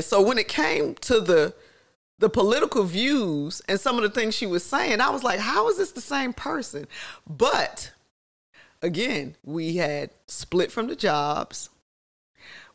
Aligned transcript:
So 0.00 0.22
when 0.22 0.38
it 0.38 0.48
came 0.48 0.94
to 0.96 1.20
the 1.20 1.54
the 2.18 2.30
political 2.30 2.84
views 2.84 3.60
and 3.68 3.80
some 3.80 3.96
of 3.96 4.02
the 4.02 4.08
things 4.08 4.34
she 4.34 4.46
was 4.46 4.62
saying, 4.62 5.00
I 5.00 5.10
was 5.10 5.24
like, 5.24 5.40
how 5.40 5.68
is 5.68 5.76
this 5.76 5.90
the 5.90 6.00
same 6.00 6.32
person? 6.32 6.86
But 7.28 7.90
again, 8.80 9.36
we 9.44 9.76
had 9.76 10.10
split 10.28 10.70
from 10.70 10.86
the 10.86 10.94
jobs. 10.94 11.68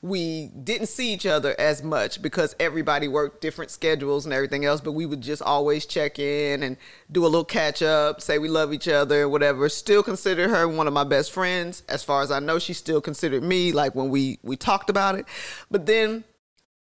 We 0.02 0.48
didn't 0.48 0.88
see 0.88 1.14
each 1.14 1.26
other 1.26 1.56
as 1.58 1.82
much 1.82 2.22
because 2.22 2.56
everybody 2.60 3.08
worked 3.08 3.42
different 3.42 3.72
schedules 3.72 4.26
and 4.26 4.34
everything 4.34 4.66
else, 4.66 4.82
but 4.82 4.92
we 4.92 5.06
would 5.06 5.22
just 5.22 5.42
always 5.42 5.86
check 5.86 6.20
in 6.20 6.62
and 6.62 6.78
do 7.12 7.24
a 7.24 7.28
little 7.28 7.46
catch 7.46 7.82
up, 7.82 8.22
say 8.22 8.38
we 8.38 8.50
love 8.50 8.74
each 8.74 8.88
other, 8.88 9.28
whatever. 9.28 9.70
Still 9.70 10.04
consider 10.04 10.50
her 10.50 10.68
one 10.68 10.88
of 10.88 10.94
my 10.94 11.06
best 11.06 11.32
friends. 11.32 11.84
As 11.90 12.04
far 12.04 12.22
as 12.22 12.32
I 12.32 12.40
know, 12.40 12.60
she 12.60 12.74
still 12.74 13.02
considered 13.02 13.44
me 13.44 13.72
like 13.72 13.96
when 13.96 14.10
we 14.10 14.40
we 14.44 14.56
talked 14.56 14.90
about 14.90 15.16
it. 15.16 15.26
But 15.72 15.88
then 15.88 16.26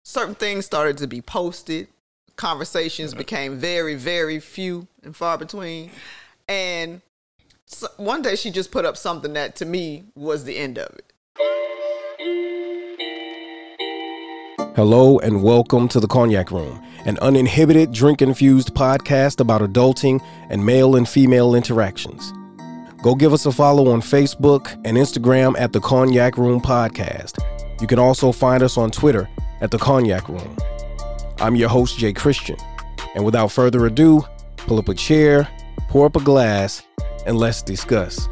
certain 0.10 0.34
things 0.34 0.66
started 0.66 0.98
to 0.98 1.06
be 1.06 1.22
posted. 1.22 1.88
Conversations 2.36 3.14
became 3.14 3.58
very, 3.58 3.94
very 3.94 4.40
few 4.40 4.88
and 5.04 5.16
far 5.16 5.38
between. 5.38 5.92
And 6.48 7.02
so 7.68 7.88
one 7.98 8.24
day 8.24 8.36
she 8.36 8.50
just 8.50 8.72
put 8.72 8.86
up 8.86 8.98
something 8.98 9.34
that 9.34 9.56
to 9.58 9.66
me 9.66 10.06
was 10.16 10.46
the 10.46 10.58
end 10.58 10.80
of 10.80 10.96
it. 10.96 11.14
Hello 14.76 15.20
and 15.20 15.44
welcome 15.44 15.88
to 15.90 16.00
the 16.00 16.08
Cognac 16.08 16.50
Room, 16.50 16.84
an 17.06 17.20
uninhibited 17.20 17.92
drink 17.92 18.24
infused 18.24 18.74
podcast 18.74 19.40
about 19.40 19.62
adulting 19.62 20.26
and 20.50 20.66
male 20.66 20.96
and 20.96 21.08
female 21.08 21.54
interactions. 21.54 22.34
Go 23.04 23.14
give 23.14 23.32
us 23.32 23.46
a 23.46 23.52
follow 23.52 23.92
on 23.92 24.02
Facebook 24.02 24.74
and 24.86 24.98
Instagram 24.98 25.56
at 25.60 25.72
the 25.72 25.80
Cognac 25.80 26.36
Room 26.36 26.62
Podcast. 26.62 27.38
You 27.80 27.86
can 27.86 28.00
also 28.00 28.32
find 28.32 28.64
us 28.64 28.76
on 28.76 28.90
Twitter 28.90 29.30
at 29.62 29.72
the 29.72 29.78
Cognac 29.78 30.28
Room. 30.30 30.58
I'm 31.40 31.56
your 31.56 31.70
host, 31.70 31.98
Jay 31.98 32.14
Christian, 32.14 32.58
and 33.16 33.26
without 33.26 33.52
further 33.52 33.86
ado, 33.86 34.24
pull 34.58 34.80
up 34.80 34.90
a 34.90 34.94
chair, 34.94 35.48
pour 35.90 36.06
up 36.06 36.16
a 36.16 36.22
glass, 36.22 36.84
and 37.26 37.38
let's 37.38 37.62
discuss. 37.62 38.28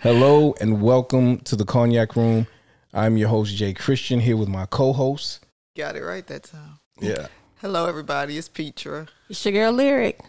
Hello 0.00 0.54
and 0.60 0.80
welcome 0.80 1.38
to 1.40 1.56
the 1.56 1.64
Cognac 1.64 2.16
Room. 2.16 2.46
I'm 2.94 3.16
your 3.16 3.28
host, 3.28 3.54
Jay 3.54 3.74
Christian, 3.74 4.20
here 4.20 4.36
with 4.36 4.48
my 4.48 4.66
co 4.66 4.92
host. 4.92 5.44
Got 5.76 5.96
it 5.96 6.02
right 6.02 6.26
that 6.28 6.44
time. 6.44 6.78
Yeah. 7.00 7.26
Hello, 7.60 7.86
everybody. 7.86 8.38
It's 8.38 8.48
Petra. 8.48 9.08
It's 9.28 9.44
your 9.44 9.52
girl 9.52 9.72
Lyric. 9.72 10.20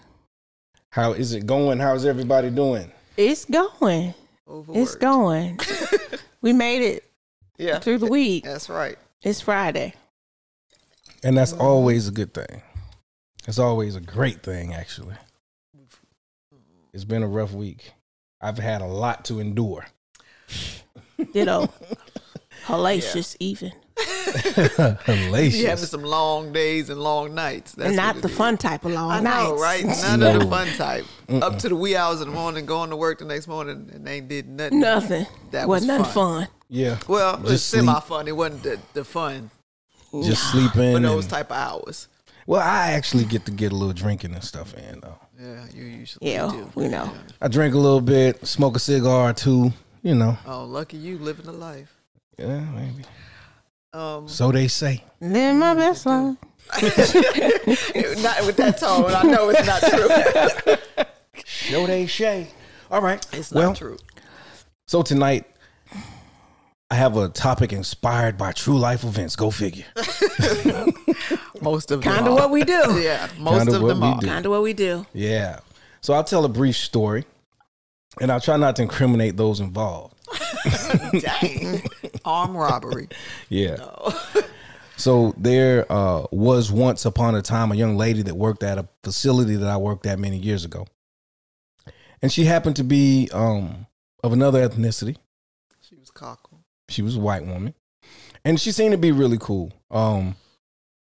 How 0.92 1.14
is 1.14 1.34
it 1.34 1.46
going? 1.46 1.80
How's 1.80 2.06
everybody 2.06 2.50
doing? 2.50 2.92
It's 3.16 3.46
going. 3.46 4.14
Overworked. 4.48 4.80
It's 4.82 4.96
going. 4.96 5.60
we 6.42 6.54
made 6.54 6.82
it 6.82 7.04
Yeah. 7.58 7.80
through 7.80 8.00
the 8.00 8.08
week. 8.08 8.44
That's 8.46 8.70
right. 8.70 8.98
It's 9.22 9.42
Friday. 9.42 9.94
And 11.24 11.38
that's 11.38 11.54
always 11.54 12.08
a 12.08 12.12
good 12.12 12.34
thing. 12.34 12.62
It's 13.48 13.60
always 13.60 13.96
a 13.96 14.02
great 14.02 14.42
thing, 14.42 14.74
actually. 14.74 15.16
It's 16.94 17.04
been 17.04 17.24
a 17.24 17.28
rough 17.28 17.52
week. 17.52 17.94
I've 18.42 18.58
had 18.58 18.82
a 18.82 18.86
lot 18.88 19.26
to 19.26 19.40
endure. 19.40 19.86
Ditto. 21.34 21.72
Hellacious 22.66 23.36
even. 23.40 23.74
Hellacious. 25.06 25.52
Be 25.52 25.64
having 25.64 25.86
some 25.86 26.04
long 26.04 26.52
days 26.52 26.90
and 26.90 27.00
long 27.02 27.36
nights. 27.36 27.74
That's 27.74 27.88
and 27.90 27.96
not 27.98 28.18
the 28.22 28.28
is. 28.30 28.36
fun 28.38 28.58
type 28.58 28.86
of 28.86 28.92
long 28.92 29.12
I 29.12 29.20
know, 29.22 29.56
nights. 29.56 29.62
right? 29.62 29.86
None 30.20 30.36
of 30.36 30.42
the 30.42 30.48
fun 30.50 30.68
type. 30.78 31.06
Up 31.30 31.60
to 31.60 31.70
the 31.70 31.76
wee 31.76 31.96
hours 31.96 32.22
in 32.22 32.28
the 32.30 32.34
morning, 32.34 32.66
going 32.66 32.90
to 32.90 32.96
work 32.96 33.20
the 33.20 33.26
next 33.26 33.48
morning, 33.48 33.90
and 33.94 34.06
they 34.06 34.22
did 34.22 34.48
nothing. 34.48 34.80
Nothing. 34.80 35.26
That 35.52 35.68
was 35.68 35.82
Wasn't 35.82 35.88
nothing 36.00 36.14
fun. 36.14 36.42
fun. 36.46 36.48
yeah. 36.70 36.98
Well, 37.08 37.36
it 37.36 37.42
was 37.42 37.52
Just 37.54 37.70
semi 37.70 38.00
fun. 38.02 38.28
It 38.28 38.36
wasn't 38.36 38.64
the, 38.64 38.80
the 38.94 39.04
fun 39.06 39.52
Just 40.24 40.52
sleeping. 40.52 40.94
for 40.96 41.00
those 41.00 41.28
type 41.28 41.52
of 41.52 41.58
hours. 41.58 42.08
well, 42.48 42.62
I 42.62 42.92
actually 42.92 43.26
get 43.26 43.46
to 43.46 43.52
get 43.52 43.72
a 43.72 43.76
little 43.76 43.94
drinking 43.94 44.34
and 44.34 44.44
stuff 44.44 44.74
in, 44.74 45.00
though. 45.02 45.20
Yeah, 45.42 45.66
you 45.74 45.84
usually 45.86 46.32
Yeah, 46.34 46.50
do. 46.52 46.70
we 46.76 46.88
know. 46.90 47.10
I 47.42 47.48
drink 47.48 47.74
a 47.74 47.78
little 47.78 48.02
bit, 48.02 48.46
smoke 48.46 48.76
a 48.76 48.80
cigar 48.80 49.30
or 49.30 49.34
two, 49.34 49.72
you 50.02 50.14
know. 50.16 50.38
Oh, 50.46 50.66
lucky 50.66 50.98
you 50.98 51.18
living 51.18 51.46
the 51.46 51.54
life. 51.54 51.96
Yeah, 52.38 52.60
maybe. 52.60 53.04
Um, 53.94 54.28
So 54.28 54.52
they 54.52 54.68
say. 54.68 55.04
Live 55.22 55.56
my 55.56 55.74
best 55.74 56.06
life. 56.06 56.36
not 56.72 58.46
with 58.46 58.58
that 58.58 58.78
tone. 58.80 59.06
I 59.14 59.24
know 59.24 59.50
it's 59.50 59.66
not 59.66 59.82
true. 59.82 60.76
So 61.72 61.86
they 61.88 62.06
say. 62.08 62.48
All 62.92 63.02
right. 63.02 63.26
It's 63.34 63.52
not 63.52 63.60
well, 63.60 63.74
true. 63.76 63.98
So 64.88 65.02
tonight, 65.02 65.46
I 66.92 66.96
have 66.96 67.16
a 67.18 67.30
topic 67.30 67.72
inspired 67.74 68.38
by 68.38 68.52
true 68.52 68.78
life 68.78 69.04
events. 69.04 69.36
Go 69.36 69.50
figure. 69.52 69.86
Most 71.62 71.92
of 71.92 72.02
them 72.02 72.14
Kind 72.14 72.28
of 72.28 72.34
what 72.34 72.50
we 72.52 72.64
do. 72.64 72.82
Yeah, 73.02 73.28
most 73.38 73.66
Kinda 73.66 73.76
of 73.78 73.88
them 73.88 74.00
we 74.02 74.08
are. 74.08 74.20
do. 74.20 74.28
Kind 74.28 74.46
of 74.46 74.52
what 74.52 74.62
we 74.64 74.74
do. 74.74 75.06
Yeah. 75.14 75.60
So 76.02 76.14
I'll 76.14 76.24
tell 76.24 76.46
a 76.46 76.50
brief 76.50 76.76
story, 76.76 77.26
and 78.22 78.32
I'll 78.32 78.42
try 78.42 78.58
not 78.58 78.76
to 78.78 78.82
incriminate 78.84 79.38
those 79.38 79.60
involved. 79.60 80.16
Dang. 81.20 81.82
Armed 82.26 82.56
robbery. 82.56 83.10
Yeah. 83.50 83.78
So 85.00 85.34
there 85.38 85.90
uh, 85.90 86.26
was 86.30 86.74
once 86.74 87.06
upon 87.06 87.34
a 87.34 87.42
time 87.42 87.72
a 87.72 87.76
young 87.76 87.96
lady 87.96 88.22
that 88.24 88.36
worked 88.36 88.64
at 88.64 88.78
a 88.78 88.86
facility 89.02 89.56
that 89.56 89.70
I 89.70 89.78
worked 89.78 90.06
at 90.06 90.20
many 90.20 90.36
years 90.36 90.66
ago, 90.66 90.88
and 92.22 92.30
she 92.30 92.44
happened 92.44 92.76
to 92.76 92.84
be 92.84 93.30
um, 93.32 93.88
of 94.26 94.34
another 94.34 94.68
ethnicity. 94.68 95.16
She 95.80 95.96
was 95.96 96.12
cockle. 96.12 96.66
She 96.90 97.02
was 97.02 97.16
a 97.16 97.20
white 97.22 97.46
woman, 97.46 97.76
and 98.44 98.60
she 98.60 98.74
seemed 98.74 98.92
to 98.92 98.98
be 98.98 99.14
really 99.14 99.38
cool. 99.40 99.72
Um, 99.90 100.36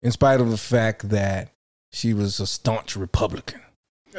in 0.03 0.11
spite 0.11 0.41
of 0.41 0.51
the 0.51 0.57
fact 0.57 1.09
that 1.09 1.49
she 1.91 2.13
was 2.13 2.39
a 2.39 2.45
staunch 2.45 2.95
Republican. 2.95 3.61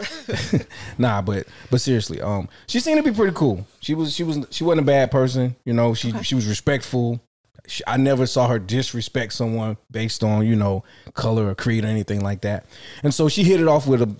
nah, 0.99 1.23
but 1.23 1.47
but 1.71 1.81
seriously, 1.81 2.21
um, 2.21 2.49
she 2.67 2.81
seemed 2.81 3.03
to 3.03 3.11
be 3.11 3.15
pretty 3.15 3.35
cool. 3.35 3.67
She 3.81 3.95
was 3.95 4.15
she 4.15 4.23
was 4.23 4.47
she 4.51 4.65
wasn't 4.65 4.83
a 4.83 4.87
bad 4.87 5.11
person. 5.11 5.57
You 5.65 5.73
know, 5.73 5.95
she 5.95 6.13
she 6.23 6.35
was 6.35 6.47
respectful. 6.47 7.21
She, 7.67 7.83
I 7.87 7.97
never 7.97 8.27
saw 8.27 8.49
her 8.49 8.59
disrespect 8.59 9.33
someone 9.33 9.77
based 9.91 10.25
on 10.25 10.47
you 10.47 10.57
know 10.57 10.85
color 11.15 11.49
or 11.49 11.55
creed 11.55 11.85
or 11.85 11.89
anything 11.89 12.21
like 12.21 12.43
that. 12.43 12.67
And 13.03 13.13
so 13.13 13.29
she 13.29 13.45
hit 13.45 13.61
it 13.61 13.69
off 13.69 13.87
with 13.87 14.03
a. 14.03 14.15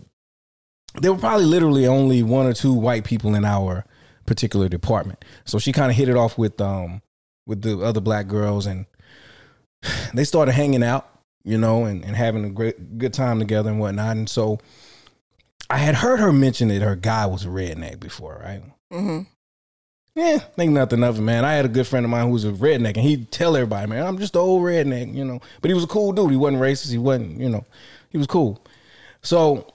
There 1.01 1.13
were 1.13 1.19
probably 1.19 1.47
literally 1.47 1.87
only 1.87 2.23
one 2.23 2.47
or 2.47 2.53
two 2.53 2.73
white 2.73 3.05
people 3.05 3.35
in 3.35 3.45
our 3.45 3.85
particular 4.27 4.69
department. 4.69 5.25
So 5.45 5.59
she 5.59 5.73
kind 5.73 5.91
of 5.91 5.97
hit 5.97 6.09
it 6.09 6.17
off 6.17 6.39
with 6.39 6.61
um 6.61 7.03
with 7.47 7.63
the 7.63 7.81
other 7.81 8.01
black 8.01 8.29
girls 8.29 8.67
and 8.67 8.87
they 10.15 10.25
started 10.25 10.53
hanging 10.53 10.83
out, 10.83 11.09
you 11.45 11.59
know, 11.59 11.85
and, 11.85 12.05
and 12.05 12.15
having 12.17 12.45
a 12.45 12.51
great 12.51 12.99
good 12.99 13.15
time 13.15 13.39
together 13.39 13.71
and 13.71 13.81
whatnot. 13.81 14.17
And 14.17 14.29
so 14.29 14.59
I 15.71 15.79
had 15.79 15.97
heard 15.97 16.21
her 16.21 16.33
mention 16.33 16.69
that 16.69 16.83
her 16.83 16.97
guy 16.97 17.27
was 17.27 17.45
a 17.45 17.49
redneck 17.49 18.01
before, 18.01 18.41
right? 18.43 18.63
Mm-hmm. 18.93 19.21
Yeah, 20.15 20.39
think 20.39 20.73
nothing 20.73 21.05
of 21.05 21.19
it, 21.19 21.23
man. 21.23 21.45
I 21.45 21.53
had 21.53 21.65
a 21.65 21.69
good 21.69 21.87
friend 21.87 22.05
of 22.05 22.11
mine 22.11 22.27
who 22.27 22.33
was 22.33 22.45
a 22.45 22.51
redneck, 22.51 22.97
and 22.97 23.05
he'd 23.05 23.31
tell 23.31 23.55
everybody, 23.55 23.89
man, 23.89 24.05
I'm 24.05 24.19
just 24.19 24.35
an 24.35 24.41
old 24.41 24.63
redneck, 24.65 25.15
you 25.15 25.25
know. 25.25 25.41
But 25.61 25.71
he 25.71 25.75
was 25.75 25.85
a 25.85 25.89
cool 25.89 26.13
dude. 26.13 26.31
He 26.31 26.37
wasn't 26.37 26.61
racist. 26.63 26.91
He 26.91 26.99
wasn't, 26.99 27.39
you 27.39 27.49
know, 27.49 27.65
he 28.11 28.19
was 28.19 28.27
cool. 28.27 28.61
So 29.23 29.73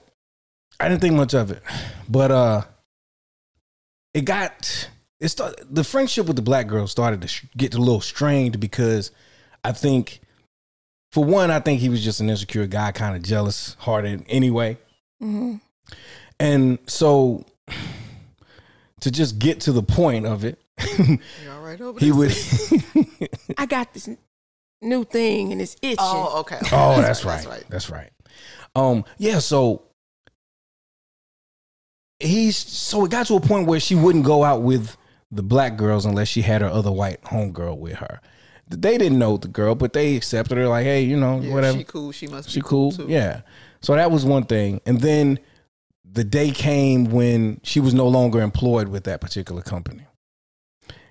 I 0.78 0.88
didn't 0.88 1.00
think 1.00 1.14
much 1.14 1.32
of 1.34 1.50
it, 1.50 1.62
but 2.08 2.30
uh, 2.30 2.62
it 4.12 4.26
got 4.26 4.88
it 5.20 5.28
started. 5.28 5.74
The 5.74 5.84
friendship 5.84 6.26
with 6.26 6.36
the 6.36 6.42
black 6.42 6.66
girl 6.66 6.86
started 6.88 7.22
to 7.22 7.28
sh- 7.28 7.46
get 7.56 7.74
a 7.74 7.78
little 7.78 8.00
strained 8.00 8.60
because 8.60 9.12
I 9.62 9.72
think, 9.72 10.20
for 11.12 11.24
one, 11.24 11.50
I 11.50 11.60
think 11.60 11.80
he 11.80 11.88
was 11.88 12.04
just 12.04 12.20
an 12.20 12.28
insecure 12.28 12.66
guy, 12.66 12.92
kind 12.92 13.16
of 13.16 13.22
jealous 13.22 13.76
hearted 13.78 14.24
anyway. 14.28 14.76
hmm 15.20 15.56
And 16.40 16.78
so 16.86 17.44
to 19.00 19.10
just 19.10 19.38
get 19.38 19.60
to 19.62 19.72
the 19.72 19.82
point 19.82 20.26
of 20.26 20.44
it, 20.44 20.58
You 20.98 21.18
all 21.52 21.60
right 21.62 21.80
over 21.80 22.00
he 22.00 22.10
would? 22.12 22.34
I 23.58 23.66
got 23.66 23.94
this 23.94 24.08
new 24.82 25.04
thing 25.04 25.52
and 25.52 25.60
it's 25.62 25.76
itching. 25.82 25.96
Oh, 26.00 26.40
okay. 26.40 26.58
Oh, 26.72 27.00
that's 27.00 27.24
right. 27.24 27.36
That's 27.36 27.46
right. 27.46 27.64
That's 27.70 27.90
right. 27.90 28.10
Um 28.74 29.04
yeah, 29.18 29.38
so 29.38 29.82
he's 32.18 32.56
so 32.56 33.04
it 33.04 33.10
got 33.10 33.26
to 33.26 33.34
a 33.36 33.40
point 33.40 33.66
where 33.66 33.80
she 33.80 33.94
wouldn't 33.94 34.24
go 34.24 34.44
out 34.44 34.62
with 34.62 34.96
the 35.30 35.42
black 35.42 35.76
girls 35.76 36.04
unless 36.06 36.28
she 36.28 36.42
had 36.42 36.60
her 36.62 36.68
other 36.68 36.92
white 36.92 37.20
homegirl 37.22 37.78
with 37.78 37.94
her. 37.96 38.20
They 38.68 38.96
didn't 38.98 39.18
know 39.18 39.36
the 39.36 39.48
girl, 39.48 39.74
but 39.74 39.92
they 39.92 40.16
accepted 40.16 40.56
her 40.58 40.66
like, 40.68 40.84
hey, 40.84 41.02
you 41.02 41.16
know, 41.16 41.40
Yeah, 41.40 41.52
whatever. 41.52 41.78
She 41.78 41.84
cool. 41.84 42.12
She 42.12 42.26
must 42.28 42.50
She 42.50 42.60
be 42.60 42.66
cool. 42.66 42.92
too. 42.92 43.06
Yeah. 43.08 43.42
So 43.82 43.94
that 43.94 44.10
was 44.10 44.24
one 44.24 44.44
thing. 44.44 44.80
And 44.86 45.00
then 45.00 45.38
the 46.14 46.24
day 46.24 46.50
came 46.50 47.06
when 47.06 47.60
she 47.62 47.80
was 47.80 47.92
no 47.92 48.06
longer 48.06 48.40
employed 48.40 48.88
with 48.88 49.04
that 49.04 49.20
particular 49.20 49.62
company. 49.62 50.06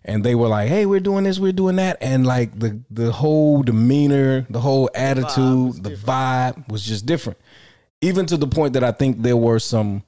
And 0.06 0.24
they 0.24 0.36
were 0.36 0.48
like, 0.48 0.68
"Hey, 0.68 0.86
we're 0.86 1.00
doing 1.00 1.24
this, 1.24 1.40
we're 1.40 1.54
doing 1.54 1.78
that." 1.78 1.98
And 2.02 2.26
like 2.26 2.58
the 2.58 2.82
the 2.90 3.12
whole 3.12 3.64
demeanor, 3.64 4.46
the 4.50 4.60
whole 4.60 4.90
attitude, 4.96 5.68
was 5.68 5.82
the 5.82 5.92
vibe 5.92 6.68
was 6.70 6.84
just 6.86 7.06
different. 7.06 7.40
Even 8.02 8.26
to 8.26 8.38
the 8.38 8.48
point 8.48 8.74
that 8.74 8.84
I 8.84 8.92
think 8.92 9.22
there 9.22 9.38
were 9.38 9.60
some 9.60 10.04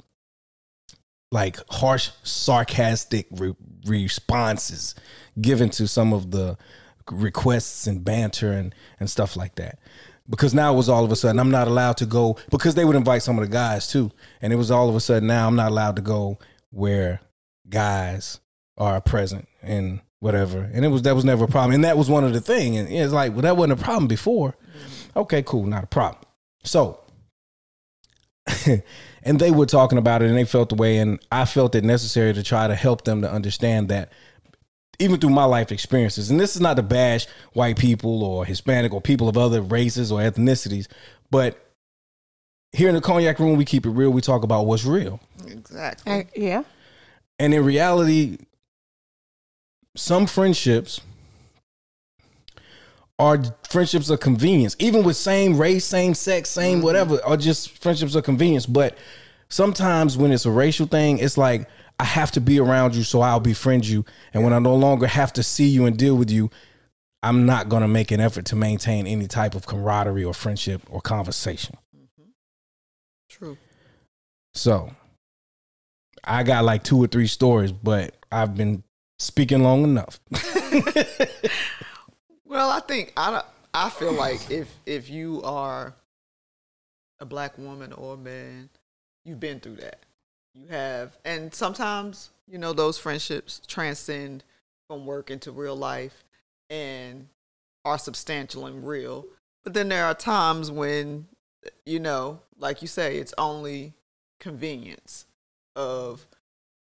like 1.31 1.57
harsh, 1.69 2.09
sarcastic 2.23 3.27
re- 3.31 3.55
responses 3.85 4.95
given 5.39 5.69
to 5.69 5.87
some 5.87 6.13
of 6.13 6.31
the 6.31 6.57
requests 7.11 7.87
and 7.87 8.03
banter 8.03 8.51
and 8.51 8.75
and 8.99 9.09
stuff 9.09 9.35
like 9.37 9.55
that. 9.55 9.79
Because 10.29 10.53
now 10.53 10.73
it 10.73 10.77
was 10.77 10.89
all 10.89 11.05
of 11.05 11.11
a 11.11 11.15
sudden 11.15 11.39
I'm 11.39 11.51
not 11.51 11.67
allowed 11.67 11.97
to 11.97 12.05
go 12.05 12.37
because 12.49 12.75
they 12.75 12.85
would 12.85 12.95
invite 12.95 13.21
some 13.21 13.37
of 13.37 13.45
the 13.45 13.51
guys 13.51 13.87
too, 13.87 14.11
and 14.41 14.51
it 14.51 14.55
was 14.55 14.71
all 14.71 14.89
of 14.89 14.95
a 14.95 14.99
sudden 14.99 15.27
now 15.27 15.47
I'm 15.47 15.55
not 15.55 15.71
allowed 15.71 15.95
to 15.97 16.01
go 16.01 16.39
where 16.71 17.21
guys 17.69 18.39
are 18.77 18.99
present 19.01 19.47
and 19.61 20.01
whatever. 20.19 20.69
And 20.73 20.83
it 20.83 20.87
was 20.89 21.03
that 21.03 21.15
was 21.15 21.25
never 21.25 21.45
a 21.45 21.47
problem, 21.47 21.75
and 21.75 21.83
that 21.83 21.97
was 21.97 22.09
one 22.09 22.23
of 22.23 22.33
the 22.33 22.41
thing. 22.41 22.77
And 22.77 22.89
it's 22.89 23.13
like 23.13 23.33
well 23.33 23.43
that 23.43 23.57
wasn't 23.57 23.79
a 23.79 23.83
problem 23.83 24.07
before. 24.07 24.55
Okay, 25.15 25.43
cool, 25.43 25.65
not 25.65 25.83
a 25.83 25.87
problem. 25.87 26.23
So 26.63 27.01
and 29.23 29.39
they 29.39 29.51
were 29.51 29.65
talking 29.65 29.97
about 29.97 30.21
it 30.21 30.29
and 30.29 30.37
they 30.37 30.45
felt 30.45 30.69
the 30.69 30.75
way 30.75 30.97
and 30.97 31.19
I 31.31 31.45
felt 31.45 31.75
it 31.75 31.83
necessary 31.83 32.33
to 32.33 32.43
try 32.43 32.67
to 32.67 32.75
help 32.75 33.03
them 33.03 33.21
to 33.21 33.31
understand 33.31 33.89
that 33.89 34.11
even 34.99 35.19
through 35.19 35.29
my 35.29 35.45
life 35.45 35.71
experiences 35.71 36.29
and 36.31 36.39
this 36.39 36.55
is 36.55 36.61
not 36.61 36.75
to 36.75 36.83
bash 36.83 37.27
white 37.53 37.77
people 37.77 38.23
or 38.23 38.45
Hispanic 38.45 38.93
or 38.93 39.01
people 39.01 39.27
of 39.27 39.37
other 39.37 39.61
races 39.61 40.11
or 40.11 40.19
ethnicities 40.19 40.87
but 41.31 41.61
here 42.75 42.89
in 42.89 42.95
the 42.95 43.01
cognac 43.01 43.39
room 43.39 43.57
we 43.57 43.65
keep 43.65 43.85
it 43.85 43.89
real. 43.89 44.09
We 44.09 44.21
talk 44.21 44.43
about 44.43 44.65
what's 44.65 44.85
real. 44.85 45.19
Exactly. 45.47 46.11
I- 46.11 46.27
yeah. 46.35 46.63
and 47.39 47.53
in 47.53 47.63
reality 47.63 48.37
some 49.95 50.27
friendships 50.27 50.99
are 53.17 53.41
friendships 53.69 54.09
of 54.09 54.19
convenience. 54.19 54.75
Even 54.79 55.03
with 55.03 55.15
same 55.15 55.57
race 55.57 55.85
same 55.85 56.13
sex 56.13 56.49
same 56.49 56.77
mm-hmm. 56.77 56.85
whatever 56.85 57.23
are 57.23 57.37
just 57.37 57.69
friendships 57.81 58.15
of 58.15 58.23
convenience. 58.23 58.65
But 58.65 58.97
sometimes 59.47 60.17
when 60.17 60.31
it's 60.31 60.45
a 60.45 60.51
racial 60.51 60.85
thing 60.85 61.19
it's 61.19 61.37
like 61.37 61.69
i 61.99 62.03
have 62.03 62.31
to 62.31 62.41
be 62.41 62.59
around 62.59 62.95
you 62.95 63.03
so 63.03 63.21
i'll 63.21 63.39
befriend 63.39 63.87
you 63.87 64.03
and 64.33 64.43
when 64.43 64.53
i 64.53 64.59
no 64.59 64.75
longer 64.75 65.07
have 65.07 65.31
to 65.33 65.41
see 65.43 65.67
you 65.67 65.85
and 65.85 65.97
deal 65.97 66.15
with 66.15 66.29
you 66.31 66.49
i'm 67.23 67.45
not 67.45 67.69
going 67.69 67.81
to 67.81 67.87
make 67.87 68.11
an 68.11 68.19
effort 68.19 68.45
to 68.45 68.55
maintain 68.55 69.07
any 69.07 69.27
type 69.27 69.55
of 69.55 69.65
camaraderie 69.65 70.23
or 70.23 70.33
friendship 70.33 70.81
or 70.89 71.01
conversation 71.01 71.75
Mm-hmm. 71.95 72.29
True. 73.29 73.57
so 74.53 74.91
i 76.23 76.43
got 76.43 76.63
like 76.65 76.83
two 76.83 76.97
or 77.03 77.07
three 77.07 77.27
stories 77.27 77.71
but 77.71 78.15
i've 78.31 78.55
been 78.55 78.83
speaking 79.19 79.63
long 79.63 79.83
enough 79.83 80.19
Well, 82.47 82.69
I 82.69 82.79
think 82.79 83.11
I 83.17 83.41
I 83.73 83.89
feel 83.89 84.13
like 84.13 84.49
if 84.49 84.69
if 84.85 85.09
you 85.09 85.41
are 85.43 85.93
a 87.19 87.25
black 87.25 87.57
woman 87.57 87.91
or 87.91 88.13
a 88.13 88.17
man, 88.17 88.69
you've 89.25 89.39
been 89.39 89.59
through 89.59 89.77
that. 89.77 89.99
You 90.55 90.67
have, 90.67 91.17
and 91.25 91.53
sometimes 91.53 92.29
you 92.47 92.57
know 92.57 92.73
those 92.73 92.97
friendships 92.97 93.61
transcend 93.67 94.43
from 94.87 95.05
work 95.05 95.29
into 95.29 95.51
real 95.51 95.75
life 95.75 96.23
and 96.69 97.27
are 97.83 97.97
substantial 97.97 98.65
and 98.65 98.87
real. 98.87 99.25
But 99.63 99.73
then 99.73 99.89
there 99.89 100.05
are 100.05 100.13
times 100.13 100.71
when 100.71 101.27
you 101.85 101.99
know, 101.99 102.39
like 102.57 102.81
you 102.81 102.87
say, 102.87 103.17
it's 103.17 103.33
only 103.37 103.93
convenience 104.39 105.25
of 105.75 106.25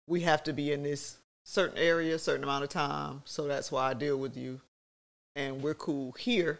we 0.07 0.21
have 0.21 0.43
to 0.43 0.53
be 0.53 0.71
in 0.71 0.83
this 0.83 1.17
certain 1.43 1.77
area, 1.77 2.15
a 2.15 2.19
certain 2.19 2.43
amount 2.43 2.63
of 2.63 2.69
time, 2.69 3.21
so 3.25 3.47
that's 3.47 3.71
why 3.71 3.89
I 3.89 3.93
deal 3.93 4.17
with 4.17 4.37
you 4.37 4.61
and 5.35 5.61
we're 5.61 5.75
cool 5.75 6.13
here. 6.13 6.59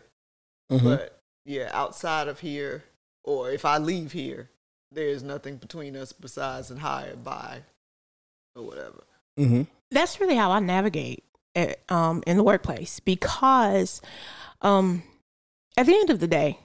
Mhm. 0.72 0.84
But 0.84 1.22
yeah, 1.46 1.70
outside 1.74 2.28
of 2.28 2.42
here, 2.42 2.84
or 3.24 3.52
if 3.52 3.66
I 3.66 3.78
leave 3.78 4.12
here, 4.12 4.50
there's 4.92 5.24
nothing 5.24 5.58
between 5.58 5.96
us 5.96 6.12
besides 6.14 6.72
and 6.72 6.80
higher 6.80 7.16
by 7.16 7.62
or 8.56 8.64
whatever. 8.64 9.04
hmm 9.38 9.64
that's 9.92 10.20
really 10.20 10.36
how 10.36 10.52
I 10.52 10.60
navigate 10.60 11.24
at, 11.56 11.80
um, 11.90 12.22
in 12.28 12.36
the 12.36 12.44
workplace 12.44 13.00
because 13.00 14.02
um, 14.62 15.02
at 15.78 15.86
the 15.86 15.94
end 15.96 16.10
of 16.10 16.20
the 16.20 16.28
day, 16.28 16.60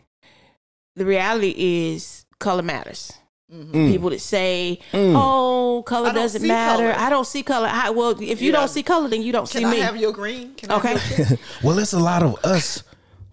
the 0.96 1.06
reality 1.06 1.54
is 1.56 2.24
color 2.40 2.62
matters. 2.62 3.12
Mhm. 3.52 3.70
Mm. 3.70 3.88
People 3.92 4.10
that 4.10 4.20
say, 4.20 4.80
Mm. 4.92 5.12
"Oh, 5.14 5.82
color 5.86 6.08
I 6.08 6.12
doesn't 6.14 6.44
matter," 6.46 6.90
color. 6.90 6.94
I 7.06 7.10
don't 7.10 7.26
see 7.26 7.42
color. 7.44 7.68
How, 7.68 7.92
well, 7.92 8.10
if 8.20 8.40
you 8.42 8.50
Yeah. 8.50 8.58
don't 8.58 8.68
see 8.68 8.82
color, 8.82 9.08
then 9.08 9.22
you 9.22 9.30
don't 9.30 9.48
Can 9.48 9.60
see 9.60 9.64
I 9.66 9.70
me. 9.70 9.78
have 9.80 9.96
your 9.96 10.10
green? 10.12 10.54
Can 10.54 10.70
I 10.72 10.76
Okay. 10.78 10.96
have 10.96 11.18
your 11.18 11.26
pink? 11.36 11.40
Well, 11.62 11.78
it's 11.78 11.92
a 11.92 12.00
lot 12.00 12.22
of 12.24 12.34
us 12.44 12.82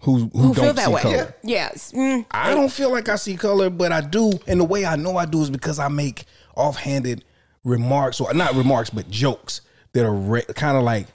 who 0.00 0.16
who, 0.18 0.28
Who 0.38 0.54
don't 0.54 0.64
feel 0.64 0.72
that 0.74 0.86
see 0.86 0.92
way? 0.92 1.02
color. 1.02 1.34
Yes. 1.42 1.92
Mm. 1.92 2.26
I 2.30 2.54
don't 2.54 2.70
feel 2.72 2.90
like 2.90 3.08
I 3.08 3.16
see 3.16 3.36
color, 3.36 3.70
but 3.70 3.92
I 3.92 4.00
do, 4.00 4.32
and 4.46 4.58
the 4.60 4.64
way 4.64 4.84
I 4.86 4.96
know 4.96 5.16
I 5.16 5.26
do 5.26 5.42
is 5.42 5.50
because 5.50 5.78
I 5.78 5.88
make 5.88 6.24
offhanded 6.56 7.24
remarks, 7.64 8.20
or 8.20 8.32
not 8.34 8.54
remarks, 8.54 8.90
but 8.90 9.10
jokes 9.10 9.60
that 9.92 10.04
are 10.04 10.14
re- 10.14 10.44
kind 10.54 10.76
of 10.76 10.82
like, 10.84 11.06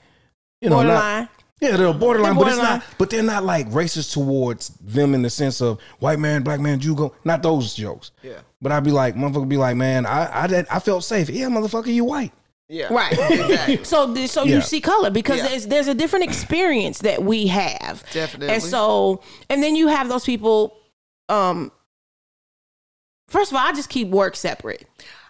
you 0.60 0.70
know, 0.70 0.76
not, 0.82 0.86
Borderline. 0.86 1.28
yeah, 1.60 1.76
they're 1.76 1.92
borderline, 1.92 2.34
They're 2.36 2.44
but 2.44 2.48
it's 2.52 2.62
not, 2.62 2.84
but 2.98 3.10
they're 3.10 3.22
not 3.22 3.42
like 3.44 3.68
racist 3.70 4.12
towards 4.12 4.68
them 4.80 5.14
in 5.14 5.22
the 5.22 5.30
sense 5.30 5.60
of 5.60 5.80
white 5.98 6.18
man, 6.18 6.42
black 6.42 6.60
man, 6.60 6.78
Jew 6.78 6.94
go, 6.94 7.14
not 7.24 7.42
those 7.42 7.74
jokes. 7.74 8.10
Yeah. 8.22 8.38
But 8.62 8.72
I'd 8.72 8.84
be 8.84 8.90
like, 8.92 9.14
motherfucker, 9.16 9.48
be 9.48 9.56
like, 9.56 9.76
man, 9.76 10.06
I 10.06 10.44
I, 10.44 10.46
did- 10.46 10.66
I 10.70 10.78
felt 10.78 11.04
safe. 11.04 11.28
Yeah, 11.28 11.46
motherfucker, 11.46 11.92
you 11.92 12.04
white. 12.04 12.32
Yeah. 12.68 12.92
Right. 12.92 13.12
Exactly. 13.30 13.84
So, 13.84 14.12
th- 14.14 14.28
so 14.30 14.42
Yeah. 14.44 14.56
you 14.56 14.60
see 14.60 14.80
color 14.80 15.10
because 15.10 15.38
Yeah. 15.38 15.48
there's 15.48 15.66
there's 15.66 15.88
a 15.88 15.94
different 15.94 16.24
experience 16.24 16.98
that 17.00 17.22
we 17.22 17.46
have. 17.46 18.02
Definitely. 18.12 18.54
And 18.54 18.62
so, 18.62 19.22
and 19.48 19.62
then 19.62 19.76
you 19.76 19.88
have 19.88 20.08
those 20.08 20.24
people. 20.24 20.76
Um, 21.28 21.70
first 23.28 23.52
of 23.52 23.56
all, 23.56 23.66
I 23.66 23.72
just 23.72 23.88
keep 23.88 24.08
work 24.08 24.36
separate. 24.36 24.86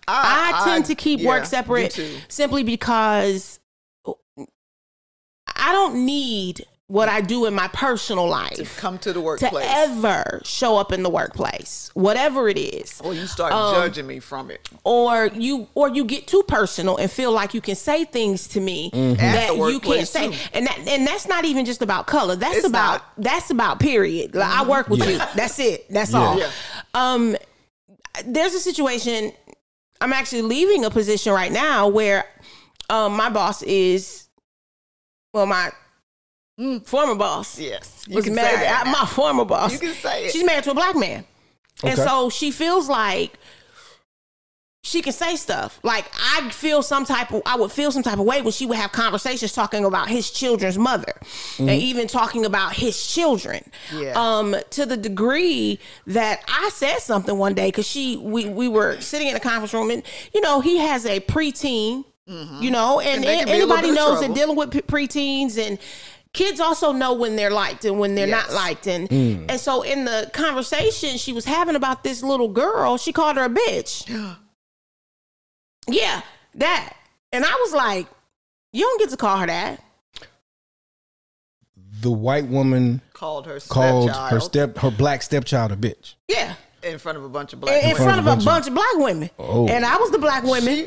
I, 0.08 0.62
tend 0.64 0.84
to 0.86 0.94
keep 0.94 1.20
yeah, 1.20 1.28
work 1.28 1.46
separate 1.46 1.98
simply 2.28 2.62
because 2.62 3.58
I 4.06 5.72
don't 5.72 6.06
need 6.06 6.64
what 6.88 7.08
I 7.08 7.20
do 7.20 7.46
in 7.46 7.54
my 7.54 7.66
personal 7.68 8.28
life. 8.28 8.52
To 8.54 8.62
life 8.62 8.78
come 8.78 8.96
to 8.98 9.12
the 9.12 9.20
workplace. 9.20 9.50
to 9.50 9.54
workplace. 9.56 9.76
ever 9.88 10.40
show 10.44 10.76
up 10.76 10.92
in 10.92 11.02
the 11.02 11.10
workplace, 11.10 11.90
whatever 11.94 12.48
it 12.48 12.56
is 12.56 13.00
or 13.02 13.12
you 13.12 13.26
start 13.26 13.52
Um, 13.52 13.74
judging 13.74 14.06
me 14.06 14.20
from 14.20 14.52
it. 14.52 14.68
or 14.84 15.26
you 15.34 15.66
or 15.74 15.88
you 15.88 16.04
get 16.04 16.28
too 16.28 16.44
personal 16.46 16.96
and 16.96 17.10
feel 17.10 17.32
like 17.32 17.54
you 17.54 17.60
can 17.60 17.74
say 17.74 18.04
things 18.04 18.46
to 18.48 18.60
me 18.60 18.90
At 18.92 19.16
that 19.18 19.56
you 19.56 19.80
can't 19.80 20.06
say 20.06 20.30
too. 20.30 20.38
and 20.52 20.66
that 20.68 20.78
and 20.86 21.04
that's 21.04 21.26
not 21.26 21.44
even 21.44 21.64
just 21.64 21.82
about 21.82 22.06
color 22.06 22.36
that's 22.36 22.58
It's 22.58 22.66
about 22.66 22.92
not. 22.92 23.02
Mm-hmm. 23.12 23.22
that's 23.22 23.50
about 23.50 23.80
period 23.80 24.34
like 24.36 24.48
i 24.48 24.62
work 24.64 24.88
with 24.88 25.04
you 25.08 25.18
that's 25.34 25.58
it 25.58 25.86
that's 25.90 26.14
all 26.14 26.38
Yeah. 26.38 26.50
um 26.94 27.36
there's 28.24 28.54
a 28.54 28.60
situation 28.60 29.32
i'm 30.00 30.12
actually 30.12 30.42
leaving 30.42 30.84
a 30.84 30.90
position 30.90 31.32
right 31.32 31.50
now 31.50 31.88
where 31.88 32.24
um 32.90 33.16
my 33.16 33.28
boss 33.28 33.62
is 33.64 34.28
well 35.34 35.46
my 35.46 35.72
former 36.84 37.14
boss 37.14 37.58
Yes. 37.58 38.04
You 38.08 38.16
was 38.16 38.24
can 38.24 38.34
married 38.34 38.58
say 38.58 38.64
that. 38.64 38.86
my 38.86 39.06
former 39.06 39.44
boss 39.44 39.72
You 39.72 39.78
can 39.78 39.94
say 39.94 40.26
it. 40.26 40.32
she's 40.32 40.44
married 40.44 40.64
to 40.64 40.70
a 40.70 40.74
black 40.74 40.96
man 40.96 41.24
and 41.84 41.96
so 41.98 42.30
she 42.30 42.50
feels 42.50 42.88
like 42.88 43.38
she 44.82 45.02
can 45.02 45.12
say 45.12 45.34
stuff 45.34 45.80
like 45.82 46.04
I 46.14 46.48
feel 46.50 46.80
some 46.80 47.04
type 47.04 47.32
of 47.32 47.42
I 47.44 47.56
would 47.56 47.72
feel 47.72 47.90
some 47.90 48.04
type 48.04 48.20
of 48.20 48.24
way 48.24 48.40
when 48.40 48.52
she 48.52 48.66
would 48.66 48.76
have 48.78 48.92
conversations 48.92 49.52
talking 49.52 49.84
about 49.84 50.08
his 50.08 50.30
children's 50.30 50.78
mother 50.78 51.12
and 51.58 51.68
even 51.68 52.06
talking 52.06 52.44
about 52.46 52.74
his 52.74 53.04
children. 53.12 53.68
Yeah. 53.92 54.12
Um, 54.14 54.54
to 54.70 54.86
the 54.86 54.96
degree 54.96 55.80
that 56.06 56.44
I 56.46 56.68
said 56.72 56.98
something 57.00 57.36
one 57.36 57.54
day 57.54 57.66
because 57.66 57.86
she 57.86 58.16
we 58.16 58.48
we 58.48 58.68
were 58.68 59.00
sitting 59.00 59.26
in 59.26 59.34
a 59.34 59.40
conference 59.40 59.74
room 59.74 59.90
and 59.90 60.04
you 60.32 60.40
know 60.40 60.60
he 60.60 60.78
has 60.78 61.04
a 61.04 61.18
preteen, 61.18 62.04
you 62.28 62.70
know, 62.70 63.00
and, 63.00 63.24
Mm-hmm. 63.24 63.24
And 63.24 63.24
they 63.24 63.36
can 63.38 63.46
be 63.46 63.52
a 63.52 63.56
little 63.66 63.72
anybody 63.72 63.88
bit 63.88 63.90
of 63.90 64.08
knows 64.08 64.20
that 64.20 64.34
dealing 64.34 64.56
with 64.56 64.70
pre- 64.70 65.06
preteens 65.08 65.58
and 65.58 65.80
kids 66.36 66.60
also 66.60 66.92
know 66.92 67.14
when 67.14 67.34
they're 67.34 67.50
liked 67.50 67.84
and 67.84 67.98
when 67.98 68.14
they're 68.14 68.26
not 68.28 68.52
liked. 68.52 68.86
And 68.86 69.08
mm. 69.08 69.46
and 69.50 69.58
so 69.58 69.82
in 69.82 70.04
the 70.04 70.30
conversation 70.32 71.16
she 71.16 71.32
was 71.32 71.44
having 71.44 71.74
about 71.74 72.04
this 72.04 72.22
little 72.22 72.48
girl 72.48 72.96
she 72.98 73.12
called 73.12 73.36
her 73.36 73.44
a 73.44 73.48
bitch. 73.50 74.06
Yeah 75.88 76.22
that. 76.56 76.96
And 77.32 77.44
i 77.44 77.54
was 77.64 77.72
like 77.72 78.06
you 78.72 78.82
don't 78.82 78.98
get 79.00 79.10
to 79.10 79.16
call 79.16 79.38
her 79.38 79.46
that. 79.46 79.80
The 82.00 82.10
white 82.10 82.46
woman 82.46 83.00
Called 83.14 83.46
her 83.46 83.58
called 83.60 84.10
stepchild. 84.10 84.30
her 84.32 84.40
step 84.40 84.78
her 84.78 84.90
black 84.90 85.22
stepchild 85.22 85.72
a 85.72 85.76
bitch. 85.76 86.14
yeah. 86.28 86.54
In 86.82 86.98
front 86.98 87.18
of 87.18 87.24
a 87.24 87.28
bunch 87.28 87.52
of 87.52 87.60
black 87.60 87.72
in, 87.82 87.90
in 87.90 87.94
women. 87.94 88.04
front 88.06 88.20
of 88.20 88.26
a 88.26 88.44
bunch 88.44 88.66
of 88.68 88.74
black 88.74 88.94
women. 88.96 89.30
Oh. 89.38 89.66
and 89.68 89.84
i 89.84 89.96
was 89.96 90.10
the 90.10 90.18
black 90.18 90.42
women 90.44 90.76
Yeah. 90.80 90.86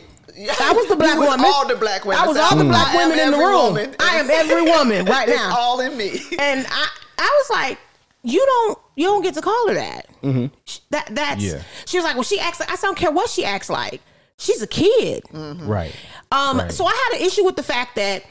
I 0.62 0.74
was 0.74 0.88
the 0.88 0.96
black 0.96 1.14
You 1.16 1.20
was 1.22 1.30
woman. 1.30 1.46
all 1.46 1.68
the 1.68 1.76
black 1.76 2.06
women. 2.06 2.22
I 2.24 2.28
was 2.28 2.38
all 2.38 2.56
the 2.56 2.64
I 2.66 2.68
black 2.68 2.94
women 2.96 3.20
in 3.20 3.32
the 3.32 3.38
every 3.38 3.46
room. 3.46 3.64
woman. 3.74 3.96
I 4.00 4.16
am 4.18 4.30
every 4.30 4.62
woman 4.64 5.06
right 5.06 5.28
It's 5.30 5.38
now. 5.38 5.56
all 5.58 5.80
in 5.80 5.96
me. 5.98 6.20
and 6.40 6.66
I, 6.70 6.88
I 7.18 7.42
was 7.44 7.50
like, 7.50 7.78
you 8.24 8.44
don't, 8.46 8.78
you 8.96 9.06
don't 9.06 9.22
get 9.22 9.34
to 9.36 9.42
call 9.42 9.68
her 9.70 9.74
that. 9.76 10.06
Sh- 10.66 10.80
That 10.90 11.08
that's. 11.16 11.42
Yeah. 11.44 11.62
She 11.86 11.98
was 11.98 12.04
like, 12.04 12.16
well, 12.16 12.24
she 12.24 12.40
acts. 12.40 12.60
Like, 12.60 12.72
I 12.72 12.76
don't 12.82 12.98
care 12.98 13.12
what 13.12 13.30
she 13.30 13.46
acts 13.46 13.70
like. 13.70 14.02
She's 14.38 14.62
a 14.62 14.68
kid. 14.68 15.24
Right. 15.32 15.94
Um. 16.32 16.58
Right. 16.60 16.72
So 16.72 16.86
I 16.86 17.10
had 17.12 17.20
an 17.20 17.26
issue 17.26 17.44
with 17.46 17.56
the 17.56 17.64
fact 17.64 17.96
that 17.96 18.24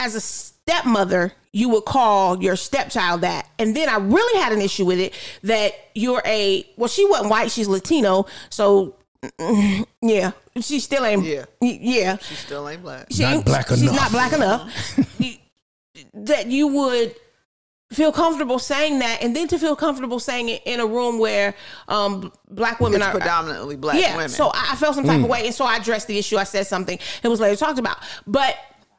as 0.00 0.14
a 0.14 0.20
stepmother, 0.20 1.32
you 1.52 1.68
would 1.70 1.84
call 1.84 2.42
your 2.42 2.54
stepchild 2.56 3.20
that, 3.22 3.48
and 3.58 3.74
then 3.74 3.88
I 3.88 3.96
really 3.96 4.40
had 4.40 4.52
an 4.52 4.60
issue 4.60 4.84
with 4.84 4.98
it 5.00 5.14
that 5.44 5.72
you're 5.94 6.22
a. 6.24 6.64
Well, 6.76 6.88
she 6.88 7.04
wasn't 7.04 7.30
white. 7.30 7.50
She's 7.50 7.68
Latino. 7.68 8.26
So 8.50 8.94
yeah, 10.02 10.32
she 10.60 10.80
still 10.80 11.04
ain't. 11.04 11.24
Yeah. 11.24 11.44
y- 11.60 11.78
yeah. 11.80 12.16
She 12.18 12.34
still 12.34 12.68
ain't 12.68 12.82
black. 12.82 13.06
She 13.10 13.22
Not 13.22 13.34
ain't- 13.34 13.44
black 13.44 13.68
she's 13.68 13.82
enough. 13.82 13.94
not 13.96 14.10
black 14.12 14.32
enough. 14.32 14.98
You- 15.18 15.34
that 16.14 16.46
you 16.46 16.68
would 16.68 17.14
feel 17.92 18.12
comfortable 18.12 18.58
saying 18.58 18.98
that, 19.00 19.22
and 19.22 19.34
then 19.34 19.48
to 19.48 19.58
feel 19.58 19.74
comfortable 19.74 20.20
saying 20.20 20.48
it 20.48 20.62
in 20.64 20.78
a 20.78 20.86
room 20.86 21.18
where 21.18 21.54
um, 21.88 22.30
black 22.50 22.78
women 22.80 23.00
It's 23.00 23.08
are 23.08 23.12
predominantly 23.12 23.76
black 23.76 24.00
yeah. 24.00 24.14
women. 24.14 24.28
So 24.28 24.48
I 24.48 24.68
I 24.72 24.76
felt 24.76 24.94
some 24.94 25.04
type 25.04 25.20
of 25.20 25.26
way, 25.28 25.46
and 25.46 25.54
so 25.54 25.64
I 25.64 25.76
addressed 25.76 26.06
the 26.06 26.16
issue. 26.18 26.36
I 26.36 26.44
said 26.44 26.66
something. 26.66 26.98
It 27.22 27.28
was 27.28 27.40
later 27.40 27.56
talked 27.56 27.78
about, 27.78 27.96
but 28.26 28.56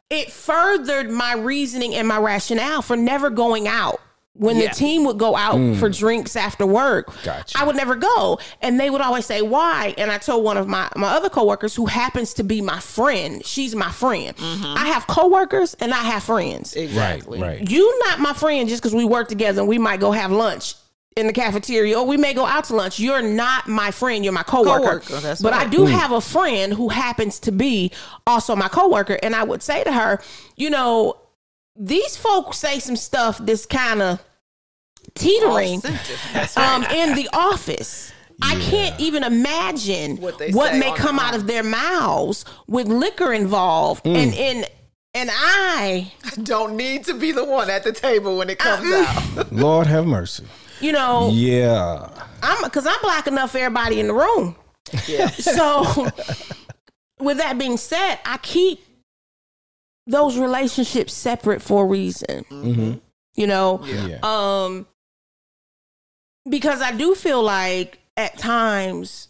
it 0.09 0.31
furthered 0.31 1.09
my 1.11 1.33
reasoning 1.35 1.93
and 1.95 2.07
my 2.07 2.17
rationale 2.17 2.81
for 2.81 2.97
never 2.97 3.29
going 3.29 3.67
out. 3.67 4.01
When 4.39 4.55
Yeah. 4.55 4.69
the 4.69 4.75
team 4.75 5.03
would 5.03 5.17
go 5.17 5.35
out 5.35 5.55
for 5.77 5.89
mm. 5.89 5.97
drinks 5.97 6.37
after 6.37 6.65
work, 6.65 7.13
Gotcha. 7.23 7.59
I 7.59 7.65
would 7.65 7.75
never 7.75 7.95
go, 7.95 8.39
and 8.61 8.79
they 8.79 8.89
would 8.89 9.01
always 9.01 9.25
say 9.25 9.41
why. 9.41 9.93
And 9.97 10.09
I 10.09 10.17
told 10.17 10.45
one 10.45 10.55
of 10.55 10.65
my 10.65 10.87
my 10.95 11.09
other 11.09 11.27
coworkers 11.27 11.75
who 11.75 11.87
happens 11.87 12.33
to 12.35 12.43
be 12.43 12.61
my 12.61 12.79
friend. 12.79 13.45
She's 13.45 13.75
my 13.75 13.91
friend. 13.91 14.37
Mm-hmm. 14.37 14.77
I 14.77 14.85
have 14.87 15.07
coworkers 15.07 15.73
and 15.81 15.93
I 15.93 16.03
have 16.03 16.23
friends. 16.23 16.73
exactly. 16.73 17.41
Right, 17.41 17.59
right. 17.59 17.69
You 17.69 17.99
not 18.05 18.19
my 18.21 18.31
friend 18.31 18.69
just 18.69 18.81
because 18.81 18.95
we 18.95 19.03
work 19.03 19.27
together 19.27 19.59
and 19.59 19.67
we 19.67 19.77
might 19.77 19.99
go 19.99 20.13
have 20.13 20.31
lunch 20.31 20.75
in 21.17 21.27
the 21.27 21.33
cafeteria 21.33 21.99
or 21.99 22.05
we 22.05 22.15
may 22.15 22.33
go 22.33 22.45
out 22.45 22.63
to 22.65 22.75
lunch. 22.75 22.97
You're 22.97 23.21
not 23.21 23.67
my 23.67 23.91
friend. 23.91 24.23
You're 24.23 24.31
my 24.31 24.43
coworker. 24.43 24.99
Coworker, 25.01 25.19
that's 25.19 25.41
but 25.41 25.51
I 25.51 25.63
right. 25.63 25.71
do 25.71 25.79
mm. 25.79 25.91
have 25.91 26.13
a 26.13 26.21
friend 26.21 26.73
who 26.73 26.87
happens 26.87 27.39
to 27.41 27.51
be 27.51 27.91
also 28.25 28.55
my 28.55 28.69
coworker, 28.69 29.19
and 29.21 29.35
I 29.35 29.43
would 29.43 29.61
say 29.61 29.83
to 29.83 29.91
her, 29.91 30.21
you 30.55 30.69
know, 30.69 31.17
these 31.75 32.17
folks 32.17 32.57
say 32.57 32.79
some 32.79 32.95
stuff 32.95 33.37
that's 33.39 33.65
kind 33.65 34.01
of 34.01 34.23
teetering 35.15 35.77
Off-center. 35.79 36.59
Um, 36.61 36.83
in 36.95 37.15
the 37.15 37.29
office. 37.33 38.11
I 38.41 38.55
can't 38.55 38.97
even 39.01 39.23
imagine 39.23 40.15
What 40.17 40.33
what, 40.35 40.39
they 40.39 40.51
say 40.51 40.79
may 40.79 40.93
come 40.95 41.17
the 41.17 41.21
out 41.23 41.35
of 41.35 41.45
their 41.45 41.63
mouths 41.63 42.45
with 42.67 42.87
liquor 42.87 43.33
involved, 43.33 44.05
Mm. 44.05 44.15
and 44.15 44.33
and 44.35 44.65
and 45.13 45.29
I, 45.33 46.13
Don't 46.43 46.77
need 46.77 47.03
to 47.05 47.15
be 47.15 47.31
the 47.33 47.43
one 47.43 47.69
at 47.69 47.83
the 47.83 47.91
table 47.91 48.37
when 48.37 48.49
it 48.49 48.59
comes 48.59 48.89
out. 48.93 49.51
Lord 49.51 49.87
have 49.87 50.05
mercy. 50.05 50.45
you 50.79 50.91
know, 50.93 51.29
Yeah. 51.33 52.07
I'm 52.41 52.63
because 52.63 52.87
I'm 52.87 53.01
black 53.01 53.27
enough 53.27 53.51
for 53.51 53.57
everybody 53.57 53.99
in 53.99 54.07
the 54.07 54.13
room. 54.13 54.55
Yeah. 55.07 55.27
So, 55.31 56.07
with 57.19 57.37
that 57.39 57.57
being 57.57 57.75
said, 57.75 58.19
I 58.23 58.37
keep 58.37 58.79
those 60.07 60.37
relationships 60.37 61.13
separate 61.13 61.61
for 61.61 61.83
a 61.83 61.87
reason. 61.87 62.45
Mm-hmm. 62.49 62.93
You 63.39 63.47
know, 63.47 63.79
Yeah. 63.85 64.17
um, 64.21 64.85
because 66.49 66.81
I 66.81 66.91
do 66.91 67.15
feel 67.15 67.41
like 67.41 67.99
at 68.17 68.37
times 68.37 69.29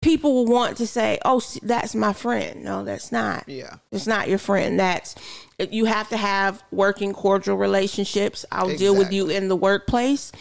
people 0.00 0.32
will 0.32 0.46
want 0.46 0.78
to 0.78 0.86
say, 0.86 1.18
"Oh, 1.22 1.42
that's 1.62 1.94
my 1.94 2.14
friend." 2.14 2.64
No, 2.64 2.82
that's 2.82 3.12
not. 3.12 3.46
Yeah. 3.46 3.74
It's 3.90 4.06
not 4.06 4.30
your 4.30 4.38
friend. 4.38 4.80
That's 4.80 5.14
you 5.58 5.84
have 5.84 6.08
to 6.08 6.16
have 6.16 6.62
working 6.70 7.12
cordial 7.12 7.58
relationships. 7.58 8.46
I'll 8.50 8.74
deal 8.74 8.96
with 8.96 9.12
you 9.12 9.28
in 9.28 9.48
the 9.48 9.56
workplace, 9.56 10.32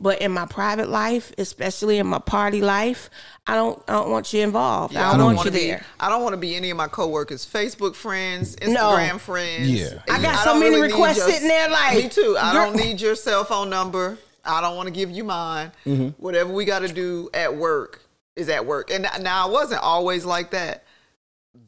but 0.00 0.20
in 0.22 0.32
my 0.32 0.46
private 0.46 0.88
life, 0.88 1.32
especially 1.38 1.98
in 1.98 2.06
my 2.06 2.18
party 2.18 2.60
life, 2.60 3.10
I 3.46 3.54
don't 3.54 3.82
I 3.88 3.92
don't 3.92 4.10
want 4.10 4.32
you 4.32 4.40
involved. 4.42 4.96
I 4.96 5.12
don't, 5.12 5.24
want 5.24 5.36
wanna 5.38 5.50
you 5.50 5.54
be, 5.56 5.66
there. 5.68 5.84
I 5.98 6.08
don't 6.08 6.22
want 6.22 6.32
to 6.32 6.36
be 6.38 6.56
any 6.56 6.70
of 6.70 6.76
my 6.76 6.88
coworkers' 6.88 7.46
Facebook 7.46 7.94
friends, 7.94 8.56
Instagram 8.56 9.20
friends. 9.20 9.68
Yeah. 9.70 10.00
I 10.10 10.20
got 10.22 10.36
I 10.36 10.44
so 10.44 10.50
don't 10.52 10.60
many 10.60 10.76
really 10.76 10.88
requests 10.92 11.18
your- 11.18 11.30
sitting 11.30 11.48
there 11.48 11.68
like 11.68 11.96
Me 11.96 12.08
too. 12.08 12.36
I 12.40 12.52
girl- 12.52 12.72
don't 12.72 12.76
need 12.76 13.00
your 13.00 13.14
cell 13.14 13.44
phone 13.44 13.70
number. 13.70 14.18
I 14.44 14.60
don't 14.62 14.76
want 14.76 14.86
to 14.86 14.92
give 14.92 15.10
you 15.10 15.22
mine. 15.24 15.70
Mm-hmm. 15.84 16.08
Whatever 16.22 16.52
we 16.52 16.64
got 16.64 16.78
to 16.80 16.88
do 16.88 17.28
at 17.34 17.54
work 17.54 18.02
is 18.36 18.48
at 18.48 18.64
work. 18.64 18.90
And 18.90 19.06
now 19.20 19.46
I 19.46 19.50
wasn't 19.50 19.82
always 19.82 20.24
like 20.24 20.52
that. 20.52 20.84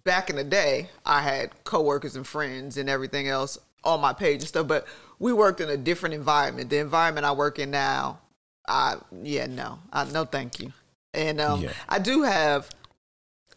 Back 0.05 0.31
in 0.31 0.37
the 0.37 0.45
day, 0.45 0.89
I 1.05 1.21
had 1.21 1.51
coworkers 1.65 2.17
and 2.17 2.27
friends 2.27 2.79
and 2.79 2.89
everything 2.89 3.29
else 3.29 3.59
on 3.85 4.01
my 4.01 4.13
page 4.13 4.41
and 4.41 4.49
stuff, 4.49 4.67
but 4.69 4.87
we 5.23 5.33
worked 5.33 5.61
in 5.61 5.71
a 5.71 5.77
different 5.77 6.17
environment. 6.17 6.69
The 6.69 6.79
environment 6.79 7.25
I 7.25 7.31
work 7.31 7.61
in 7.61 7.71
now, 7.71 8.19
I 8.67 8.97
yeah, 9.23 9.47
no. 9.47 9.79
I 9.93 10.05
no 10.11 10.25
thank 10.25 10.59
you. 10.59 10.73
And 11.15 11.41
um 11.41 11.61
Yeah. 11.63 11.73
I 11.89 12.01
do 12.01 12.23
have 12.23 12.69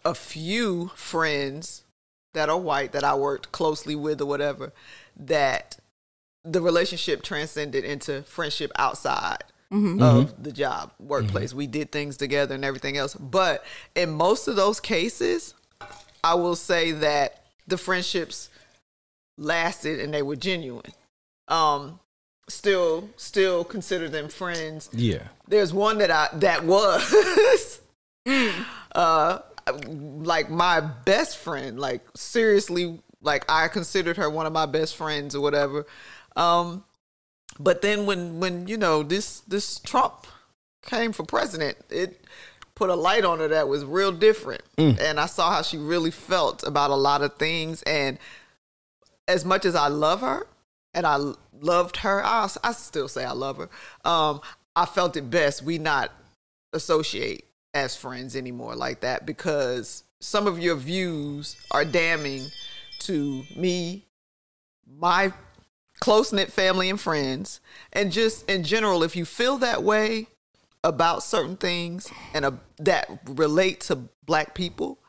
a 0.05 0.13
few 0.13 0.91
friends 0.95 1.83
that 2.35 2.49
are 2.49 2.57
white 2.57 2.91
that 2.91 3.03
I 3.03 3.15
worked 3.15 3.51
closely 3.51 3.95
with 3.95 4.21
or 4.21 4.27
whatever 4.27 4.73
that 5.17 5.79
the 6.43 6.61
relationship 6.61 7.23
transcended 7.23 7.83
into 7.83 8.21
friendship 8.23 8.71
outside 8.75 9.43
mm-hmm. 9.73 10.03
of 10.03 10.27
mm-hmm. 10.27 10.43
the 10.43 10.51
job 10.51 10.91
workplace. 10.99 11.49
Mm-hmm. 11.49 11.57
We 11.57 11.67
did 11.67 11.91
things 11.91 12.15
together 12.15 12.53
and 12.53 12.63
everything 12.63 12.95
else. 12.95 13.15
But 13.15 13.65
in 13.95 14.11
most 14.11 14.47
of 14.47 14.55
those 14.55 14.79
cases, 14.79 15.55
I 16.23 16.35
will 16.35 16.55
say 16.55 16.91
that 16.91 17.41
the 17.65 17.79
friendships 17.79 18.51
lasted 19.35 19.99
and 19.99 20.13
they 20.13 20.21
were 20.21 20.35
genuine. 20.35 20.93
Um 21.47 21.99
still 22.47 23.09
still 23.17 23.63
consider 23.63 24.07
them 24.09 24.29
friends. 24.29 24.89
Yeah. 24.93 25.23
there's 25.47 25.73
one 25.73 25.97
that 25.99 26.11
I 26.11 26.29
that 26.33 26.63
was 26.63 27.81
uh 28.95 29.39
like 29.73 30.49
my 30.49 30.79
best 30.79 31.37
friend 31.37 31.79
like 31.79 32.01
seriously 32.15 32.99
like 33.21 33.43
I 33.49 33.67
considered 33.67 34.17
her 34.17 34.29
one 34.29 34.45
of 34.45 34.53
my 34.53 34.67
best 34.67 34.95
friends 34.95 35.35
or 35.35 35.41
whatever. 35.41 35.85
Um 36.35 36.83
but 37.59 37.81
then 37.81 38.05
when 38.05 38.39
when 38.39 38.67
you 38.67 38.77
know 38.77 39.01
this 39.01 39.39
this 39.41 39.79
Trump 39.79 40.27
came 40.83 41.11
for 41.13 41.23
president 41.23 41.77
it 41.89 42.23
put 42.75 42.89
a 42.89 42.95
light 42.95 43.23
on 43.23 43.39
her 43.39 43.47
that 43.47 43.67
was 43.67 43.85
real 43.85 44.11
different. 44.11 44.61
And 44.99 45.19
I 45.19 45.25
saw 45.27 45.49
how 45.49 45.61
she 45.61 45.77
really 45.77 46.11
felt 46.11 46.61
about 46.63 46.91
a 46.91 46.95
lot 46.95 47.21
of 47.21 47.35
things. 47.37 47.81
And 47.83 48.19
as 49.29 49.45
much 49.45 49.63
as 49.65 49.75
I 49.75 49.87
love 49.87 50.21
her 50.21 50.45
and 50.95 51.05
I 51.05 51.19
loved 51.61 51.97
her, 51.97 52.25
I, 52.25 52.49
I 52.63 52.71
still 52.71 53.07
say 53.07 53.23
I 53.23 53.33
love 53.33 53.57
her. 53.57 53.69
Um, 54.03 54.41
I 54.75 54.85
felt 54.85 55.15
it 55.15 55.29
best 55.29 55.61
we 55.61 55.77
not 55.77 56.11
associate 56.73 57.45
as 57.73 57.95
friends 57.95 58.35
anymore 58.35 58.75
like 58.75 59.01
that 59.01 59.25
because 59.25 60.03
some 60.21 60.47
of 60.47 60.57
your 60.57 60.75
views 60.75 61.55
are 61.71 61.85
damning 61.85 62.47
to 62.99 63.43
me, 63.55 64.05
my 64.87 65.31
close 65.99 66.33
knit 66.33 66.51
family 66.51 66.89
and 66.89 66.99
friends, 66.99 67.59
and 67.93 68.11
just 68.11 68.49
in 68.49 68.63
general. 68.63 69.03
If 69.03 69.15
you 69.15 69.25
feel 69.25 69.57
that 69.57 69.83
way 69.83 70.27
about 70.83 71.23
certain 71.23 71.57
things 71.57 72.09
and 72.33 72.45
uh, 72.45 72.51
that 72.77 73.09
relate 73.27 73.81
to 73.81 73.95
black 74.25 74.53
people. 74.53 74.99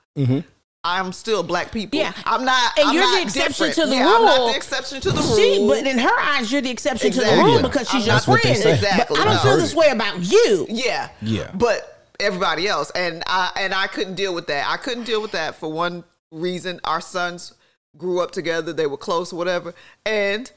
I'm 0.88 1.12
still 1.12 1.43
black 1.43 1.73
people. 1.73 1.99
Yeah. 1.99 2.12
I'm 2.25 2.45
not. 2.45 2.78
And 2.78 2.88
I'm 2.88 2.95
you're 2.95 3.11
the 3.11 3.23
exception 3.23 3.69
different. 3.69 3.75
to 3.75 3.87
the 3.87 3.95
Yeah, 3.97 4.14
I'm 4.14 4.25
not 4.25 4.50
the 4.52 4.57
exception 4.57 5.00
to 5.00 5.11
the 5.11 5.21
rule. 5.21 5.37
She, 5.37 5.66
but 5.66 5.87
in 5.87 5.99
her 5.99 6.19
eyes, 6.21 6.52
you're 6.52 6.62
the 6.62 6.71
exception 6.71 7.11
to 7.12 7.21
the 7.21 7.37
rule 7.43 7.57
Yeah. 7.57 7.62
because 7.62 7.88
she's 7.90 8.02
I'm 8.02 8.07
your 8.07 8.14
not- 8.14 8.26
That's 8.26 8.43
friend. 8.62 8.75
Exactly. 8.76 9.16
But 9.16 9.21
I 9.21 9.25
don't 9.25 9.35
I 9.35 9.43
feel 9.43 9.57
this 9.57 9.75
way 9.75 9.88
about 9.88 10.21
you. 10.23 10.66
Yeah. 10.69 11.09
Yeah. 11.21 11.50
But 11.55 11.93
everybody 12.21 12.69
else. 12.69 12.90
And 12.90 13.23
I 13.26 13.50
and 13.57 13.75
I 13.75 13.88
couldn't 13.88 14.14
deal 14.14 14.35
with 14.35 14.47
that. 14.47 14.66
I 14.71 14.76
couldn't 14.76 15.05
deal 15.05 15.21
with 15.21 15.33
that 15.33 15.57
for 15.57 15.71
one 15.73 16.05
reason. 16.31 16.81
Our 16.85 17.00
sons 17.00 17.52
grew 17.97 18.21
up 18.21 18.31
together, 18.31 18.73
they 18.73 18.87
were 18.87 18.97
close 18.99 19.33
or 19.33 19.37
whatever. 19.37 19.75
And 20.05 20.50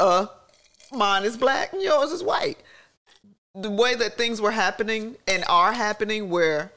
uh 0.00 0.26
mine 0.92 1.24
is 1.24 1.36
black 1.36 1.72
and 1.72 1.82
yours 1.82 2.10
is 2.12 2.22
white. 2.22 2.58
The 3.54 3.70
way 3.70 3.94
that 3.94 4.16
things 4.16 4.40
were 4.40 4.50
happening 4.52 5.16
and 5.28 5.44
are 5.48 5.72
happening 5.72 6.30
where 6.30 6.72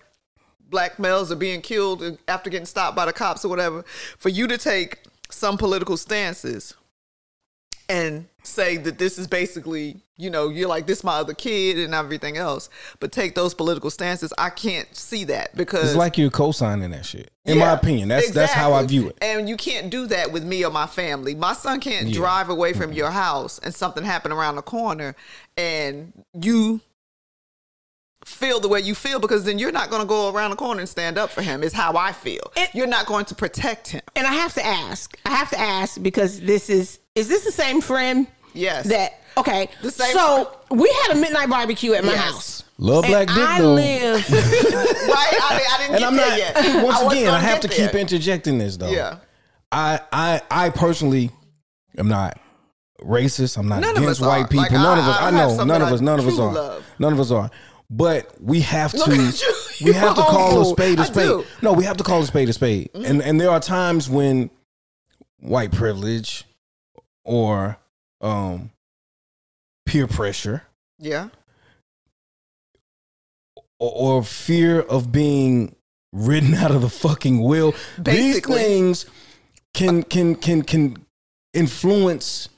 black 0.70 1.00
males 1.00 1.32
are 1.32 1.36
being 1.36 1.62
killed 1.62 2.18
after 2.28 2.50
getting 2.50 2.66
stopped 2.66 2.96
by 2.96 3.06
the 3.06 3.14
cops 3.14 3.44
or 3.46 3.50
whatever, 3.50 3.84
for 4.18 4.30
you 4.30 4.48
to 4.48 4.58
take 4.58 5.00
some 5.30 5.58
political 5.58 5.98
stances 5.98 6.74
and 7.90 8.28
say 8.44 8.76
that 8.76 8.98
this 8.98 9.18
is 9.18 9.28
basically, 9.28 9.96
you 10.18 10.30
know, 10.30 10.50
you're 10.50 10.68
like 10.68 10.88
this 10.88 11.06
my 11.06 11.16
other 11.16 11.34
kid 11.34 11.78
and 11.78 11.94
everything 11.94 12.36
else, 12.36 12.70
but 13.00 13.14
take 13.14 13.34
those 13.34 13.54
political 13.54 13.90
stances, 13.90 14.34
I 14.38 14.50
can't 14.50 14.94
see 14.94 15.24
that 15.26 15.56
because 15.56 15.90
It's 15.90 15.96
like 15.96 16.18
you're 16.18 16.30
co-signing 16.30 16.92
that 16.92 17.06
shit. 17.06 17.32
In 17.46 17.60
my 17.60 17.72
opinion, 17.72 18.10
that's 18.10 18.32
that's 18.32 18.52
how 18.52 18.74
I 18.74 18.86
view 18.86 19.08
it. 19.08 19.18
And 19.22 19.48
you 19.48 19.56
can't 19.56 19.90
do 19.90 20.06
that 20.08 20.34
with 20.34 20.44
me 20.44 20.66
or 20.66 20.72
my 20.72 20.86
family. 20.86 21.34
My 21.34 21.54
son 21.54 21.80
can't 21.80 22.08
Yeah. 22.08 22.16
drive 22.16 22.50
away 22.50 22.74
from 22.74 22.92
your 22.92 23.10
house 23.12 23.58
and 23.60 23.74
something 23.74 24.04
happen 24.04 24.34
around 24.34 24.58
the 24.58 24.64
corner 24.64 25.16
and 25.56 26.12
you 26.34 26.82
feel 28.28 28.60
the 28.60 28.68
way 28.68 28.80
you 28.82 28.94
feel 28.94 29.20
because 29.20 29.46
then 29.46 29.58
you're 29.58 29.72
not 29.72 29.90
going 29.90 30.02
to 30.02 30.08
go 30.08 30.30
around 30.34 30.50
the 30.52 30.56
corner 30.58 30.82
and 30.82 30.90
stand 30.90 31.18
up 31.18 31.30
for 31.30 31.42
him 31.42 31.64
is 31.64 31.72
how 31.74 31.96
I 31.96 32.12
feel. 32.12 32.52
It- 32.58 32.70
you're 32.74 32.86
not 32.88 33.06
going 33.06 33.26
to 33.26 33.36
protect 33.36 33.88
him. 33.88 34.02
And 34.16 34.28
I 34.28 34.34
have 34.34 34.54
to 34.56 34.66
ask. 34.66 35.18
I 35.26 35.30
have 35.36 35.50
to 35.52 35.60
ask 35.60 36.02
because 36.02 36.40
this 36.42 36.70
is 36.70 37.00
is 37.16 37.28
this 37.30 37.46
the 37.46 37.52
same 37.52 37.82
friend 37.82 38.28
Yes. 38.54 38.88
that 38.88 39.22
okay. 39.38 39.70
The 39.82 39.92
same 39.92 40.12
so 40.14 40.58
we 40.70 40.90
had 41.04 41.16
a 41.18 41.20
midnight 41.20 41.50
barbecue 41.50 41.94
at 41.94 42.04
my 42.04 42.12
Yes. 42.14 42.24
house. 42.32 42.64
Love 42.78 43.06
And 43.06 43.12
black 43.14 43.28
dick 43.28 43.38
I 43.38 43.62
though. 43.62 43.74
live 43.74 44.30
right? 44.32 45.34
I, 45.42 45.66
I 45.72 45.78
didn't 45.80 45.96
and 45.96 46.00
get 46.00 46.08
I'm 46.08 46.16
not. 46.16 46.38
yet. 46.38 46.84
Once 46.84 47.00
I 47.00 47.06
again, 47.08 47.34
I 47.34 47.40
have 47.40 47.60
to 47.62 47.68
get 47.70 47.92
keep 47.92 48.00
interjecting 48.00 48.58
this 48.58 48.78
though. 48.78 48.90
Yeah. 48.92 49.18
I 49.72 50.00
I 50.12 50.42
I 50.52 50.70
personally 50.70 51.32
am 51.98 52.08
not 52.10 52.40
racist. 53.02 53.58
I'm 53.58 53.68
not 53.68 53.82
None 53.82 53.96
against 53.98 54.22
white 54.22 54.42
are. 54.44 54.48
people. 54.48 54.64
Like, 54.64 54.72
none 54.74 54.98
I- 55.00 55.02
of 55.02 55.08
us. 55.08 55.18
I 55.22 55.28
I 55.28 55.32
know. 55.32 55.50
something 55.50 55.68
None 55.68 55.82
of 55.82 55.92
us. 55.92 56.02
None 56.02 56.20
of 56.20 56.28
us 56.28 56.40
are. 56.40 56.54
love. 56.54 56.86
None 57.00 57.14
of 57.14 57.20
us 57.20 57.32
are. 57.32 57.52
But 57.90 58.34
we 58.42 58.62
have 58.62 58.92
to 58.92 59.16
you. 59.16 59.32
we 59.86 59.94
have 59.94 60.16
to 60.16 60.22
call 60.22 60.62
a 60.62 60.66
spade 60.66 61.00
a 61.00 61.06
spade. 61.06 61.46
No, 61.62 61.74
we 61.74 61.86
have 61.86 61.98
to 61.98 62.04
call 62.04 62.22
a 62.22 62.26
spade 62.26 62.50
a 62.50 62.54
spade. 62.54 62.90
And 62.94 63.22
and 63.22 63.40
there 63.40 63.50
are 63.50 63.60
times 63.60 64.10
when 64.10 64.50
white 65.40 65.72
privilege 65.72 66.44
or 67.24 67.78
um 68.22 68.72
peer 69.86 70.08
pressure 70.08 70.64
Yeah. 71.00 71.30
or, 73.80 74.18
or 74.18 74.24
fear 74.24 74.82
of 74.82 75.12
being 75.12 75.76
ridden 76.12 76.54
out 76.56 76.72
of 76.72 76.82
the 76.82 76.90
fucking 76.90 77.42
wheel. 77.44 77.74
Basically. 78.02 78.56
These 78.58 78.66
things 78.68 79.06
can 79.74 80.04
can 80.04 80.36
can 80.36 80.62
can 80.64 80.98
influence 81.54 82.50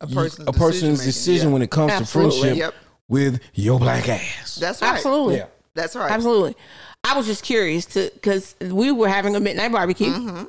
A 0.00 0.06
person's 0.06 0.48
a 0.48 0.52
person's 0.52 0.98
decision-making, 1.04 1.06
decision 1.06 1.48
yeah. 1.48 1.52
when 1.54 1.62
it 1.62 1.70
comes 1.70 1.92
Absolutely. 1.92 2.30
to 2.32 2.38
friendship 2.40 2.58
Yep. 2.58 2.74
With 3.08 3.40
your 3.54 3.78
black 3.78 4.08
ass. 4.08 4.56
That's 4.56 4.82
right. 4.82 4.94
Absolutely. 4.94 5.36
Yeah. 5.36 5.46
That's 5.74 5.94
right. 5.94 6.10
Absolutely. 6.10 6.56
I 7.04 7.16
was 7.16 7.26
just 7.26 7.44
curious 7.44 7.84
to 7.86 8.10
because 8.14 8.54
we 8.60 8.90
were 8.90 9.08
having 9.08 9.36
a 9.36 9.40
midnight 9.40 9.72
barbecue, 9.72 10.12
Mm-hmm. 10.12 10.44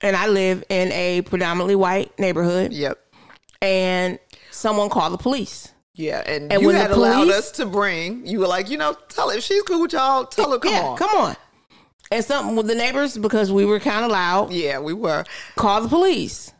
and 0.00 0.16
I 0.16 0.26
live 0.26 0.64
in 0.68 0.90
a 0.92 1.22
predominantly 1.22 1.76
white 1.76 2.18
neighborhood, 2.18 2.72
Yep. 2.72 2.98
and 3.62 4.18
someone 4.50 4.88
called 4.90 5.12
the 5.12 5.18
police. 5.18 5.70
Yeah, 5.94 6.22
and, 6.26 6.50
And 6.52 6.60
you 6.62 6.66
when 6.68 6.74
the 6.76 6.82
had 6.82 6.90
allowed 6.90 7.28
us 7.28 7.52
to 7.52 7.66
bring. 7.66 8.26
You 8.26 8.40
were 8.40 8.48
like, 8.48 8.68
you 8.68 8.76
know, 8.76 8.96
tell 9.08 9.30
her 9.30 9.36
if 9.36 9.44
she's 9.44 9.62
cool 9.62 9.82
with 9.82 9.92
y'all. 9.92 10.24
Tell 10.24 10.50
her, 10.50 10.58
come 10.58 10.72
yeah, 10.72 10.82
on. 10.82 10.96
come 10.98 11.10
on. 11.16 11.36
And 12.10 12.24
something 12.24 12.56
with 12.56 12.66
the 12.66 12.74
neighbors 12.74 13.16
because 13.16 13.52
we 13.52 13.64
were 13.64 13.78
kind 13.78 14.04
of 14.04 14.10
loud. 14.10 14.52
Yeah, 14.52 14.80
we 14.80 14.92
were. 14.92 15.24
Call 15.54 15.80
the 15.82 15.88
police. 15.88 16.52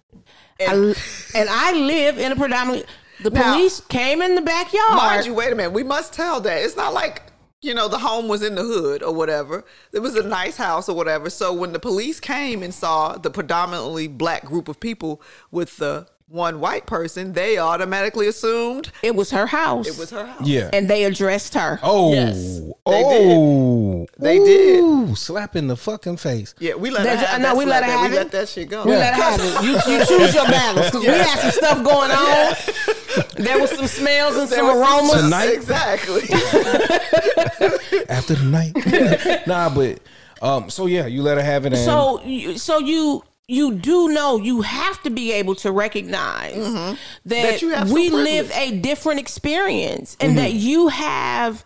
I, 0.60 0.64
And 0.72 0.96
and 1.34 1.48
I 1.50 1.72
live 1.72 2.18
in 2.18 2.30
a 2.30 2.36
predominantly. 2.36 2.86
The 3.22 3.30
Now- 3.30 3.54
police 3.54 3.80
came 3.88 4.20
in 4.22 4.34
the 4.34 4.42
backyard. 4.42 4.94
mind 4.96 5.26
you, 5.26 5.34
wait 5.34 5.52
a 5.52 5.54
minute. 5.54 5.72
We 5.72 5.84
must 5.84 6.12
tell 6.12 6.40
that 6.40 6.62
it's 6.62 6.76
not 6.76 6.92
like 6.94 7.22
you 7.62 7.72
know 7.72 7.88
the 7.88 7.98
home 7.98 8.28
was 8.28 8.42
in 8.42 8.56
the 8.56 8.62
hood 8.62 9.02
or 9.02 9.14
whatever. 9.14 9.64
It 9.92 10.00
was 10.00 10.14
a 10.16 10.22
nice 10.22 10.56
house 10.56 10.86
or 10.88 10.94
whatever. 10.94 11.30
So 11.30 11.52
when 11.52 11.72
the 11.72 11.78
police 11.78 12.20
came 12.20 12.62
and 12.62 12.74
saw 12.74 13.16
the 13.16 13.30
predominantly 13.30 14.06
black 14.06 14.44
group 14.44 14.68
of 14.68 14.80
people 14.80 15.22
with 15.50 15.78
the 15.78 16.06
one 16.28 16.58
white 16.58 16.86
person, 16.86 17.32
they 17.34 17.58
automatically 17.58 18.26
assumed 18.26 18.90
it 19.02 19.14
was 19.14 19.30
her 19.30 19.46
house. 19.46 19.86
it 19.86 19.98
was 19.98 20.10
her 20.10 20.24
house. 20.24 20.46
Yeah. 20.46 20.70
and 20.72 20.88
they 20.88 21.04
addressed 21.04 21.52
her. 21.54 21.78
Oh, 21.82 22.12
Yes, 22.12 22.60
they 22.60 22.72
oh, 22.86 24.06
They 24.18 24.38
did. 24.38 24.80
Ooh, 24.80 25.14
slap 25.14 25.54
in 25.54 25.68
the 25.68 25.76
fucking 25.76 26.16
face. 26.16 26.54
Yeah, 26.58 26.74
we 26.74 26.90
let 26.90 27.00
her 27.00 27.04
That's- 27.08 27.28
have 27.28 27.40
no, 27.42 27.48
that. 27.48 27.56
we 27.56 27.64
let 27.66 27.84
her 27.84 27.90
have 27.90 28.00
We 28.10 28.16
it. 28.16 28.20
let 28.20 28.30
that 28.32 28.48
shit 28.48 28.68
go. 28.70 28.84
We 28.84 28.92
let 28.92 29.14
her 29.14 29.22
have 29.22 29.40
it. 29.40 29.62
You, 29.64 29.72
you 29.72 30.06
choose 30.06 30.34
your 30.34 30.46
battles 30.46 30.86
because 30.86 31.02
we 31.02 31.08
had 31.08 31.38
some 31.40 31.50
stuff 31.50 31.84
going 31.84 32.10
on. 32.10 32.54
There 33.44 33.60
was 33.60 33.70
some 33.70 33.86
smells 33.86 34.36
and 34.36 34.48
There 34.48 34.58
some 34.58 34.66
was 34.66 34.88
some 34.88 35.10
aromas. 35.10 35.22
Tonight? 35.24 35.52
Exactly. 35.52 36.22
after 38.08 38.34
the 38.34 38.44
night. 38.44 39.46
nah, 39.46 39.68
but 39.74 40.00
um, 40.42 40.70
so 40.70 40.86
yeah, 40.86 41.06
you 41.06 41.22
let 41.22 41.36
her 41.38 41.44
have 41.44 41.66
it. 41.66 41.74
And 41.74 41.82
So, 41.84 42.20
so 42.56 42.78
you 42.78 43.22
you 43.46 43.74
do 43.74 44.08
know 44.08 44.38
you 44.38 44.62
have 44.62 45.02
to 45.02 45.10
be 45.10 45.32
able 45.32 45.54
to 45.56 45.70
recognize 45.70 46.54
that, 46.54 46.62
Mm-hmm. 46.64 47.28
That 47.28 47.60
have 47.60 47.90
we 47.92 48.08
privilege. 48.08 48.24
live 48.32 48.50
a 48.52 48.70
different 48.80 49.20
experience 49.20 50.16
and 50.20 50.30
Mm-hmm. 50.30 50.36
that 50.38 50.52
you 50.52 50.88
have 50.88 51.62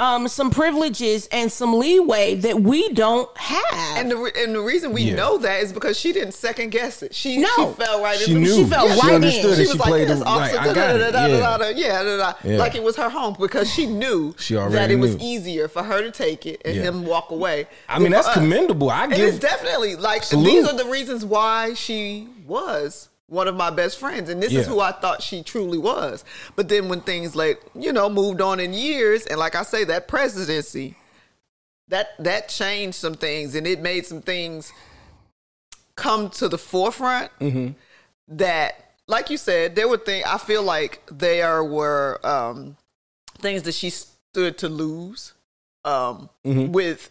um, 0.00 0.26
some 0.28 0.50
privileges 0.50 1.28
and 1.30 1.50
some 1.50 1.78
leeway 1.78 2.34
that 2.36 2.60
we 2.60 2.88
don't 2.90 3.28
have. 3.38 3.96
And 3.98 4.10
the 4.10 4.16
re- 4.16 4.32
and 4.36 4.54
the 4.54 4.60
reason 4.60 4.92
we 4.92 5.02
Yeah. 5.02 5.14
know 5.14 5.38
that 5.38 5.62
is 5.62 5.72
because 5.72 5.98
she 5.98 6.12
didn't 6.12 6.32
second 6.32 6.70
guess 6.70 7.02
it. 7.02 7.14
She 7.14 7.36
No. 7.38 7.48
she 7.56 7.84
fell 7.84 8.02
right 8.02 8.18
she 8.18 8.32
into 8.32 8.40
knew. 8.42 8.54
She 8.56 8.64
fell 8.64 8.88
she 8.88 9.00
right 9.00 9.08
in. 9.10 9.14
understood 9.16 9.56
She 9.56 9.62
it. 9.62 9.68
was 9.68 9.70
She 9.72 9.78
like, 9.78 9.88
it 10.02 10.08
right. 10.10 11.60
it. 11.60 11.76
Yeah. 11.76 12.32
yeah, 12.44 12.56
like 12.58 12.74
it 12.74 12.82
was 12.82 12.96
her 12.96 13.08
home 13.08 13.36
because 13.38 13.72
she 13.72 13.86
knew 13.86 14.34
She 14.38 14.56
already 14.56 14.72
that 14.74 14.78
already 14.80 14.94
it 14.94 14.96
was 14.98 15.16
easier 15.18 15.68
for 15.68 15.82
her 15.82 16.02
to 16.02 16.10
take 16.10 16.44
it 16.46 16.60
and 16.64 16.74
Yeah. 16.76 16.82
him 16.82 17.06
walk 17.06 17.30
away. 17.30 17.66
I 17.88 17.98
mean, 17.98 18.10
that's 18.12 18.26
us. 18.28 18.34
commendable. 18.34 18.90
I 18.90 19.06
get 19.06 19.18
And 19.20 19.28
it's 19.28 19.38
definitely 19.38 19.96
like 19.96 20.22
Salute. 20.24 20.44
these 20.44 20.66
are 20.66 20.76
the 20.76 20.86
reasons 20.86 21.24
why 21.24 21.74
she 21.74 22.28
was 22.46 23.08
one 23.34 23.48
of 23.48 23.56
my 23.56 23.70
best 23.70 23.98
friends, 23.98 24.30
and 24.30 24.42
this 24.42 24.52
is 24.60 24.66
who 24.66 24.80
I 24.80 24.92
thought 24.92 25.22
she 25.22 25.42
truly 25.42 25.78
was. 25.78 26.24
But 26.56 26.68
then 26.68 26.88
when 26.88 27.00
things 27.00 27.34
like 27.36 27.60
you 27.74 27.92
know 27.92 28.08
moved 28.08 28.40
on 28.40 28.60
in 28.60 28.72
years, 28.72 29.26
and 29.26 29.38
like 29.38 29.54
I 29.54 29.62
say, 29.62 29.84
that 29.84 30.08
presidency, 30.08 30.96
that 31.88 32.10
that 32.18 32.48
changed 32.48 32.96
some 32.96 33.14
things, 33.14 33.54
and 33.54 33.66
it 33.66 33.80
made 33.80 34.06
some 34.06 34.22
things 34.22 34.72
come 35.96 36.30
to 36.30 36.48
the 36.48 36.58
forefront. 36.58 37.30
That, 38.28 38.92
like 39.06 39.28
you 39.30 39.36
said, 39.36 39.76
there 39.76 39.86
were 39.88 39.98
things. 39.98 40.24
I 40.26 40.38
feel 40.38 40.62
like 40.62 41.02
there 41.10 41.62
were 41.62 42.20
um, 42.24 42.76
things 43.38 43.62
that 43.64 43.74
she 43.74 43.90
stood 43.90 44.56
to 44.58 44.68
lose 44.68 45.34
um, 45.84 46.30
with, 46.72 47.10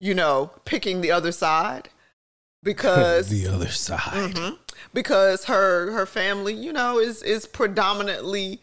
you 0.00 0.14
know, 0.14 0.50
picking 0.66 1.00
the 1.00 1.10
other 1.10 1.32
side 1.32 1.88
because 2.64 3.28
the 3.42 3.46
other 3.46 3.68
side. 3.68 4.34
Mhm. 4.34 4.58
because 4.92 5.44
her 5.44 5.92
her 5.92 6.06
family, 6.06 6.54
you 6.54 6.72
know, 6.72 6.98
is 6.98 7.22
is 7.22 7.46
predominantly 7.46 8.60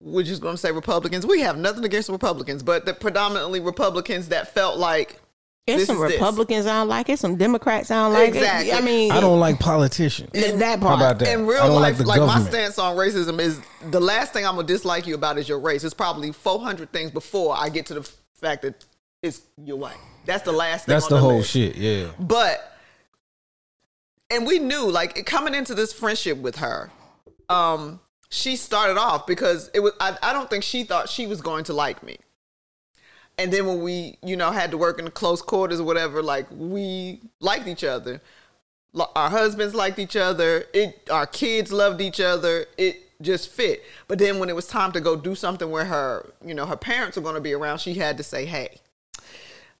we're 0.00 0.22
just 0.22 0.40
going 0.40 0.54
to 0.54 0.58
say 0.58 0.70
Republicans. 0.70 1.26
We 1.26 1.40
have 1.40 1.58
nothing 1.58 1.84
against 1.84 2.08
Republicans, 2.08 2.62
but 2.62 2.86
the 2.86 2.94
predominantly 2.94 3.58
Republicans 3.58 4.28
that 4.28 4.54
felt 4.54 4.78
like 4.78 5.20
It's 5.66 5.86
some 5.86 5.96
is 5.96 6.02
this. 6.02 6.12
Republicans 6.12 6.66
I 6.66 6.74
don't 6.78 6.88
like 6.88 7.08
it, 7.08 7.18
some 7.18 7.34
Democrats 7.34 7.90
I 7.90 8.04
don't 8.04 8.12
like 8.12 8.28
Exactly. 8.28 8.70
it. 8.70 8.76
I 8.76 8.80
mean, 8.80 9.10
I 9.10 9.18
don't 9.20 9.40
like 9.40 9.58
politicians. 9.58 10.30
th- 10.32 10.54
that 10.54 10.78
How 10.78 10.86
part. 10.86 11.00
about 11.00 11.18
that? 11.18 11.28
in 11.34 11.40
I 11.40 11.42
real 11.42 11.66
don't 11.66 11.82
life, 11.82 11.98
like 11.98 12.18
like, 12.20 12.28
my 12.28 12.40
stance 12.48 12.78
on 12.78 12.96
racism 12.96 13.40
is 13.40 13.60
the 13.90 13.98
last 14.00 14.32
thing 14.32 14.46
I'm 14.46 14.54
gonna 14.54 14.68
dislike 14.68 15.06
you 15.08 15.16
about 15.16 15.36
is 15.36 15.48
your 15.48 15.58
race. 15.58 15.82
It's 15.82 15.94
probably 15.94 16.30
400 16.30 16.92
things 16.92 17.10
before 17.10 17.56
I 17.58 17.68
get 17.68 17.86
to 17.86 17.94
the 17.94 18.08
fact 18.40 18.62
that 18.62 18.84
it's 19.20 19.42
your 19.64 19.78
white. 19.78 19.96
That's 20.26 20.44
the 20.44 20.52
last 20.52 20.86
thing. 20.86 20.92
That's 20.92 21.06
on 21.06 21.10
the 21.10 21.18
whole 21.18 21.38
list. 21.38 21.50
shit. 21.50 21.74
Yeah. 21.74 22.06
But 22.20 22.77
and 24.30 24.46
we 24.46 24.58
knew 24.58 24.90
like 24.90 25.24
coming 25.26 25.54
into 25.54 25.74
this 25.74 25.92
friendship 25.92 26.38
with 26.38 26.56
her, 26.56 26.90
um, 27.48 28.00
she 28.30 28.56
started 28.56 28.98
off 28.98 29.26
because 29.26 29.70
it 29.74 29.80
was 29.80 29.92
I, 30.00 30.16
I 30.22 30.32
don't 30.32 30.50
think 30.50 30.64
she 30.64 30.84
thought 30.84 31.08
she 31.08 31.26
was 31.26 31.40
going 31.40 31.64
to 31.64 31.72
like 31.72 32.02
me. 32.02 32.18
And 33.38 33.52
then 33.52 33.66
when 33.66 33.82
we, 33.82 34.18
you 34.22 34.36
know, 34.36 34.50
had 34.50 34.72
to 34.72 34.78
work 34.78 34.98
in 34.98 35.04
the 35.04 35.10
close 35.10 35.40
quarters 35.40 35.80
or 35.80 35.84
whatever, 35.84 36.22
like 36.22 36.46
we 36.50 37.20
liked 37.40 37.68
each 37.68 37.84
other. 37.84 38.20
Our 39.14 39.30
husbands 39.30 39.74
liked 39.74 39.98
each 39.98 40.16
other. 40.16 40.64
It 40.74 41.08
our 41.10 41.26
kids 41.26 41.72
loved 41.72 42.00
each 42.00 42.20
other. 42.20 42.66
It 42.76 42.96
just 43.22 43.48
fit. 43.50 43.82
But 44.08 44.18
then 44.18 44.38
when 44.38 44.48
it 44.48 44.56
was 44.56 44.66
time 44.66 44.92
to 44.92 45.00
go 45.00 45.14
do 45.14 45.34
something 45.34 45.70
where 45.70 45.84
her, 45.84 46.32
you 46.44 46.54
know, 46.54 46.66
her 46.66 46.76
parents 46.76 47.16
were 47.16 47.22
going 47.22 47.34
to 47.34 47.40
be 47.40 47.52
around, 47.52 47.78
she 47.78 47.94
had 47.94 48.16
to 48.16 48.22
say, 48.22 48.44
"Hey, 48.44 48.80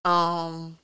um, 0.04 0.78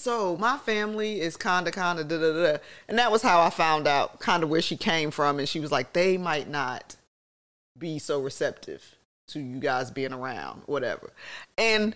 so 0.00 0.36
my 0.36 0.58
family 0.58 1.20
is 1.20 1.36
kind 1.36 1.68
of, 1.68 1.74
kind 1.74 1.98
of, 1.98 2.08
da 2.08 2.18
da 2.18 2.32
da," 2.32 2.58
and 2.88 2.98
that 2.98 3.12
was 3.12 3.22
how 3.22 3.40
I 3.40 3.50
found 3.50 3.86
out 3.86 4.20
kind 4.20 4.42
of 4.42 4.48
where 4.48 4.62
she 4.62 4.76
came 4.76 5.10
from. 5.10 5.38
And 5.38 5.48
she 5.48 5.60
was 5.60 5.70
like, 5.70 5.92
"They 5.92 6.16
might 6.16 6.48
not 6.48 6.96
be 7.78 7.98
so 7.98 8.20
receptive 8.20 8.96
to 9.28 9.40
you 9.40 9.60
guys 9.60 9.90
being 9.90 10.12
around, 10.12 10.62
whatever." 10.66 11.12
And 11.58 11.94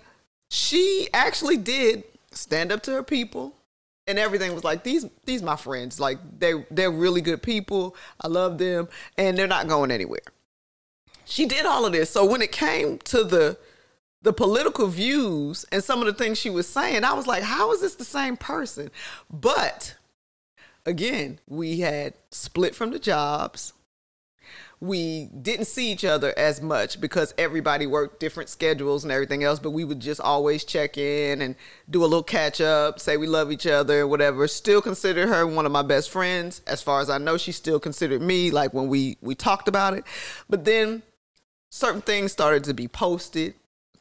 she 0.50 1.08
actually 1.12 1.56
did 1.56 2.04
stand 2.30 2.72
up 2.72 2.82
to 2.84 2.92
her 2.92 3.02
people 3.02 3.54
and 4.06 4.18
everything. 4.18 4.54
Was 4.54 4.64
like 4.64 4.84
these 4.84 5.06
these 5.24 5.42
my 5.42 5.56
friends. 5.56 5.98
Like 5.98 6.18
they 6.38 6.64
they're 6.70 6.90
really 6.90 7.20
good 7.20 7.42
people. 7.42 7.96
I 8.20 8.28
love 8.28 8.58
them. 8.58 8.88
And 9.16 9.36
they're 9.36 9.46
not 9.46 9.68
going 9.68 9.90
anywhere. 9.90 10.20
She 11.24 11.46
did 11.46 11.64
all 11.64 11.86
of 11.86 11.92
this. 11.92 12.10
So 12.10 12.24
when 12.24 12.42
it 12.42 12.52
came 12.52 12.98
to 12.98 13.24
the 13.24 13.56
the 14.24 14.32
political 14.32 14.88
views 14.88 15.64
and 15.70 15.84
some 15.84 16.00
of 16.00 16.06
the 16.06 16.12
things 16.12 16.38
she 16.38 16.50
was 16.50 16.66
saying 16.66 17.04
i 17.04 17.12
was 17.12 17.26
like 17.26 17.42
how 17.42 17.72
is 17.72 17.80
this 17.80 17.94
the 17.94 18.04
same 18.04 18.36
person 18.36 18.90
but 19.30 19.94
again 20.84 21.38
we 21.48 21.80
had 21.80 22.14
split 22.30 22.74
from 22.74 22.90
the 22.90 22.98
jobs 22.98 23.74
we 24.80 25.30
didn't 25.40 25.64
see 25.64 25.90
each 25.90 26.04
other 26.04 26.34
as 26.36 26.60
much 26.60 27.00
because 27.00 27.32
everybody 27.38 27.86
worked 27.86 28.20
different 28.20 28.50
schedules 28.50 29.02
and 29.02 29.12
everything 29.12 29.42
else, 29.42 29.58
but 29.58 29.70
we 29.70 29.82
would 29.82 30.00
just 30.00 30.20
always 30.20 30.62
check 30.62 30.98
in 30.98 31.40
and 31.40 31.56
do 31.88 32.02
a 32.02 32.06
little 32.06 32.22
catch 32.22 32.60
up, 32.60 33.00
say 33.00 33.16
we 33.16 33.26
love 33.26 33.50
each 33.50 33.66
other 33.66 34.06
whatever. 34.06 34.46
Still 34.46 34.82
consider 34.82 35.26
her 35.26 35.46
one 35.46 35.64
of 35.64 35.72
my 35.72 35.82
best 35.82 36.10
friends. 36.10 36.60
As 36.66 36.82
far 36.82 37.00
as 37.00 37.08
I 37.08 37.16
know, 37.16 37.38
she 37.38 37.50
still 37.50 37.80
considered 37.80 38.20
me 38.20 38.50
like 38.50 38.74
when 38.74 38.88
we 38.88 39.16
we 39.22 39.34
talked 39.34 39.68
about 39.68 39.94
it. 39.94 40.04
But 40.50 40.66
then 40.66 41.02
certain 41.70 42.02
things 42.02 42.32
started 42.32 42.64
to 42.64 42.74
be 42.74 42.86
posted. 42.86 43.54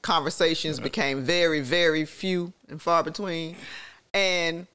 Conversations 0.03 0.79
became 0.79 1.23
very, 1.23 1.61
very 1.61 2.05
few 2.05 2.53
and 2.69 2.79
far 2.79 3.03
between. 3.03 3.55
And 4.13 4.67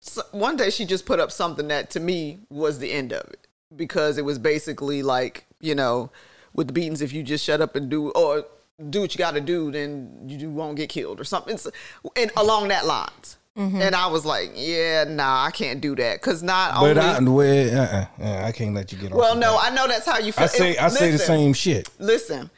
so 0.00 0.22
one 0.32 0.56
day 0.56 0.70
she 0.70 0.84
just 0.84 1.06
put 1.06 1.20
up 1.20 1.30
something 1.30 1.68
that 1.68 1.90
to 1.90 2.00
me 2.00 2.40
was 2.50 2.80
the 2.80 2.90
end 2.90 3.12
of 3.12 3.22
it 3.30 3.46
because 3.76 4.18
it 4.18 4.24
was 4.24 4.38
basically 4.38 5.02
like 5.02 5.44
you 5.60 5.74
know 5.76 6.10
with 6.54 6.66
the 6.66 6.72
beatings 6.72 7.00
if 7.00 7.12
you 7.12 7.22
just 7.22 7.44
shut 7.44 7.60
up 7.60 7.76
and 7.76 7.88
do 7.88 8.10
or 8.10 8.44
do 8.90 9.00
what 9.02 9.14
you 9.14 9.18
got 9.18 9.34
to 9.34 9.40
do 9.40 9.70
then 9.70 10.10
you 10.26 10.50
won't 10.50 10.76
get 10.76 10.88
killed 10.88 11.20
or 11.20 11.24
something 11.24 11.56
So- 11.56 11.70
and 12.16 12.30
along 12.36 12.68
that 12.68 12.84
lines 12.84 13.36
and 13.54 13.94
i 13.94 14.06
was 14.08 14.24
like 14.26 14.50
yeah 14.56 15.04
nah 15.04 15.44
i 15.44 15.50
can't 15.52 15.80
do 15.80 15.94
that 15.96 16.20
because 16.20 16.42
not 16.42 16.74
But 16.80 16.98
only 16.98 17.00
I, 17.00 17.18
well, 17.20 17.80
uh-uh, 17.80 18.24
uh, 18.26 18.46
I 18.46 18.52
can't 18.52 18.74
let 18.74 18.90
you 18.92 18.98
get 18.98 19.12
off. 19.12 19.18
well 19.18 19.34
no 19.36 19.52
that. 19.52 19.70
i 19.72 19.74
know 19.74 19.86
that's 19.86 20.04
how 20.06 20.18
you 20.18 20.32
feel 20.32 20.44
I 20.44 20.46
say, 20.48 20.76
And 20.76 20.86
I 20.86 20.88
say 20.88 21.10
the 21.12 21.18
same 21.18 21.52
shit. 21.52 21.88
listen 21.98 22.50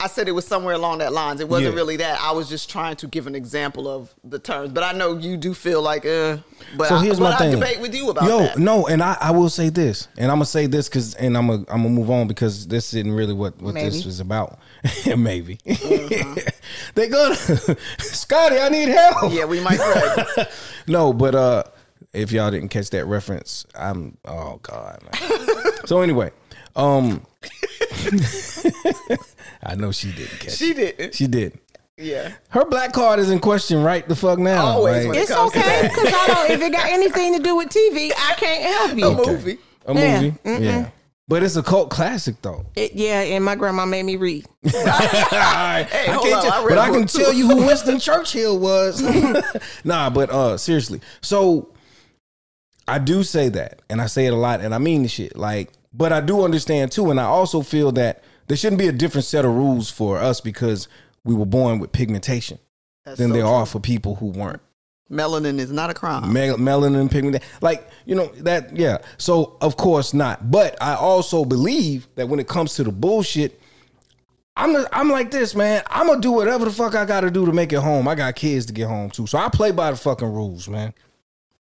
I 0.00 0.08
said 0.08 0.26
it 0.28 0.32
was 0.32 0.44
somewhere 0.44 0.74
along 0.74 0.98
that 0.98 1.12
lines. 1.12 1.40
It 1.40 1.48
wasn't 1.48 1.70
Yeah. 1.74 1.76
really 1.76 1.96
that. 1.98 2.20
I 2.20 2.32
was 2.32 2.48
just 2.48 2.68
trying 2.68 2.96
to 2.96 3.06
give 3.06 3.26
an 3.28 3.34
example 3.36 3.86
of 3.88 4.12
the 4.24 4.40
terms. 4.40 4.72
But 4.72 4.82
I 4.82 4.92
know 4.92 5.16
you 5.16 5.36
do 5.36 5.54
feel 5.54 5.80
like, 5.82 6.04
uh. 6.04 6.38
But 6.76 6.88
So 6.88 6.96
I, 6.96 7.04
here's 7.04 7.20
but 7.20 7.38
my 7.40 7.46
I 7.46 7.50
debate 7.50 7.80
with 7.80 7.94
you 7.94 8.10
about 8.10 8.24
Yo, 8.28 8.38
that. 8.40 8.58
no, 8.58 8.86
and 8.88 9.00
I, 9.02 9.16
I 9.20 9.30
will 9.30 9.48
say 9.48 9.68
this, 9.68 10.08
and 10.18 10.30
I'm 10.32 10.36
gonna 10.38 10.46
say 10.46 10.66
this 10.66 10.88
because, 10.88 11.14
and 11.14 11.36
I'm 11.38 11.46
gonna 11.46 11.60
I'm 11.68 11.82
gonna 11.84 11.90
move 11.90 12.10
on 12.10 12.26
because 12.26 12.66
this 12.66 12.92
isn't 12.92 13.12
really 13.12 13.34
what 13.34 13.56
what 13.62 13.74
this 13.74 13.94
Maybe. 13.94 14.06
was 14.06 14.18
about. 14.20 14.58
Maybe 15.16 15.58
Uh-huh. 15.66 16.34
they 16.96 17.08
gonna 17.08 17.36
Scotty, 17.98 18.58
I 18.58 18.68
need 18.70 18.88
help. 18.88 19.32
Yeah, 19.32 19.44
we 19.44 19.60
might. 19.60 19.78
No, 20.88 21.12
but 21.12 21.34
uh, 21.36 21.62
if 22.12 22.32
y'all 22.32 22.50
didn't 22.50 22.68
catch 22.70 22.90
that 22.90 23.06
reference, 23.06 23.64
I'm 23.78 24.18
oh 24.24 24.58
god. 24.60 25.02
Man. 25.02 25.86
so 25.86 26.00
anyway, 26.00 26.32
um, 26.76 27.24
I 29.64 29.74
know 29.74 29.92
she 29.92 30.12
didn't 30.12 30.38
catch. 30.40 30.56
she 30.56 30.70
it. 30.72 30.96
didn't. 30.98 31.14
She 31.14 31.26
did. 31.26 31.58
Yeah. 31.96 32.32
Her 32.48 32.64
black 32.64 32.92
card 32.92 33.20
is 33.20 33.30
in 33.30 33.38
question 33.38 33.82
right 33.82 34.06
the 34.08 34.16
fuck 34.16 34.38
now. 34.38 34.64
Always 34.64 35.04
like- 35.06 35.08
when 35.08 35.16
it 35.18 35.22
It's 35.22 35.30
okay 35.30 35.82
because 35.82 36.12
I 36.12 36.26
don't. 36.26 36.50
If 36.50 36.60
it 36.62 36.72
got 36.72 36.86
anything 36.90 37.36
to 37.36 37.42
do 37.42 37.56
with 37.56 37.68
TV, 37.68 38.10
I 38.16 38.34
can't 38.36 38.62
help 38.64 38.98
you. 38.98 39.06
A 39.06 39.26
movie. 39.32 39.58
a 39.86 39.94
Yeah. 39.94 40.20
movie. 40.20 40.64
Yeah. 40.64 40.88
But 41.26 41.42
it's 41.42 41.56
a 41.56 41.62
cult 41.62 41.88
classic 41.90 42.34
though. 42.42 42.66
It- 42.76 42.94
yeah, 42.94 43.20
and 43.20 43.44
my 43.44 43.54
grandma 43.54 43.86
made 43.86 44.02
me 44.02 44.16
read. 44.16 44.44
All 44.74 44.80
right. 44.82 45.86
Hey, 45.90 46.02
I 46.02 46.16
can't 46.18 46.34
on, 46.34 46.42
tell- 46.42 46.52
I 46.52 46.68
but 46.68 46.78
a 46.78 46.80
I 46.80 46.90
can 46.90 47.06
tell 47.06 47.32
you 47.32 47.48
who 47.48 47.64
Winston 47.66 47.98
Churchill 48.00 48.58
was. 48.58 49.00
nah, 49.84 50.10
but 50.10 50.30
uh 50.30 50.56
seriously. 50.58 51.00
So 51.22 51.70
I 52.86 52.98
do 52.98 53.22
say 53.22 53.48
that, 53.50 53.80
and 53.88 54.02
I 54.02 54.06
say 54.06 54.26
it 54.26 54.32
a 54.32 54.36
lot, 54.36 54.60
and 54.60 54.74
I 54.74 54.78
mean 54.78 55.02
the 55.02 55.08
shit. 55.08 55.36
Like, 55.36 55.70
but 55.94 56.12
I 56.12 56.20
do 56.20 56.42
understand 56.44 56.92
too, 56.92 57.10
and 57.10 57.18
I 57.20 57.24
also 57.24 57.62
feel 57.62 57.92
that 57.92 58.22
there 58.46 58.56
shouldn't 58.56 58.78
be 58.78 58.88
a 58.88 58.92
different 58.92 59.24
set 59.24 59.44
of 59.44 59.52
rules 59.52 59.90
for 59.90 60.18
us 60.18 60.40
because 60.40 60.88
we 61.24 61.34
were 61.34 61.46
born 61.46 61.78
with 61.78 61.92
pigmentation 61.92 62.58
That's 63.04 63.18
than 63.18 63.28
so 63.28 63.34
there 63.34 63.42
true. 63.42 63.50
are 63.50 63.66
for 63.66 63.80
people 63.80 64.16
who 64.16 64.26
weren't. 64.26 64.60
Melanin 65.10 65.58
is 65.58 65.70
not 65.70 65.90
a 65.90 65.94
crime. 65.94 66.32
Mel- 66.32 66.56
melanin 66.56 67.10
pigment 67.10 67.42
like 67.60 67.86
you 68.06 68.14
know 68.14 68.26
that 68.38 68.74
yeah. 68.76 68.98
So 69.18 69.56
of 69.60 69.76
course 69.76 70.14
not. 70.14 70.50
But 70.50 70.80
i 70.82 70.94
also 70.94 71.44
believe 71.44 72.08
that 72.14 72.28
when 72.28 72.40
it 72.40 72.48
comes 72.48 72.74
to 72.76 72.84
the 72.84 72.90
bullshit 72.92 73.60
i'm 74.56 74.74
i 74.74 74.86
i'm 74.92 75.10
like 75.10 75.30
this 75.30 75.54
man. 75.54 75.82
I'm 75.88 76.06
gonna 76.06 76.20
do 76.20 76.32
whatever 76.32 76.64
the 76.64 76.70
fuck 76.70 76.94
i 76.94 77.04
gotta 77.04 77.30
do 77.30 77.44
to 77.44 77.52
make 77.52 77.72
it 77.72 77.80
home. 77.80 78.08
I 78.08 78.14
got 78.14 78.34
kids 78.34 78.66
to 78.66 78.72
get 78.72 78.88
home 78.88 79.10
to 79.10 79.26
so 79.26 79.36
i 79.38 79.48
play 79.48 79.70
by 79.72 79.90
the 79.90 79.96
fucking 79.96 80.32
rules 80.32 80.68
man. 80.68 80.94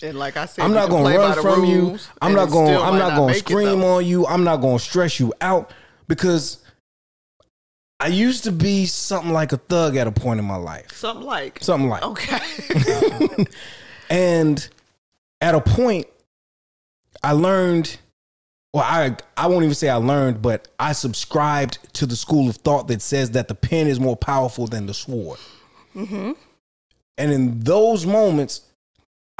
And 0.04 0.17
like 0.17 0.38
I 0.38 0.46
said, 0.46 0.63
i'm 0.63 0.74
not 0.74 0.89
gonna 0.89 1.17
run 1.17 1.41
from 1.41 1.65
you. 1.65 1.98
i'm 2.22 2.34
not 2.34 2.50
gonna 2.50 2.80
i'm 2.80 2.94
might 2.94 3.00
not 3.00 3.17
gonna 3.17 3.34
scream 3.34 3.84
on 3.84 4.06
you. 4.06 4.26
I'm 4.28 4.44
not 4.44 4.58
gonna 4.58 4.80
stress 4.80 5.20
you 5.20 5.34
out 5.41 5.72
because 6.08 6.61
i 8.02 8.08
used 8.08 8.44
to 8.44 8.52
be 8.52 8.86
something 8.86 9.32
like 9.32 9.54
a 9.54 9.58
thug 9.58 9.96
at 9.96 10.08
a 10.08 10.12
point 10.12 10.40
in 10.40 10.46
my 10.46 10.58
life 10.58 10.92
Something 10.92 11.26
like. 11.26 11.60
something 11.62 11.90
like 11.90 12.04
Okay. 12.04 12.40
and 14.10 14.68
at 15.42 15.56
a 15.56 15.62
point, 15.62 16.06
I 17.24 17.32
learned, 17.32 17.98
well, 18.74 18.84
I 18.86 19.16
I 19.36 19.48
won't 19.48 19.64
even 19.64 19.74
say 19.76 19.90
I 19.90 19.96
learned, 19.96 20.42
but 20.42 20.68
I 20.80 20.92
subscribed 20.94 21.80
to 21.94 22.06
the 22.06 22.16
school 22.16 22.48
of 22.50 22.58
thought 22.58 22.88
that 22.90 23.02
says 23.02 23.32
that 23.32 23.48
the 23.48 23.56
pen 23.56 23.88
is 23.88 24.00
more 24.00 24.16
powerful 24.16 24.68
than 24.68 24.86
the 24.86 24.94
sword. 24.94 25.40
Mm-hmm. 25.96 26.34
And 27.18 27.32
in 27.32 27.60
those 27.62 28.06
moments, 28.06 28.62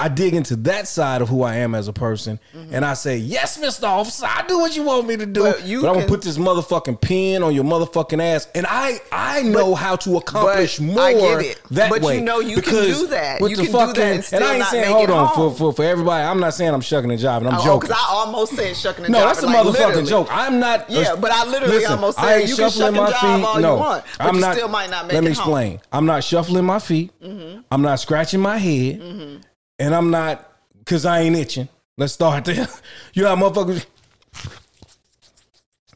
I 0.02 0.08
dig 0.08 0.34
into 0.34 0.56
that 0.58 0.88
side 0.88 1.22
of 1.22 1.30
who 1.30 1.44
I 1.44 1.58
am 1.58 1.76
as 1.76 1.88
a 1.88 1.94
person, 1.94 2.40
mm-hmm. 2.56 2.74
and 2.74 2.84
I 2.84 2.96
say, 2.96 3.18
"Yes, 3.18 3.60
Mister 3.60 3.86
Officer, 3.86 4.26
I 4.28 4.44
do 4.48 4.58
what 4.60 4.76
you 4.76 4.84
want 4.84 5.08
me 5.08 5.16
to 5.18 5.26
do." 5.28 5.44
But 5.44 5.60
But, 5.62 5.66
I'm 5.66 5.82
gonna 5.82 6.08
put 6.08 6.24
this 6.24 6.38
motherfucking 6.38 7.00
pen 7.02 7.44
on 7.44 7.54
your 7.54 7.64
motherfucking 7.64 8.20
ass, 8.22 8.48
and 8.56 8.66
I 8.68 9.00
I 9.12 9.44
know 9.44 9.76
how 9.76 9.96
to 9.98 10.18
accomplish 10.18 10.80
more 10.80 11.02
I 11.02 11.14
get 11.14 11.42
it. 11.42 11.62
that 11.72 11.90
But 11.92 12.04
you 12.16 12.22
know 12.22 12.40
you 12.40 12.62
can 12.62 12.74
do 12.74 13.08
that. 13.08 13.42
You 13.42 13.56
can 13.56 13.66
do 13.66 13.72
that 13.72 13.72
fucking- 13.72 14.04
and 14.04 14.30
and 14.34 14.44
I 14.44 14.56
ain't 14.56 14.66
saying 14.66 14.92
hold 14.92 15.10
on 15.12 15.36
for, 15.36 15.52
for 15.56 15.74
for 15.74 15.86
everybody. 15.86 16.24
I'm 16.26 16.40
not 16.40 16.54
saying 16.56 16.74
I'm 16.74 16.82
shucking 16.82 17.12
a 17.12 17.18
job, 17.18 17.44
and 17.44 17.50
I'm 17.50 17.56
Oh, 17.60 17.62
oh 17.62 17.66
joking. 17.66 17.90
because 17.90 17.98
I 17.98 18.06
almost 18.10 18.56
said 18.56 18.76
shucking 18.76 19.06
a 19.06 19.08
job. 19.08 19.12
No, 19.14 19.20
that's 19.26 19.44
a 19.44 19.46
like, 19.46 19.56
motherfucking 19.58 19.74
literally. 19.88 20.10
joke. 20.10 20.28
I'm 20.32 20.60
not. 20.60 20.90
Yeah, 20.90 21.16
but 21.16 21.32
I 21.32 21.46
literally 21.46 21.76
listen, 21.76 21.92
almost 21.94 22.18
I 22.18 22.24
said 22.24 22.40
ain't 22.42 22.50
you 22.50 22.56
can 22.56 22.70
shuffling 22.72 22.96
shuck 22.96 23.06
and 23.06 23.14
my 23.14 23.38
feet. 23.38 23.46
all 23.46 23.62
you 23.62 23.68
want, 23.80 24.04
but 24.18 24.28
I'm 24.28 24.36
you 24.36 24.42
not. 24.42 24.56
still 24.56 24.68
might 24.68 24.90
not 24.90 25.06
make 25.06 25.12
it. 25.14 25.16
let 25.16 25.24
me 25.24 25.30
explain. 25.30 25.80
I'm 25.92 26.06
not 26.08 26.24
shuffling 26.24 26.66
my 26.66 26.80
feet. 26.80 27.12
Mm-hmm. 27.22 27.62
I'm 27.72 27.82
not 27.84 28.00
scratching 28.00 28.40
my 28.40 28.58
head, 28.58 29.00
mm-hmm. 29.00 29.38
And 29.80 29.94
I'm 29.96 30.12
not 30.12 30.52
because 30.80 31.06
I 31.06 31.22
ain't 31.22 31.36
itching. 31.36 31.70
Let's 31.98 32.14
start 32.14 32.46
there. 32.46 32.68
You 33.14 33.24
know 33.24 33.36
motherfuckers 33.36 33.86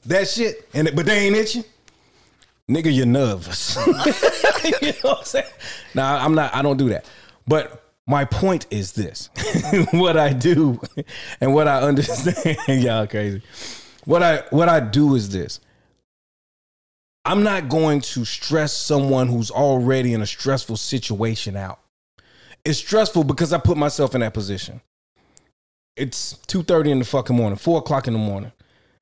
that 0.05 0.27
shit, 0.27 0.67
and 0.73 0.89
but 0.95 1.05
they 1.05 1.27
ain't 1.27 1.35
itching. 1.35 1.63
Nigga, 2.69 2.93
you're 2.93 3.05
nervous. 3.05 3.75
you 3.85 3.91
know 3.91 5.11
what 5.11 5.19
I'm 5.19 5.23
saying? 5.23 5.45
Nah, 5.93 6.23
I'm 6.23 6.35
not. 6.35 6.55
I 6.55 6.61
don't 6.61 6.77
do 6.77 6.89
that. 6.89 7.05
But 7.47 7.83
my 8.07 8.25
point 8.25 8.67
is 8.69 8.93
this: 8.93 9.29
what 9.91 10.17
I 10.17 10.33
do 10.33 10.79
and 11.41 11.53
what 11.53 11.67
I 11.67 11.81
understand. 11.81 12.57
y'all 12.67 13.07
crazy. 13.07 13.41
What 14.05 14.23
I 14.23 14.43
what 14.49 14.69
I 14.69 14.79
do 14.79 15.15
is 15.15 15.29
this. 15.29 15.59
I'm 17.27 17.41
not 17.41 17.69
going 17.69 18.01
to 18.01 18.23
stress 18.23 18.71
someone 18.71 19.27
who's 19.27 19.49
already 19.49 20.13
in 20.13 20.21
a 20.21 20.27
stressful 20.27 20.77
situation 20.77 21.55
out. 21.55 21.79
It's 22.65 22.79
stressful 22.79 23.23
because 23.23 23.53
I 23.53 23.59
put 23.59 23.77
myself 23.77 24.15
in 24.15 24.21
that 24.21 24.33
position. 24.33 24.81
It's 25.95 26.33
two 26.47 26.63
thirty 26.63 26.91
in 26.91 26.99
the 26.99 27.05
fucking 27.05 27.35
morning, 27.35 27.57
four 27.57 27.77
o'clock 27.77 28.07
in 28.07 28.13
the 28.13 28.19
morning. 28.19 28.51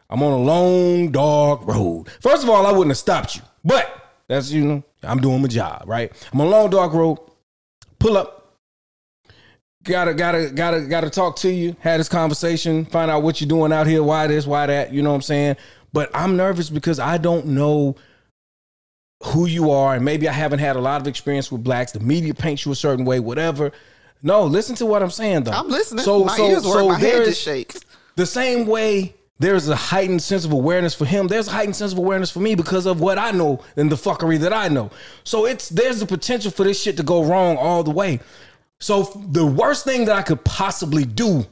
I'm 0.10 0.21
on 0.21 0.34
a 0.34 0.38
long, 0.43 1.12
dark 1.12 1.65
road. 1.65 2.08
First 2.21 2.43
of 2.43 2.49
all, 2.49 2.67
I 2.67 2.71
wouldn't 2.71 2.91
have 2.91 2.97
stopped 2.97 3.38
you, 3.38 3.41
but 3.63 4.12
that's 4.28 4.52
you 4.52 4.63
know, 4.63 4.84
I'm 5.02 5.19
doing 5.19 5.41
my 5.41 5.47
job, 5.47 5.84
right? 5.88 6.12
I'm 6.32 6.41
on 6.41 6.47
a 6.47 6.49
long, 6.49 6.69
dark 6.69 6.93
road. 6.93 7.17
Pull 7.99 8.17
up. 8.17 8.58
Gotta, 9.84 10.13
gotta, 10.13 10.52
gotta, 10.54 10.82
gotta 10.82 11.10
talk 11.10 11.36
to 11.38 11.52
you. 11.52 11.76
Had 11.80 11.99
this 11.99 12.08
conversation. 12.10 12.86
Find 12.86 13.10
out 13.10 13.23
what 13.23 13.41
you're 13.41 13.49
doing 13.49 13.73
out 13.73 13.88
here. 13.88 14.04
Why 14.04 14.28
this? 14.28 14.45
Why 14.45 14.65
that? 14.65 14.93
You 14.93 15.02
know 15.02 15.10
what 15.10 15.15
I'm 15.15 15.21
saying? 15.23 15.56
But 15.91 16.10
I'm 16.13 16.38
nervous 16.38 16.69
because 16.69 16.99
I 16.99 17.17
don't 17.17 17.47
know 17.47 17.95
who 19.25 19.45
you 19.45 19.71
are, 19.71 19.95
and 19.95 20.03
maybe 20.03 20.27
I 20.27 20.33
haven't 20.33 20.59
had 20.59 20.75
a 20.75 20.81
lot 20.81 21.01
of 21.01 21.07
experience 21.07 21.51
with 21.51 21.63
blacks. 21.63 21.91
The 21.91 21.99
media 21.99 22.33
paints 22.33 22.65
you 22.65 22.71
a 22.71 22.75
certain 22.75 23.05
way, 23.05 23.19
whatever. 23.19 23.71
No, 24.21 24.43
listen 24.43 24.75
to 24.77 24.86
what 24.86 25.03
I'm 25.03 25.12
saying 25.12 25.43
though. 25.43 25.51
I'm 25.51 25.69
listening. 25.69 26.03
So, 26.03 26.23
my 26.23 26.38
so, 26.38 26.49
ears 26.49 26.65
work. 26.65 26.73
so 26.73 26.88
my 26.88 26.99
head 26.99 27.25
just 27.25 27.41
shakes. 27.41 27.79
the 28.15 28.25
same 28.25 28.65
way 28.65 29.15
there's 29.39 29.67
a 29.67 29.75
heightened 29.75 30.21
sense 30.21 30.45
of 30.45 30.51
awareness 30.51 30.95
for 30.95 31.05
him. 31.05 31.27
There's 31.27 31.47
a 31.47 31.51
heightened 31.51 31.75
sense 31.75 31.91
of 31.91 31.97
awareness 31.97 32.31
for 32.31 32.39
me 32.39 32.55
because 32.55 32.86
of 32.86 33.01
what 33.01 33.17
I 33.17 33.31
know 33.31 33.62
and 33.75 33.91
the 33.91 33.95
fuckery 33.95 34.39
that 34.39 34.53
I 34.53 34.69
know. 34.69 34.91
So 35.23 35.45
it's 35.45 35.69
there's 35.69 35.99
the 35.99 36.05
potential 36.05 36.51
for 36.51 36.63
this 36.63 36.81
shit 36.81 36.97
to 36.97 37.03
go 37.03 37.23
wrong 37.23 37.57
all 37.57 37.83
the 37.83 37.91
way. 37.91 38.19
So 38.79 39.03
the 39.29 39.45
worst 39.45 39.86
thing 39.86 40.05
that 40.05 40.15
I 40.15 40.21
could 40.21 40.43
possibly 40.43 41.03
do. 41.03 41.45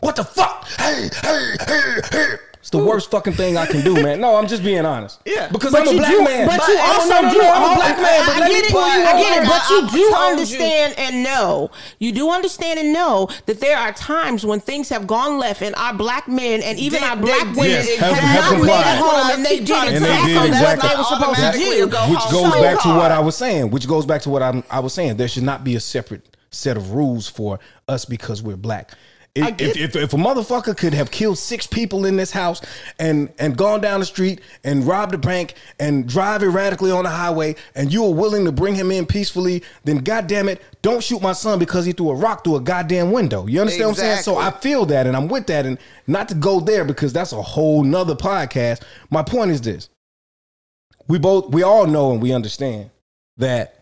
What 0.00 0.16
the 0.16 0.24
fuck? 0.24 0.66
Hey, 0.68 1.08
hey, 1.22 1.56
hey, 1.66 2.00
hey. 2.10 2.34
It's 2.68 2.76
the 2.76 2.84
worst 2.84 3.10
fucking 3.10 3.32
thing 3.32 3.56
I 3.56 3.64
can 3.64 3.82
do, 3.82 3.94
man. 3.94 4.20
No, 4.20 4.36
I'm 4.36 4.46
just 4.46 4.62
being 4.62 4.84
honest. 4.84 5.20
Yeah. 5.24 5.48
because 5.48 5.72
But 5.72 5.88
I'm 5.88 5.94
a 5.94 5.96
black 5.96 6.10
do, 6.10 6.22
man. 6.22 6.46
but 6.46 6.68
you 6.68 6.78
also 6.78 7.08
no, 7.08 7.20
no, 7.22 7.32
do. 7.32 7.38
no, 7.38 7.50
I'm 7.50 7.72
a 7.72 7.74
black 7.76 7.96
man, 7.96 8.26
but 8.26 8.36
I 8.36 8.40
let 8.40 8.48
me 8.48 8.54
get 8.56 8.64
it. 8.66 8.72
pull 8.72 8.80
you 8.82 9.04
I 9.08 9.12
get 9.22 9.32
it. 9.32 9.40
over. 9.40 9.48
But 9.48 9.70
you 9.70 9.80
do 9.80 9.86
told 9.88 9.96
you. 10.10 10.14
understand 10.32 10.94
and 10.98 11.22
know. 11.22 11.70
You 11.98 12.12
do 12.12 12.28
understand 12.30 12.78
and 12.78 12.92
know 12.92 13.30
that 13.46 13.60
there 13.60 13.78
are 13.78 13.92
times 13.94 14.44
when 14.44 14.60
things 14.60 14.90
have 14.90 15.06
gone 15.06 15.38
left, 15.38 15.62
and 15.62 15.74
our 15.76 15.94
black 15.94 16.28
men 16.28 16.62
and 16.62 16.78
even 16.78 17.00
They- 17.00 17.06
our 17.06 17.16
black 17.16 17.46
did 17.46 17.56
women 17.56 17.70
Yes, 17.70 17.96
have, 18.00 18.12
have- 18.12 18.22
have 18.22 18.40
not 18.44 18.50
made 18.52 18.58
complied. 18.58 18.94
it 18.94 18.98
home, 19.00 19.30
and 19.32 19.46
they 19.46 19.56
did 19.60 19.66
trying 19.66 19.88
to 19.88 19.94
And 19.96 20.04
they 20.04 20.08
did 20.26 20.44
exactly 20.48 20.60
what 20.60 20.80
they 20.82 20.96
were 20.98 21.04
supposed 21.04 21.40
to 21.40 21.58
do. 21.58 21.86
go 21.86 22.10
which 22.10 22.18
home 22.18 22.32
goes 22.44 22.52
so 22.52 22.62
back 22.62 22.82
to 22.82 22.88
what. 22.88 23.10
I 23.12 23.18
was 23.20 23.34
saying. 23.36 23.70
Which 23.70 23.88
goes 23.88 24.04
back 24.04 24.20
to 24.22 24.28
what 24.30 24.42
I'm, 24.42 24.62
I 24.70 24.80
was 24.80 24.92
saying. 24.92 25.16
There 25.16 25.28
should 25.28 25.42
not 25.44 25.64
be 25.64 25.74
a 25.76 25.80
separate 25.80 26.36
set 26.50 26.76
of 26.76 26.92
rules 26.92 27.28
for 27.28 27.60
us 27.88 28.04
because 28.04 28.42
we're 28.42 28.56
black. 28.56 28.92
If, 29.38 29.76
if, 29.76 29.96
if, 29.96 30.12
a 30.12 30.16
motherfucker 30.16 30.76
could 30.76 30.94
have 30.94 31.10
killed 31.10 31.38
six 31.38 31.66
people 31.66 32.04
in 32.04 32.16
this 32.16 32.30
house 32.30 32.60
and 32.98 33.32
and 33.38 33.56
gone 33.56 33.80
down 33.80 34.00
the 34.00 34.06
street 34.06 34.40
and 34.64 34.84
robbed 34.84 35.14
a 35.14 35.18
bank 35.18 35.54
and 35.78 36.08
drive 36.08 36.42
erratically 36.42 36.90
on 36.90 37.04
the 37.04 37.10
highway 37.10 37.56
and 37.74 37.92
you 37.92 38.04
are 38.04 38.12
willing 38.12 38.44
to 38.44 38.52
bring 38.52 38.74
him 38.74 38.90
in 38.90 39.06
peacefully, 39.06 39.62
then 39.84 39.98
goddamn 39.98 40.48
it, 40.48 40.62
don't 40.82 41.02
shoot 41.02 41.22
my 41.22 41.32
son 41.32 41.58
because 41.58 41.84
he 41.84 41.92
threw 41.92 42.10
a 42.10 42.14
rock 42.14 42.44
through 42.44 42.56
a 42.56 42.60
goddamn 42.60 43.12
window. 43.12 43.46
You 43.46 43.60
understand 43.60 43.84
what 43.84 43.90
I'm 43.90 44.04
saying? 44.04 44.22
So 44.22 44.36
I 44.36 44.50
feel 44.50 44.86
that 44.86 45.06
and 45.06 45.16
I'm 45.16 45.28
with 45.28 45.46
that 45.46 45.66
and 45.66 45.78
not 46.06 46.28
to 46.28 46.34
go 46.34 46.60
there 46.60 46.84
because 46.84 47.12
that's 47.12 47.32
a 47.32 47.42
whole 47.42 47.84
nother 47.84 48.14
podcast. 48.14 48.82
My 49.10 49.22
point 49.22 49.50
is 49.50 49.60
this 49.60 49.88
we 51.06 51.18
both 51.18 51.50
we 51.50 51.62
all 51.62 51.86
know 51.86 52.12
and 52.12 52.22
we 52.22 52.32
understand 52.32 52.90
that 53.38 53.78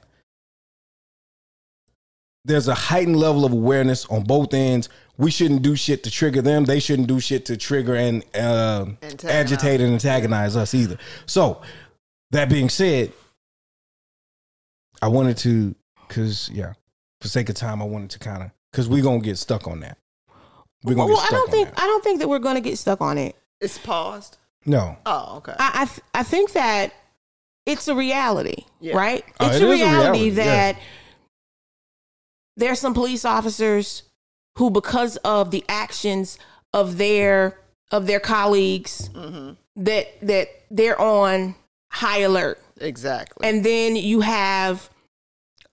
there's 2.47 2.69
a 2.69 2.75
heightened 2.75 3.17
level 3.17 3.45
of 3.45 3.53
awareness 3.53 4.07
on 4.07 4.23
both 4.23 4.55
ends. 4.55 4.89
We 5.19 5.31
shouldn't 5.31 5.63
do 5.63 5.77
shit 5.77 6.03
to 6.05 6.11
trigger 6.11 6.43
them. 6.43 6.65
They 6.67 6.79
shouldn't 6.81 7.09
do 7.09 7.21
shit 7.21 7.47
to 7.47 7.57
trigger 7.57 7.95
and 7.95 8.23
uh, 8.35 8.87
agitate 9.25 9.81
and 9.81 9.95
antagonize 9.95 10.57
us 10.57 10.75
either. 10.75 10.99
So 11.25 11.63
that 12.33 12.49
being 12.51 12.69
said, 12.69 13.13
I 15.01 15.09
wanted 15.09 15.37
to, 15.39 15.75
cause 16.09 16.51
yeah, 16.53 16.75
for 17.21 17.29
sake 17.29 17.49
of 17.49 17.55
time, 17.55 17.81
I 17.81 17.85
wanted 17.87 18.11
to 18.11 18.19
kind 18.19 18.43
of, 18.43 18.51
cause 18.73 18.89
we're 18.89 19.03
gonna 19.03 19.21
get 19.21 19.39
stuck 19.39 19.67
on 19.67 19.81
that. 19.81 19.97
We're 20.83 20.95
gonna 20.95 21.13
Well, 21.13 21.17
get 21.23 21.29
I 21.29 21.31
don't 21.31 21.49
on 21.49 21.51
think 21.51 21.69
that. 21.71 21.79
I 21.81 21.87
don't 21.87 22.05
think 22.05 22.19
that 22.21 22.29
we're 22.29 22.39
going 22.39 22.55
to 22.57 22.61
get 22.61 22.79
stuck 22.79 23.01
on 23.01 23.19
it. 23.19 23.35
It's 23.61 23.79
paused. 23.79 24.37
No. 24.67 24.97
Oh, 25.07 25.37
okay. 25.39 25.55
I 25.59 25.71
I, 25.83 25.85
th- 25.87 26.01
I 26.15 26.23
think 26.23 26.53
that 26.53 26.93
it's 27.65 27.89
a 27.89 27.95
reality, 27.95 28.65
Yeah. 28.81 28.97
right? 28.97 29.25
Oh, 29.41 29.47
It's 29.47 29.57
it 29.57 29.63
a 29.63 29.67
is 29.67 29.81
a 29.81 29.85
reality 29.85 30.19
reality, 30.19 30.29
yeah. 30.29 30.45
that 30.45 30.77
there's 32.57 32.79
some 32.81 32.95
police 32.95 33.25
officers 33.25 34.03
who, 34.57 34.71
because 34.71 35.17
of 35.19 35.51
the 35.51 35.65
actions 35.69 36.39
of 36.73 36.99
their 36.99 37.59
of 37.91 38.07
their 38.07 38.21
colleagues, 38.21 39.09
Mm-hmm. 39.15 39.53
that 39.85 40.07
that 40.27 40.49
they're 40.71 41.01
on 41.01 41.55
high 41.91 42.19
alert. 42.21 42.61
Exactly. 42.81 43.49
And 43.49 43.65
then 43.65 43.97
you 43.97 44.21
have 44.21 44.91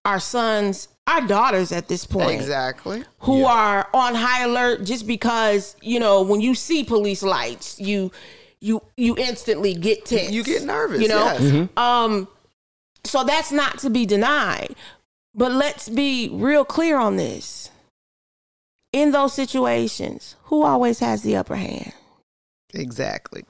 our 0.05 0.19
sons, 0.19 0.87
our 1.07 1.25
daughters 1.27 1.71
at 1.71 1.87
this 1.87 2.05
point, 2.05 2.39
exactly. 2.39 3.03
who 3.19 3.39
Yeah. 3.41 3.47
are 3.51 3.87
on 3.93 4.15
high 4.15 4.43
alert 4.43 4.83
just 4.85 5.07
because 5.07 5.75
you 5.81 5.99
know 5.99 6.21
when 6.21 6.39
you 6.41 6.53
see 6.55 6.83
police 6.83 7.23
lights, 7.23 7.79
you 7.79 8.11
you 8.61 8.81
you 8.95 9.17
instantly 9.17 9.73
get 9.73 10.05
tense. 10.05 10.31
You 10.31 10.43
get 10.43 10.63
nervous. 10.63 11.01
You 11.01 11.07
know, 11.09 11.25
yes. 11.39 11.69
um, 11.77 12.27
so 13.03 13.23
that's 13.25 13.51
not 13.51 13.79
to 13.79 13.89
be 13.89 14.05
denied. 14.05 14.75
But 15.35 15.51
let's 15.51 15.89
be 15.89 16.29
real 16.31 16.63
clear 16.63 16.97
on 16.97 17.15
this. 17.17 17.69
In 18.93 19.11
those 19.11 19.33
situations, 19.33 20.35
who 20.43 20.61
always 20.61 20.99
has 20.99 21.23
the 21.23 21.35
upper 21.35 21.55
hand? 21.55 21.93
Exactly. 22.75 23.43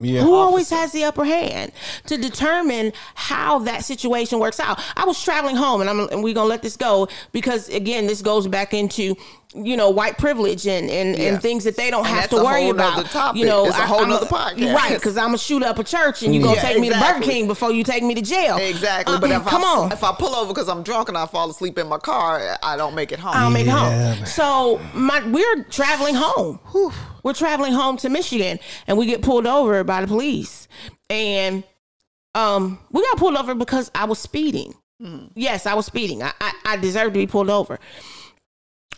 Yeah. 0.00 0.20
Who 0.22 0.32
always 0.34 0.70
has 0.70 0.92
the 0.92 1.02
upper 1.02 1.24
hand 1.24 1.72
to 2.06 2.16
determine 2.16 2.92
how 3.16 3.58
that 3.60 3.84
situation 3.84 4.38
works 4.38 4.60
out? 4.60 4.80
I 4.96 5.04
was 5.04 5.20
traveling 5.20 5.56
home, 5.56 5.80
and 5.80 5.90
I'm 5.90 6.00
and 6.10 6.22
we're 6.22 6.34
gonna 6.34 6.48
let 6.48 6.62
this 6.62 6.76
go 6.76 7.08
because 7.32 7.68
again, 7.68 8.06
this 8.06 8.22
goes 8.22 8.46
back 8.46 8.72
into 8.72 9.16
you 9.56 9.76
know 9.76 9.90
white 9.90 10.16
privilege 10.16 10.68
and 10.68 10.88
and, 10.88 11.16
Yeah. 11.18 11.24
and 11.32 11.42
things 11.42 11.64
that 11.64 11.76
they 11.76 11.90
don't 11.90 12.06
And 12.06 12.14
have 12.14 12.16
that's 12.30 12.34
to 12.34 12.36
a 12.36 12.44
worry 12.44 12.62
whole 12.62 12.70
about. 12.70 12.96
nother 12.98 13.08
topic. 13.08 13.40
You 13.40 13.46
know, 13.46 13.66
It's 13.66 13.76
a 13.76 13.86
whole 13.88 14.02
I'm 14.02 14.10
nother 14.10 14.26
podcast. 14.26 14.72
right? 14.72 14.94
Because 14.94 15.16
I'm 15.16 15.28
gonna 15.28 15.38
shoot 15.38 15.64
up 15.64 15.80
a 15.80 15.84
church, 15.84 16.22
and 16.22 16.32
you 16.32 16.42
are 16.42 16.44
gonna 16.44 16.56
Yeah, 16.58 16.62
take 16.62 16.78
me 16.78 16.90
to 16.90 16.94
Burger. 17.00 17.20
King 17.24 17.48
before 17.48 17.72
you 17.72 17.82
take 17.82 18.04
me 18.04 18.14
to 18.14 18.22
jail. 18.22 18.56
Exactly. 18.56 19.18
but 19.18 19.32
Uh, 19.32 19.34
if 19.34 19.46
come 19.46 19.64
I, 19.64 19.66
on, 19.66 19.90
if 19.90 20.04
I 20.04 20.12
pull 20.12 20.32
over 20.36 20.54
because 20.54 20.68
I'm 20.68 20.84
drunk 20.84 21.08
and 21.08 21.18
I 21.18 21.26
fall 21.26 21.50
asleep 21.50 21.76
in 21.76 21.88
my 21.88 21.98
car, 21.98 22.56
I 22.62 22.76
don't 22.76 22.94
make 22.94 23.10
it 23.10 23.18
home. 23.18 23.32
I'll 23.34 23.50
make 23.50 23.66
it 23.66 23.70
home. 23.70 23.88
man. 23.88 24.26
So 24.26 24.78
my 24.94 25.26
we're 25.26 25.64
traveling 25.64 26.14
home. 26.14 26.60
We're 27.28 27.34
traveling 27.34 27.74
home 27.74 27.98
to 27.98 28.08
Michigan, 28.08 28.58
and 28.86 28.96
we 28.96 29.04
get 29.04 29.20
pulled 29.20 29.46
over 29.46 29.84
by 29.84 30.00
the 30.00 30.06
police, 30.06 30.66
and 31.10 31.62
um, 32.34 32.78
we 32.90 33.02
got 33.02 33.18
pulled 33.18 33.36
over 33.36 33.54
because 33.54 33.90
I 33.94 34.06
was 34.06 34.18
speeding. 34.18 34.74
Yes, 35.34 35.66
I 35.66 35.74
was 35.74 35.84
speeding. 35.84 36.22
I, 36.22 36.32
I 36.40 36.52
I 36.64 36.76
deserved 36.78 37.12
to 37.12 37.20
be 37.20 37.26
pulled 37.26 37.50
over. 37.50 37.78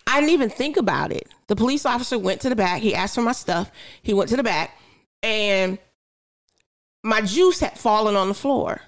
I 0.07 0.21
didn't 0.21 0.33
even 0.33 0.49
think 0.49 0.77
about 0.77 1.11
it. 1.11 1.29
The 1.49 1.57
police 1.57 1.85
officer 1.85 2.21
went 2.21 2.41
to 2.43 2.49
the 2.49 2.55
back. 2.55 2.83
He 2.83 2.95
asked 2.95 3.17
for 3.17 3.23
my 3.23 3.33
stuff. 3.33 3.73
He 4.03 4.15
went 4.15 4.31
to 4.31 4.37
the 4.37 4.45
back, 4.45 4.79
and 5.25 5.77
my 7.03 7.21
juice 7.23 7.59
had 7.59 7.77
fallen 7.77 8.15
on 8.15 8.29
the 8.29 8.35
floor. 8.35 8.81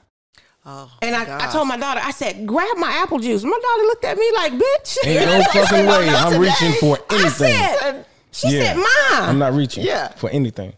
Oh, 0.64 0.88
And 1.02 1.16
I, 1.16 1.48
I 1.48 1.50
told 1.50 1.66
my 1.66 1.76
daughter, 1.76 2.00
I 2.04 2.12
said, 2.12 2.46
grab 2.46 2.76
my 2.76 2.92
apple 2.92 3.18
juice. 3.18 3.42
My 3.42 3.50
daughter 3.50 3.82
looked 3.82 4.04
at 4.04 4.16
me 4.16 4.30
like, 4.36 4.52
bitch. 4.52 4.98
Ain't 5.04 5.26
no 5.26 5.42
fucking 5.52 5.86
way 5.86 6.08
I'm 6.08 6.32
today. 6.32 6.38
reaching 6.38 6.72
for 6.78 6.98
I 7.10 7.14
anything. 7.16 7.30
said, 7.32 8.06
she 8.32 8.48
Yeah. 8.48 8.62
said, 8.64 8.76
Mom, 8.76 8.86
I'm 9.12 9.22
I'm 9.30 9.38
not. 9.38 9.50
not 9.52 9.58
reaching 9.58 9.84
Yeah. 9.84 10.08
for 10.08 10.28
anything. 10.30 10.72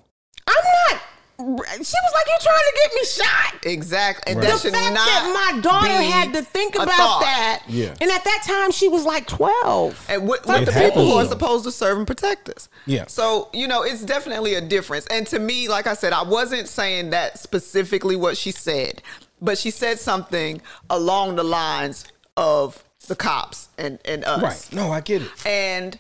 I'm 0.47 0.55
not." 0.91 1.01
She 1.37 1.45
was 1.47 2.13
like, 2.15 2.27
"You're 2.29 2.39
trying 2.41 2.59
to 2.59 2.81
get 2.83 2.95
me 2.95 3.05
shot? 3.07 3.67
Exactly. 3.67 4.33
And 4.33 4.41
Right. 4.43 4.53
The 4.53 4.59
should 4.59 4.73
fact 4.73 4.95
not 4.95 5.05
that 5.07 5.53
my 5.55 5.61
daughter 5.61 5.89
had 6.03 6.33
to 6.35 6.43
think 6.43 6.75
about 6.77 6.91
thought. 6.91 7.21
that. 7.23 7.63
Yeah. 7.67 7.93
And 8.01 8.11
at 8.11 8.23
that 8.25 8.45
time, 8.47 8.71
she 8.71 8.87
was 8.89 9.05
like 9.05 9.27
12. 9.27 10.07
And 10.09 10.29
with, 10.29 10.47
with 10.47 10.63
It 10.63 10.67
the 10.67 10.73
people 10.73 11.05
who 11.05 11.17
are 11.17 11.27
supposed 11.27 11.65
to 11.65 11.73
serve 11.73 11.99
and 11.99 12.07
protect 12.07 12.49
us. 12.51 12.69
Yeah. 12.87 13.07
So, 13.09 13.49
you 13.53 13.67
know, 13.67 13.83
it's 13.83 14.03
definitely 14.03 14.55
a 14.55 14.61
difference. 14.61 15.07
And 15.09 15.27
to 15.29 15.39
me, 15.41 15.69
like 15.69 15.87
I 15.89 15.95
said, 15.95 16.13
I 16.13 16.23
wasn't 16.23 16.69
saying 16.69 17.11
that 17.11 17.39
specifically 17.39 18.15
what 18.17 18.37
she 18.37 18.53
said, 18.53 19.03
but 19.43 19.59
she 19.59 19.71
said 19.73 19.99
something 19.99 20.63
along 20.89 21.35
the 21.37 21.45
lines 21.45 22.05
of 22.37 22.85
the 23.09 23.17
cops 23.17 23.69
and, 23.77 23.99
and 24.05 24.25
us. 24.25 24.41
Right. 24.43 24.69
No, 24.73 24.93
I 24.93 25.01
get 25.01 25.23
it. 25.23 25.31
And 25.47 25.99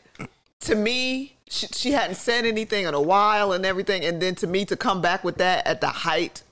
to 0.61 0.75
me, 0.77 1.34
she, 1.49 1.67
she 1.69 1.93
hadn't 1.93 2.17
said 2.17 2.45
anything 2.45 2.87
in 2.87 2.95
a 2.95 3.01
while 3.01 3.53
and 3.53 3.65
everything. 3.67 4.05
And 4.05 4.21
then 4.21 4.35
to 4.37 4.47
me, 4.47 4.65
to 4.67 4.77
come 4.77 5.01
back 5.01 5.25
with 5.25 5.37
that 5.39 5.67
at 5.67 5.81
the 5.81 5.89
height 5.89 6.43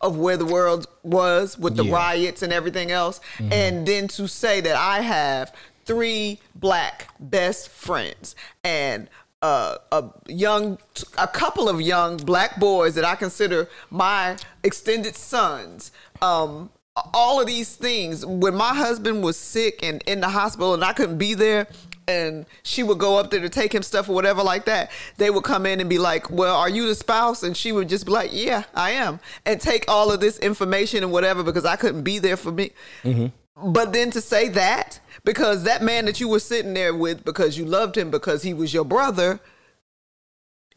of 0.00 0.18
where 0.18 0.36
the 0.36 0.44
world 0.44 0.86
was 1.02 1.58
with 1.58 1.76
the 1.76 1.84
Yeah. 1.84 1.94
riots 1.94 2.42
and 2.42 2.52
everything 2.52 2.90
else, 2.90 3.20
and 3.50 3.86
then 3.86 4.06
to 4.08 4.28
say 4.28 4.60
that 4.60 4.76
I 4.76 5.00
have 5.00 5.54
three 5.86 6.40
black 6.54 7.08
best 7.20 7.68
friends 7.70 8.34
and 8.62 9.08
uh, 9.40 9.76
a 9.92 10.04
young, 10.26 10.78
a 11.18 11.28
couple 11.28 11.68
of 11.68 11.80
young 11.80 12.16
black 12.16 12.58
boys 12.58 12.94
that 12.94 13.04
I 13.04 13.14
consider 13.14 13.68
my 13.90 14.36
extended 14.62 15.16
sons. 15.16 15.90
Um, 16.22 16.70
all 17.12 17.40
of 17.40 17.46
these 17.46 17.74
things. 17.76 18.24
When 18.24 18.54
my 18.54 18.72
husband 18.74 19.22
was 19.22 19.36
sick 19.36 19.82
and 19.82 20.02
in 20.06 20.20
the 20.20 20.28
hospital, 20.28 20.74
and 20.74 20.84
I 20.84 20.92
couldn't 20.92 21.18
be 21.18 21.34
there, 21.34 21.66
and 22.06 22.46
she 22.62 22.82
would 22.82 22.98
go 22.98 23.16
up 23.18 23.30
there 23.30 23.40
to 23.40 23.48
take 23.48 23.74
him 23.74 23.82
stuff 23.82 24.08
or 24.08 24.14
whatever 24.14 24.42
like 24.42 24.64
that, 24.66 24.90
they 25.16 25.30
would 25.30 25.44
come 25.44 25.66
in 25.66 25.80
and 25.80 25.88
be 25.88 25.98
like, 25.98 26.30
"Well, 26.30 26.56
are 26.56 26.68
you 26.68 26.86
the 26.86 26.94
spouse?" 26.94 27.42
And 27.42 27.56
she 27.56 27.72
would 27.72 27.88
just 27.88 28.06
be 28.06 28.12
like, 28.12 28.30
"Yeah, 28.32 28.64
I 28.74 28.90
am," 28.92 29.20
and 29.46 29.60
take 29.60 29.84
all 29.88 30.12
of 30.12 30.20
this 30.20 30.38
information 30.38 31.02
and 31.02 31.12
whatever 31.12 31.42
because 31.42 31.64
I 31.64 31.76
couldn't 31.76 32.02
be 32.02 32.18
there 32.18 32.36
for 32.36 32.52
me. 32.52 32.72
Mm-hmm. 33.02 33.72
But 33.72 33.92
then 33.92 34.10
to 34.10 34.20
say 34.20 34.48
that 34.50 35.00
because 35.24 35.62
that 35.62 35.82
man 35.82 36.06
that 36.06 36.20
you 36.20 36.28
were 36.28 36.40
sitting 36.40 36.74
there 36.74 36.94
with 36.94 37.24
because 37.24 37.56
you 37.56 37.64
loved 37.64 37.96
him 37.96 38.10
because 38.10 38.42
he 38.42 38.52
was 38.52 38.74
your 38.74 38.84
brother 38.84 39.40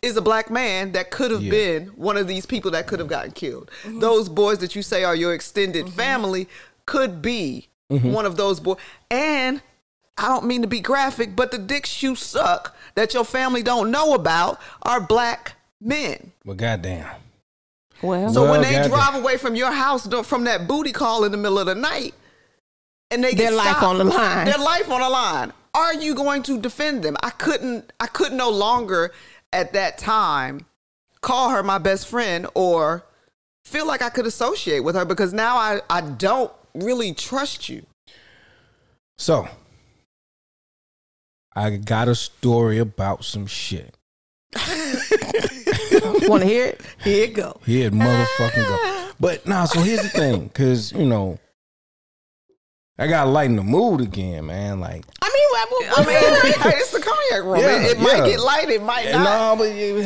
is 0.02 0.16
a 0.16 0.22
black 0.22 0.52
man 0.52 0.92
that 0.92 1.10
could 1.10 1.32
have 1.32 1.42
Yeah. 1.42 1.50
been 1.52 1.88
one 1.96 2.18
of 2.18 2.28
these 2.28 2.46
people 2.46 2.70
that 2.72 2.86
could 2.86 3.00
have 3.00 3.08
gotten 3.08 3.32
killed. 3.32 3.72
Mm-hmm. 3.84 4.00
Those 4.00 4.30
boys 4.30 4.60
that 4.60 4.76
you 4.76 4.84
say 4.84 5.04
are 5.04 5.16
your 5.16 5.34
extended 5.34 5.88
mm-hmm. 5.88 5.96
family 5.96 6.50
could 6.86 7.22
be 7.22 7.68
one 7.90 8.26
of 8.26 8.36
those 8.36 8.60
boys. 8.60 8.78
And 9.10 9.62
I 10.17 10.27
don't 10.30 10.45
mean 10.45 10.62
to 10.63 10.67
be 10.67 10.80
graphic, 10.80 11.36
but 11.36 11.51
the 11.51 11.58
dicks 11.58 12.01
you 12.01 12.15
suck 12.15 12.75
that 12.95 13.13
your 13.13 13.23
family 13.23 13.62
don't 13.63 13.91
know 13.91 14.13
about 14.13 14.60
are 14.82 14.99
black 14.99 15.53
men. 15.80 16.32
Well, 16.43 16.56
goddamn. 16.56 17.08
Well, 18.01 18.32
So 18.34 18.49
when 18.49 18.62
they 18.62 18.73
goddamn. 18.73 18.89
drive 18.89 19.15
away 19.15 19.38
from 19.38 19.56
your 19.56 19.71
house 19.71 20.08
from 20.25 20.43
that 20.45 20.67
booty 20.67 20.91
call 20.91 21.23
in 21.23 21.32
the 21.32 21.38
middle 21.38 21.60
of 21.60 21.67
the 21.67 21.75
night, 21.75 22.13
and 23.12 23.23
they 23.23 23.32
get 23.34 23.49
Their 23.49 23.58
life 23.58 23.67
stopped, 23.77 23.84
on 23.84 23.97
the 23.99 24.03
line. 24.06 24.45
their 24.45 24.58
life 24.58 24.89
on 24.89 25.01
the 25.01 25.10
line. 25.10 25.53
Are 25.73 25.93
you 25.93 26.15
going 26.15 26.43
to 26.43 26.60
defend 26.60 27.03
them? 27.03 27.15
I 27.21 27.30
couldn't. 27.30 27.93
I 27.99 28.08
could 28.08 28.34
no 28.34 28.49
longer 28.49 29.13
at 29.53 29.73
that 29.73 29.97
time 29.97 30.65
call 31.21 31.49
her 31.51 31.62
my 31.63 31.77
best 31.77 32.08
friend 32.08 32.47
or 32.56 33.06
feel 33.65 33.86
like 33.88 34.01
I 34.01 34.10
could 34.10 34.25
associate 34.25 34.80
with 34.82 34.95
her 34.95 35.06
because 35.06 35.34
now 35.34 35.56
I 35.58 35.82
I 35.89 36.01
don't 36.01 36.51
really 36.73 37.13
trust 37.13 37.69
you. 37.69 37.86
So, 39.17 39.47
I 41.58 41.72
got 41.78 42.08
a 42.08 42.13
story 42.13 42.78
about 42.78 43.26
some 43.26 43.48
shit. 43.48 43.98
want 46.30 46.43
to 46.43 46.48
hear 46.48 46.67
it? 46.67 46.82
Here 47.04 47.24
it 47.24 47.34
go. 47.34 47.60
Here, 47.65 47.88
it 47.88 47.93
motherfucking 47.93 48.67
go. 48.67 49.10
But 49.20 49.48
nah, 49.48 49.65
so 49.65 49.80
here's 49.80 50.04
the 50.04 50.10
thing, 50.10 50.43
because, 50.43 50.91
you 50.91 51.08
know, 51.08 51.39
I 53.00 53.08
got 53.08 53.24
to 53.24 53.32
lighten 53.32 53.56
the 53.56 53.63
mood 53.63 54.02
again, 54.02 54.46
man. 54.46 54.80
Like, 54.80 55.04
I 55.20 55.26
mean, 55.26 55.48
I, 55.58 55.65
I 55.98 56.06
mean, 56.06 56.54
it's 56.78 56.91
the 56.91 57.00
cognac 57.00 57.43
room. 57.43 57.60
Yeah, 57.60 57.82
it 57.88 57.98
it 57.98 58.00
might 58.02 58.28
get 58.28 58.39
light. 58.39 58.70
It 58.70 58.84
might 58.84 59.10
not. 59.12 59.24
no, 59.24 59.56
but 59.58 59.74
you, 59.74 60.02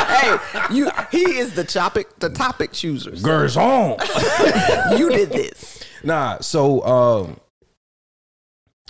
hey, 0.00 0.38
you. 0.74 0.90
He 1.10 1.38
is 1.38 1.52
the 1.52 1.64
topic. 1.64 2.18
The 2.20 2.30
topic 2.30 2.72
chooser. 2.72 3.14
so 3.14 3.22
girls 3.22 3.58
on. 3.58 3.98
you 4.98 5.10
did 5.10 5.28
this. 5.30 5.84
Nah, 6.02 6.38
so 6.40 6.82
um 6.84 7.40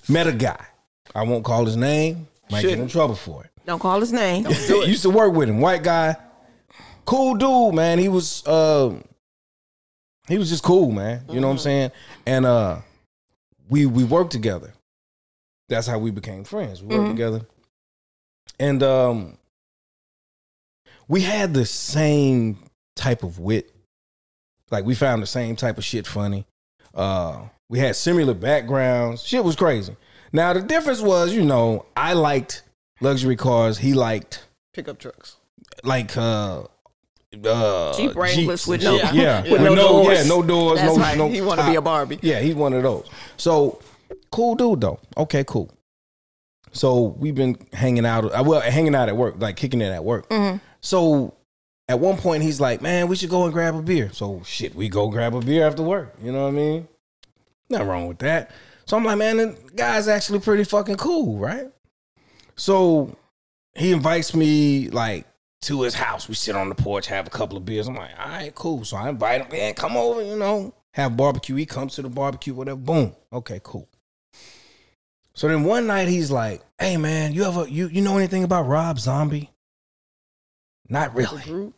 met 0.08 0.26
a 0.26 0.32
guy. 0.32 0.64
I 1.14 1.22
won't 1.22 1.44
call 1.44 1.64
his 1.64 1.76
name. 1.76 2.26
Might 2.50 2.62
get 2.62 2.78
in 2.78 2.88
trouble 2.88 3.14
for 3.14 3.44
it. 3.44 3.50
don't 3.66 3.78
call 3.78 4.00
his 4.00 4.12
name. 4.12 4.46
Used 4.46 5.02
to 5.02 5.10
work 5.10 5.32
with 5.34 5.48
him, 5.48 5.60
white 5.60 5.82
guy, 5.82 6.16
cool 7.06 7.34
dude, 7.34 7.74
man. 7.74 7.98
He 7.98 8.08
was 8.08 8.46
uh, 8.46 8.94
he 10.28 10.36
was 10.38 10.50
just 10.50 10.62
cool, 10.62 10.90
man. 10.90 11.22
You 11.30 11.40
know 11.40 11.46
what 11.48 11.54
I'm 11.54 11.58
saying? 11.58 11.90
And 12.26 12.44
uh, 12.46 12.78
we 13.68 13.86
we 13.86 14.04
worked 14.04 14.32
together. 14.32 14.72
That's 15.68 15.86
how 15.86 15.98
we 15.98 16.10
became 16.10 16.44
friends. 16.44 16.82
We 16.82 16.94
worked 16.94 17.08
Mhm. 17.08 17.12
together, 17.12 17.46
and 18.58 18.82
um, 18.82 19.38
we 21.08 21.22
had 21.22 21.54
the 21.54 21.64
same 21.66 22.58
type 22.96 23.22
of 23.22 23.38
wit. 23.38 23.70
Like 24.70 24.84
we 24.84 24.94
found 24.94 25.22
the 25.22 25.26
same 25.26 25.56
type 25.56 25.78
of 25.78 25.84
shit 25.84 26.06
funny. 26.06 26.46
Uh, 26.94 27.44
we 27.68 27.78
had 27.78 27.96
similar 27.96 28.34
backgrounds. 28.34 29.22
Shit 29.24 29.44
was 29.44 29.56
crazy. 29.56 29.96
Now 30.32 30.52
the 30.52 30.60
difference 30.62 31.00
was, 31.00 31.32
you 31.34 31.44
know, 31.44 31.86
I 31.96 32.12
liked 32.14 32.62
luxury 33.00 33.36
cars. 33.36 33.78
He 33.78 33.94
liked 33.94 34.46
Pickup 34.72 34.98
trucks. 34.98 35.36
like 35.84 36.16
uh 36.16 36.64
uh 37.44 37.96
Jeep 37.96 38.14
Wranglers 38.14 38.60
Jeeps 38.60 38.66
with 38.68 38.82
no- 38.82 38.98
shit. 38.98 39.14
yeah, 39.14 39.42
with 39.42 39.60
no 39.60 39.74
doors. 39.74 40.18
yeah 40.18 40.24
no 40.28 40.42
doors 40.42 40.78
That's 40.78 40.96
no 40.96 41.02
right. 41.02 41.18
no 41.18 41.28
he 41.28 41.40
want 41.40 41.60
to 41.60 41.66
be 41.66 41.74
a. 41.76 41.82
Barbie. 41.82 42.18
yeah 42.22 42.38
he's 42.40 42.54
one 42.54 42.72
of 42.72 42.82
those 42.84 43.08
so 43.36 43.80
cool 44.30 44.54
dude 44.54 44.80
though 44.80 45.00
okay 45.16 45.42
cool 45.44 45.68
so 46.72 47.14
we've 47.18 47.34
been 47.34 47.56
hanging 47.72 48.06
out 48.06 48.24
uh, 48.24 48.42
well 48.44 48.60
hanging 48.60 48.94
out 48.94 49.08
at 49.08 49.16
work 49.16 49.34
like 49.38 49.56
kicking 49.56 49.80
it 49.80 49.90
at 49.90 50.04
work 50.04 50.28
Mm-hmm. 50.28 50.58
So 50.80 51.34
at 51.88 51.98
one 52.00 52.16
point 52.18 52.42
he's 52.42 52.60
like, 52.60 52.80
"Man, 52.82 53.08
we 53.08 53.16
should 53.16 53.30
go 53.30 53.44
and 53.44 53.52
grab 53.52 53.74
a 53.74 53.80
beer." 53.82 54.10
So 54.12 54.42
shit, 54.44 54.74
we 54.74 54.88
go 54.90 55.08
grab 55.08 55.34
a 55.34 55.40
beer 55.40 55.66
after 55.66 55.82
work. 55.82 56.14
You 56.22 56.30
know 56.32 56.42
what 56.42 56.48
I 56.48 56.52
mean? 56.52 56.88
Nothing 57.68 57.88
wrong 57.88 58.06
with 58.08 58.18
that. 58.18 58.50
So 58.86 58.96
I'm 58.96 59.04
like, 59.04 59.18
man, 59.18 59.36
the 59.38 59.56
guy's 59.74 60.08
actually 60.08 60.40
pretty 60.40 60.64
fucking 60.64 60.96
cool, 60.96 61.38
right? 61.38 61.66
So 62.56 63.16
he 63.74 63.92
invites 63.92 64.34
me 64.34 64.90
like 64.90 65.26
to 65.62 65.82
his 65.82 65.94
house. 65.94 66.28
We 66.28 66.34
sit 66.34 66.54
on 66.54 66.68
the 66.68 66.74
porch, 66.74 67.06
have 67.06 67.26
a 67.26 67.30
couple 67.30 67.56
of 67.56 67.64
beers. 67.64 67.88
I'm 67.88 67.96
like, 67.96 68.10
all 68.18 68.28
right, 68.28 68.54
cool. 68.54 68.84
So 68.84 68.96
I 68.96 69.08
invite 69.08 69.42
him, 69.42 69.48
man, 69.50 69.74
come 69.74 69.96
over, 69.96 70.22
you 70.22 70.36
know, 70.36 70.74
have 70.92 71.16
barbecue. 71.16 71.56
He 71.56 71.66
comes 71.66 71.94
to 71.94 72.02
the 72.02 72.08
barbecue, 72.08 72.54
whatever. 72.54 72.78
Boom. 72.78 73.14
Okay, 73.32 73.60
cool. 73.62 73.88
So 75.32 75.48
then 75.48 75.64
one 75.64 75.86
night 75.86 76.08
he's 76.08 76.30
like, 76.30 76.62
hey 76.78 76.96
man, 76.96 77.32
you 77.32 77.44
ever 77.44 77.66
you 77.66 77.88
you 77.88 78.02
know 78.02 78.18
anything 78.18 78.44
about 78.44 78.66
Rob 78.66 79.00
Zombie? 79.00 79.50
Not 80.88 81.14
really. 81.14 81.42
Mm-hmm. 81.42 81.68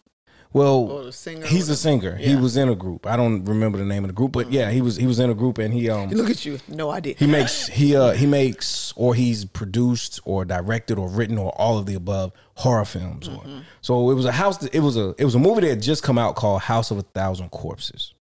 Well, 0.57 1.13
singer. 1.13 1.45
he's 1.45 1.69
a 1.69 1.77
singer. 1.77 2.17
He 2.17 2.35
was 2.35 2.57
in 2.57 2.71
a 2.71 2.75
group. 2.75 3.07
I 3.07 3.15
don't 3.15 3.45
remember 3.45 3.77
the 3.77 3.85
name 3.85 4.05
of 4.05 4.09
the 4.09 4.15
group, 4.15 4.33
but 4.33 4.51
yeah, 4.51 4.71
he 4.71 4.81
was 4.81 4.97
he 4.97 5.07
was 5.07 5.19
in 5.19 5.29
a 5.29 5.35
group 5.35 5.59
and 5.59 5.75
he 5.75 5.91
um 5.91 6.09
Look 6.09 6.31
at 6.31 6.47
you. 6.47 6.59
No 6.67 6.91
idea. 6.91 7.15
he 7.19 7.27
makes 7.27 7.67
he 7.67 7.95
uh 7.95 8.13
he 8.13 8.25
makes 8.25 8.95
or 8.97 9.15
he's 9.15 9.45
produced 9.45 10.19
or 10.25 10.47
directed 10.47 10.99
or 10.99 11.11
written 11.11 11.37
or 11.37 11.51
all 11.61 11.77
of 11.77 11.85
the 11.85 11.95
above 11.95 12.33
horror 12.55 12.87
films 12.87 13.29
or 13.29 13.43
so 13.83 14.11
it 14.11 14.15
was 14.15 14.25
a 14.25 14.33
house 14.33 14.65
it 14.65 14.81
was 14.81 14.97
a 14.97 15.15
it 15.19 15.27
was 15.27 15.35
a 15.35 15.39
movie 15.39 15.61
that 15.61 15.69
had 15.69 15.83
just 15.83 16.03
come 16.03 16.17
out 16.17 16.37
called 16.37 16.63
House 16.63 16.91
of 16.91 16.97
a 16.97 17.03
Thousand 17.03 17.51
Corpses. 17.51 18.15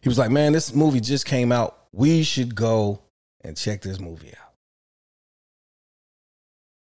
He 0.00 0.08
was 0.08 0.16
like, 0.16 0.30
"Man, 0.30 0.52
this 0.52 0.74
movie 0.74 1.00
just 1.00 1.26
came 1.26 1.52
out. 1.52 1.76
We 1.92 2.22
should 2.22 2.54
go 2.54 3.02
and 3.42 3.58
check 3.58 3.82
this 3.82 4.00
movie 4.00 4.32
out." 4.40 4.52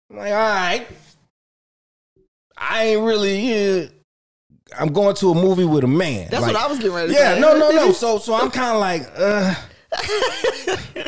I'm 0.09 0.17
like, 0.17 0.31
"All 0.31 0.37
right. 0.37 0.87
I 2.57 2.83
ain't 2.85 3.01
really 3.01 3.83
uh, 3.83 3.87
I'm 4.77 4.91
going 4.93 5.15
to 5.17 5.31
a 5.31 5.35
movie 5.35 5.65
with 5.65 5.83
a 5.83 5.87
man. 5.87 6.27
That's 6.29 6.41
Like, 6.43 6.53
what 6.53 6.61
I 6.61 6.67
was 6.67 6.77
getting 6.79 6.93
ready 6.93 7.13
to 7.13 7.19
yeah, 7.19 7.35
say. 7.35 7.39
no, 7.39 7.57
no, 7.57 7.69
no. 7.71 7.91
So, 7.93 8.17
so 8.17 8.33
I'm 8.33 8.51
kind 8.51 8.73
of 8.75 8.79
like, 8.79 9.11
uh. 9.17 9.55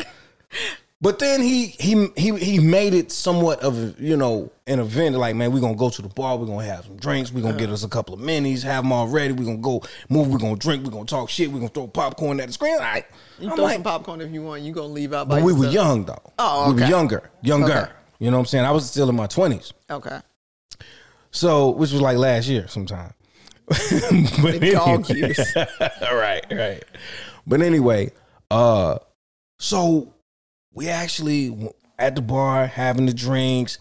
but 1.00 1.18
then 1.18 1.42
he 1.42 1.66
he 1.66 2.08
he 2.16 2.34
he 2.36 2.58
made 2.58 2.94
it 2.94 3.12
somewhat 3.12 3.60
of 3.60 3.76
a, 3.76 3.94
you 3.98 4.16
know 4.16 4.50
an 4.66 4.80
event. 4.80 5.16
Like, 5.16 5.36
man, 5.36 5.52
we're 5.52 5.60
gonna 5.60 5.74
go 5.74 5.90
to 5.90 6.02
the 6.02 6.08
bar. 6.08 6.36
We're 6.36 6.46
gonna 6.46 6.64
have 6.64 6.84
some 6.86 6.96
drinks. 6.96 7.32
We're 7.32 7.42
gonna 7.42 7.58
get 7.58 7.68
us 7.70 7.84
a 7.84 7.88
couple 7.88 8.14
of 8.14 8.20
minis. 8.20 8.62
Have 8.62 8.84
them 8.84 8.92
all 8.92 9.08
ready. 9.08 9.32
We're 9.32 9.44
gonna 9.44 9.58
go 9.58 9.82
move. 10.08 10.28
We're 10.28 10.38
gonna 10.38 10.56
drink. 10.56 10.84
We're 10.84 10.92
gonna 10.92 11.04
talk 11.04 11.28
shit. 11.28 11.50
We're 11.50 11.58
gonna 11.58 11.68
throw 11.68 11.88
popcorn 11.88 12.40
at 12.40 12.46
the 12.46 12.52
screen. 12.52 12.78
Right. 12.78 13.04
You 13.38 13.50
I'm 13.50 13.56
throw 13.56 13.64
like, 13.64 13.74
some 13.74 13.82
popcorn 13.82 14.20
if 14.20 14.30
you 14.30 14.42
want. 14.42 14.62
You 14.62 14.72
gonna 14.72 14.86
leave 14.86 15.12
out 15.12 15.28
by 15.28 15.40
but 15.40 15.44
we 15.44 15.52
were 15.52 15.68
young 15.68 16.04
though. 16.04 16.32
Oh, 16.38 16.72
we 16.72 16.80
were 16.80 16.88
younger, 16.88 17.30
younger. 17.42 17.72
Okay. 17.72 17.92
You 18.20 18.30
know 18.30 18.38
what 18.38 18.42
I'm 18.42 18.46
saying? 18.46 18.64
I 18.64 18.70
was 18.70 18.88
still 18.90 19.08
in 19.08 19.16
my 19.16 19.26
twenties. 19.26 19.72
Okay. 19.90 20.20
So, 21.30 21.70
which 21.70 21.92
was 21.92 22.00
like 22.00 22.16
last 22.16 22.48
year 22.48 22.66
sometime. 22.68 23.12
but 23.68 24.62
anyway- 24.62 25.02
years. 25.08 25.38
right, 26.02 26.44
right. 26.50 26.82
But 27.46 27.62
anyway, 27.62 28.12
uh, 28.50 28.98
so 29.58 30.12
we 30.72 30.88
actually 30.88 31.70
at 31.98 32.14
the 32.14 32.22
bar 32.22 32.66
having 32.66 33.06
the 33.06 33.14
drinks, 33.14 33.78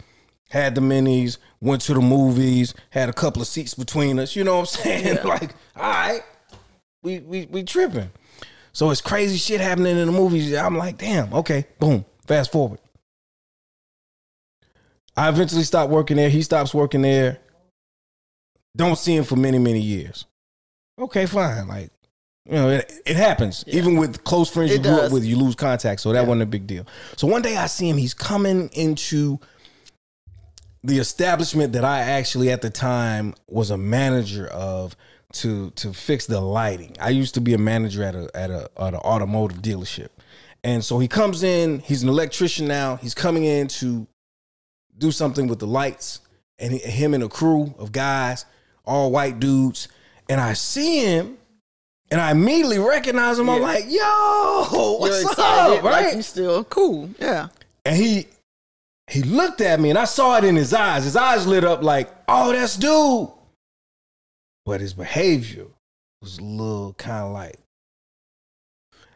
had 0.49 0.75
the 0.75 0.81
minis, 0.81 1.37
went 1.61 1.81
to 1.83 1.93
the 1.93 2.01
movies, 2.01 2.73
had 2.89 3.09
a 3.09 3.13
couple 3.13 3.41
of 3.41 3.47
seats 3.47 3.73
between 3.73 4.19
us. 4.19 4.35
You 4.35 4.43
know 4.43 4.55
what 4.55 4.61
I'm 4.61 4.65
saying? 4.83 5.19
like, 5.25 5.53
all 5.75 5.83
right, 5.83 6.21
we 7.03 7.19
we 7.19 7.45
we 7.47 7.63
tripping. 7.63 8.09
So 8.73 8.89
it's 8.91 9.01
crazy 9.01 9.37
shit 9.37 9.59
happening 9.59 9.97
in 9.97 10.05
the 10.05 10.11
movies. 10.11 10.53
I'm 10.55 10.77
like, 10.77 10.97
damn, 10.97 11.33
okay, 11.33 11.65
boom. 11.79 12.05
Fast 12.27 12.51
forward. 12.51 12.79
I 15.17 15.29
eventually 15.29 15.63
stopped 15.63 15.91
working 15.91 16.15
there. 16.15 16.29
He 16.29 16.43
stops 16.43 16.73
working 16.73 17.01
there. 17.01 17.39
Don't 18.75 18.97
see 18.97 19.15
him 19.15 19.23
for 19.23 19.35
many, 19.35 19.57
many 19.57 19.79
years. 19.81 20.25
Okay, 20.99 21.25
fine. 21.25 21.67
Like, 21.67 21.89
you 22.45 22.53
know, 22.53 22.69
it, 22.69 22.91
it 23.05 23.15
happens. 23.15 23.63
Even 23.65 23.97
with 23.97 24.23
close 24.23 24.49
friends 24.49 24.71
you 24.71 24.77
It 24.77 24.83
grew 24.83 24.99
up 24.99 25.11
with, 25.11 25.25
you 25.25 25.35
lose 25.35 25.55
contact. 25.55 26.01
So 26.01 26.13
that 26.13 26.27
wasn't 26.27 26.43
a 26.43 26.45
big 26.45 26.67
deal. 26.67 26.85
So 27.15 27.25
one 27.27 27.41
day 27.41 27.57
I 27.57 27.65
see 27.65 27.89
him. 27.89 27.97
He's 27.97 28.13
coming 28.13 28.69
into 28.73 29.39
the 30.83 30.99
establishment 30.99 31.73
that 31.73 31.83
I 31.83 31.99
actually 31.99 32.51
at 32.51 32.61
the 32.61 32.69
time 32.69 33.33
was 33.47 33.71
a 33.71 33.77
manager 33.77 34.47
of 34.47 34.95
to 35.33 35.71
to 35.71 35.91
fix 35.91 36.27
the 36.27 36.39
lighting. 36.39 36.95
I 37.01 37.09
used 37.09 37.33
to 37.33 37.41
be 37.41 37.53
a 37.53 37.57
manager 37.57 38.03
at 38.03 38.15
a 38.15 38.29
at 38.35 38.49
a 38.49 38.69
at 38.77 38.93
an 38.93 38.99
automotive 38.99 39.61
dealership. 39.61 40.09
And 40.63 40.83
so 40.83 40.99
he 40.99 41.07
comes 41.07 41.43
in, 41.43 41.79
he's 41.79 42.03
an 42.03 42.09
electrician 42.09 42.67
now. 42.67 42.95
He's 42.97 43.13
coming 43.13 43.45
in 43.45 43.67
to 43.67 44.07
do 44.97 45.11
something 45.11 45.47
with 45.47 45.59
the 45.59 45.67
lights 45.67 46.21
and 46.59 46.73
he, 46.73 46.79
him 46.79 47.13
and 47.13 47.23
a 47.23 47.29
crew 47.29 47.73
of 47.77 47.91
guys, 47.91 48.45
all 48.85 49.11
white 49.11 49.39
dudes. 49.39 49.87
And 50.29 50.41
I 50.41 50.53
see 50.53 51.05
him 51.05 51.37
and 52.09 52.21
I 52.21 52.31
immediately 52.31 52.79
recognize 52.79 53.37
him. 53.39 53.49
I'm 53.49 53.61
like, 53.61 53.85
yo, 53.87 54.97
what's 54.99 55.21
You're 55.21 55.31
up? 55.37 55.83
Right? 55.83 56.05
Like 56.05 56.15
you 56.15 56.21
still 56.21 56.63
cool. 56.65 57.09
Yeah. 57.19 57.47
And 57.85 57.95
he 57.95 58.27
he 59.09 59.23
looked 59.23 59.61
at 59.61 59.79
me 59.79 59.89
and 59.89 59.99
I 59.99 60.05
saw 60.05 60.37
it 60.37 60.43
in 60.43 60.55
his 60.55 60.73
eyes. 60.73 61.05
His 61.05 61.15
eyes 61.15 61.47
lit 61.47 61.63
up 61.63 61.81
like, 61.81 62.13
oh, 62.27 62.51
that's 62.51 62.75
dude. 62.75 63.29
But 64.65 64.81
his 64.81 64.93
behavior 64.93 65.67
was 66.21 66.39
a 66.39 66.43
little 66.43 66.93
kind 66.93 67.25
of 67.25 67.31
like 67.31 67.57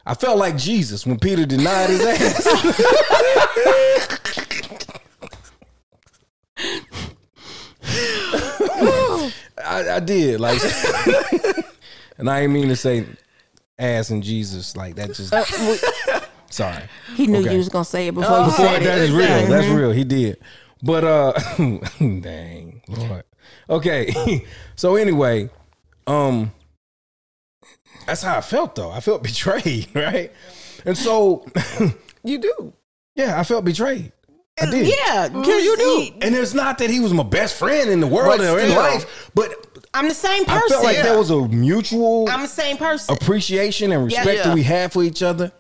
I 0.06 0.14
felt 0.16 0.38
like 0.38 0.58
Jesus 0.58 1.06
when 1.06 1.20
Peter 1.20 1.46
denied 1.46 1.90
his 1.90 2.02
ass. 2.06 2.48
I, 9.72 9.96
I 9.96 10.00
did 10.00 10.40
like, 10.40 10.62
and 12.18 12.30
I 12.30 12.42
didn't 12.42 12.54
mean 12.54 12.68
to 12.70 12.76
say 12.76 13.06
ass 13.80 14.10
and 14.10 14.22
Jesus 14.22 14.76
like 14.78 14.96
that. 14.96 15.14
Just 15.14 15.34
sorry. 16.54 16.84
He 17.16 17.28
knew 17.28 17.40
Okay. 17.40 17.52
you 17.54 17.58
was 17.58 17.70
gonna 17.70 17.86
say 17.86 18.08
it 18.08 18.14
before 18.14 18.40
you 18.40 18.46
Before- 18.46 18.66
said 18.66 18.84
that 18.84 18.98
it. 19.00 19.04
is 19.06 19.12
real. 19.12 19.48
That's 19.48 19.68
real. 19.68 19.92
He 19.92 20.04
did. 20.04 20.38
But 20.84 21.04
uh 21.04 21.34
dang, 22.00 22.82
Lord. 22.88 23.24
Okay. 23.70 24.44
so 24.76 24.96
anyway, 24.96 25.50
um 26.08 26.52
that's 28.08 28.24
how 28.24 28.38
I 28.38 28.42
felt 28.42 28.76
though. 28.76 28.92
I 28.92 29.00
felt 29.00 29.24
betrayed, 29.24 29.88
right? 29.96 30.32
And 30.86 30.98
so 30.98 31.46
You 32.24 32.38
do. 32.40 32.74
yeah, 33.16 33.40
I 33.40 33.44
felt 33.44 33.64
betrayed. 33.66 34.12
I 34.62 34.72
did. 34.72 34.88
Yeah, 34.88 35.30
Mm, 35.30 35.46
you 35.46 35.78
do. 35.78 36.14
And 36.22 36.36
it's 36.36 36.54
not 36.54 36.78
that 36.80 36.90
he 36.90 37.00
was 37.00 37.14
my 37.14 37.24
best 37.24 37.58
friend 37.58 37.90
in 37.90 38.00
the 38.00 38.08
world 38.08 38.38
But 38.38 38.42
or 38.48 38.60
in 38.60 38.70
still. 38.70 38.78
life, 38.82 39.30
but 39.36 39.54
I'm 39.94 40.08
the 40.08 40.14
same 40.14 40.46
person. 40.46 40.64
I 40.66 40.68
felt 40.70 40.84
like 40.84 40.96
yeah. 40.98 41.04
there 41.04 41.18
was 41.18 41.30
a 41.32 41.48
mutual 41.48 42.30
I'm 42.30 42.42
the 42.44 42.48
same 42.48 42.78
person. 42.78 43.14
appreciation 43.16 43.92
and 43.92 44.06
respect 44.06 44.28
Yeah. 44.38 44.44
that 44.44 44.56
we 44.56 44.64
had 44.64 44.92
for 44.94 45.04
each 45.04 45.22
other. 45.24 45.52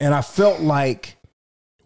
And 0.00 0.14
I 0.14 0.22
felt 0.22 0.60
like 0.60 1.16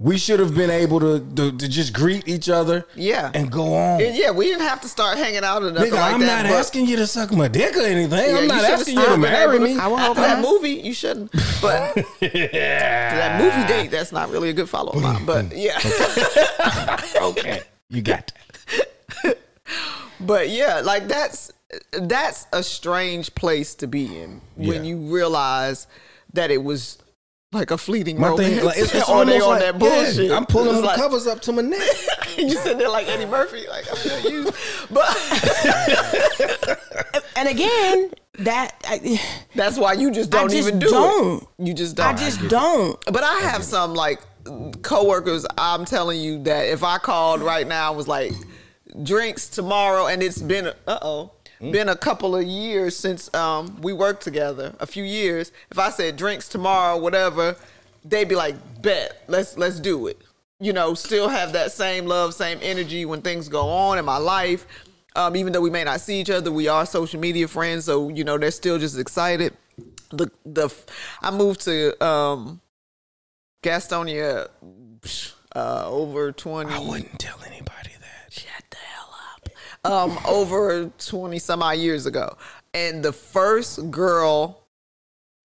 we 0.03 0.17
should 0.17 0.41
have 0.41 0.55
been 0.55 0.71
able 0.71 0.99
to, 0.99 1.21
to, 1.37 1.53
to 1.59 1.69
just 1.69 1.93
greet 1.93 2.27
each 2.27 2.49
other 2.49 2.87
Yeah. 2.95 3.31
and 3.35 3.53
go 3.53 3.75
on. 3.75 4.01
And 4.01 4.17
yeah, 4.17 4.31
we 4.31 4.47
didn't 4.47 4.67
have 4.67 4.81
to 4.81 4.89
start 4.89 5.19
hanging 5.19 5.45
out 5.45 5.63
or 5.63 5.71
nothing 5.71 5.93
Nigga, 5.93 5.97
like 5.97 6.15
I'm 6.15 6.21
that. 6.21 6.45
not 6.45 6.51
but- 6.51 6.59
asking 6.59 6.87
you 6.87 6.97
to 6.97 7.07
suck 7.07 7.31
my 7.33 7.49
dick 7.49 7.77
or 7.77 7.83
anything. 7.83 8.35
I'm 8.35 8.47
not 8.47 8.65
asking 8.65 8.97
you 8.97 9.05
to 9.05 9.19
marry 9.19 9.59
me. 9.59 9.77
I 9.77 9.83
hope 9.83 9.99
After 10.01 10.23
that 10.23 10.41
movie, 10.41 10.71
you 10.71 10.95
shouldn't. 10.95 11.31
But 11.61 11.95
that 12.21 13.41
movie 13.43 13.69
date, 13.69 13.91
that's 13.91 14.11
not 14.11 14.31
really 14.31 14.49
a 14.49 14.55
good 14.55 14.71
follow 14.71 14.93
up. 15.03 15.21
But 15.27 15.55
yeah. 15.55 15.79
okay, 17.23 17.61
you 17.91 18.01
got 18.03 18.33
that. 19.23 19.39
But 20.23 20.51
yeah, 20.51 20.81
like 20.81 21.09
that's 21.09 21.51
that's 21.93 22.47
a 22.53 22.63
strange 22.63 23.35
place 23.35 23.75
to 23.77 23.87
be 23.87 24.19
in 24.21 24.41
when 24.57 24.85
Yeah. 24.85 24.91
you 24.91 24.97
realize 25.15 25.87
that 26.35 26.51
it 26.51 26.63
was 26.63 26.99
like 27.53 27.71
a 27.73 27.79
fleeting 27.79 28.21
My 28.21 28.29
romance. 28.29 28.55
thing, 28.57 28.65
like, 28.65 28.79
it's, 28.79 28.95
it's 28.95 29.09
or 29.09 29.25
they 29.25 29.41
on 29.41 29.51
like 29.51 29.61
that 29.61 29.79
bullshit. 29.79 30.29
yeah, 30.31 30.37
I'm 30.37 30.47
pulling 30.47 30.77
the 30.77 30.83
like- 30.83 30.97
covers 30.97 31.27
up 31.27 31.41
to 31.43 31.53
my 31.53 31.63
neck. 31.63 31.81
you 32.39 32.51
sitting 32.51 32.79
there 32.79 32.89
like 32.89 33.09
Eddie 33.09 33.27
Murphy, 33.27 33.67
like 33.69 33.87
I'm 33.91 34.09
gonna 34.09 34.31
use, 34.31 34.51
but 34.91 35.09
and 37.37 37.49
again, 37.49 38.11
that 38.39 38.75
I, 38.87 39.21
that's 39.55 39.77
why 39.77 39.95
you 39.95 40.11
just 40.13 40.31
don't 40.31 40.45
I 40.51 40.55
just 40.55 40.69
even 40.69 40.79
do 40.79 40.89
don't. 40.91 41.43
it. 41.43 41.49
You 41.67 41.75
just 41.75 41.97
don't. 41.97 42.07
I 42.07 42.17
just 42.17 42.47
don't. 42.49 42.99
But 43.07 43.25
I 43.25 43.41
have 43.41 43.65
some 43.65 43.95
like 43.95 44.21
coworkers. 44.83 45.45
I'm 45.59 45.85
telling 45.85 46.21
you 46.21 46.43
that 46.45 46.69
if 46.69 46.85
I 46.85 46.99
called 46.99 47.41
right 47.43 47.67
now, 47.67 47.89
I 47.93 47.97
was 47.97 48.07
like 48.07 48.33
drinks 49.03 49.49
tomorrow, 49.49 50.07
and 50.07 50.23
it's 50.23 50.41
been 50.41 50.69
uh 50.87 50.99
oh. 51.03 51.33
Been 51.61 51.91
a 51.91 51.97
couple 51.97 52.35
of 52.35 52.45
years 52.45 52.97
since 52.97 53.33
um, 53.35 53.79
we 53.83 53.93
worked 53.93 54.23
together, 54.23 54.75
a 54.81 54.87
few 54.87 55.05
years. 55.05 55.53
If 55.71 55.79
I 55.79 55.91
said 55.91 56.17
drinks 56.17 56.49
tomorrow, 56.49 56.97
whatever, 56.97 57.55
they'd 58.03 58.29
be 58.29 58.35
like, 58.35 58.55
"Bet, 58.81 59.23
let's 59.29 59.59
let's 59.59 59.79
do 59.79 60.07
it." 60.07 60.19
You 60.59 60.73
know, 60.73 60.95
still 60.95 61.29
have 61.29 61.53
that 61.53 61.71
same 61.73 62.07
love, 62.07 62.33
same 62.33 62.59
energy 62.63 63.05
when 63.05 63.21
things 63.21 63.49
go 63.49 63.69
on 63.69 63.99
in 63.99 64.07
my 64.07 64.17
life. 64.17 64.67
Um, 65.17 65.37
even 65.37 65.53
though 65.53 65.61
we 65.61 65.71
may 65.71 65.85
not 65.85 66.01
see 66.01 66.21
each 66.21 66.31
other, 66.31 66.51
we 66.51 66.69
are 66.69 66.87
social 66.87 67.21
media 67.21 67.47
friends, 67.47 67.85
so 67.85 68.09
you 68.09 68.25
know 68.25 68.39
they're 68.39 68.51
still 68.51 68.79
just 68.79 68.99
excited. 68.99 69.53
The 70.13 70.31
the 70.47 70.75
I 71.21 71.31
moved 71.31 71.61
to 71.63 72.03
um, 72.05 72.61
Gastonia 73.63 74.49
uh, 75.55 75.85
over 75.87 76.33
twenty. 76.33 76.73
I 76.73 76.79
wouldn't 76.79 77.19
tell 77.19 77.39
anybody 77.47 77.91
that. 78.01 78.33
Shut 78.33 78.65
the 78.71 78.77
hell 78.77 79.15
up. 79.35 79.49
Um, 79.85 80.19
over 80.27 80.91
20 80.99 81.39
some 81.39 81.63
odd 81.63 81.79
years 81.79 82.07
ago. 82.07 82.37
And 82.75 83.03
the 83.03 83.13
first 83.13 83.91
girl 83.91 84.63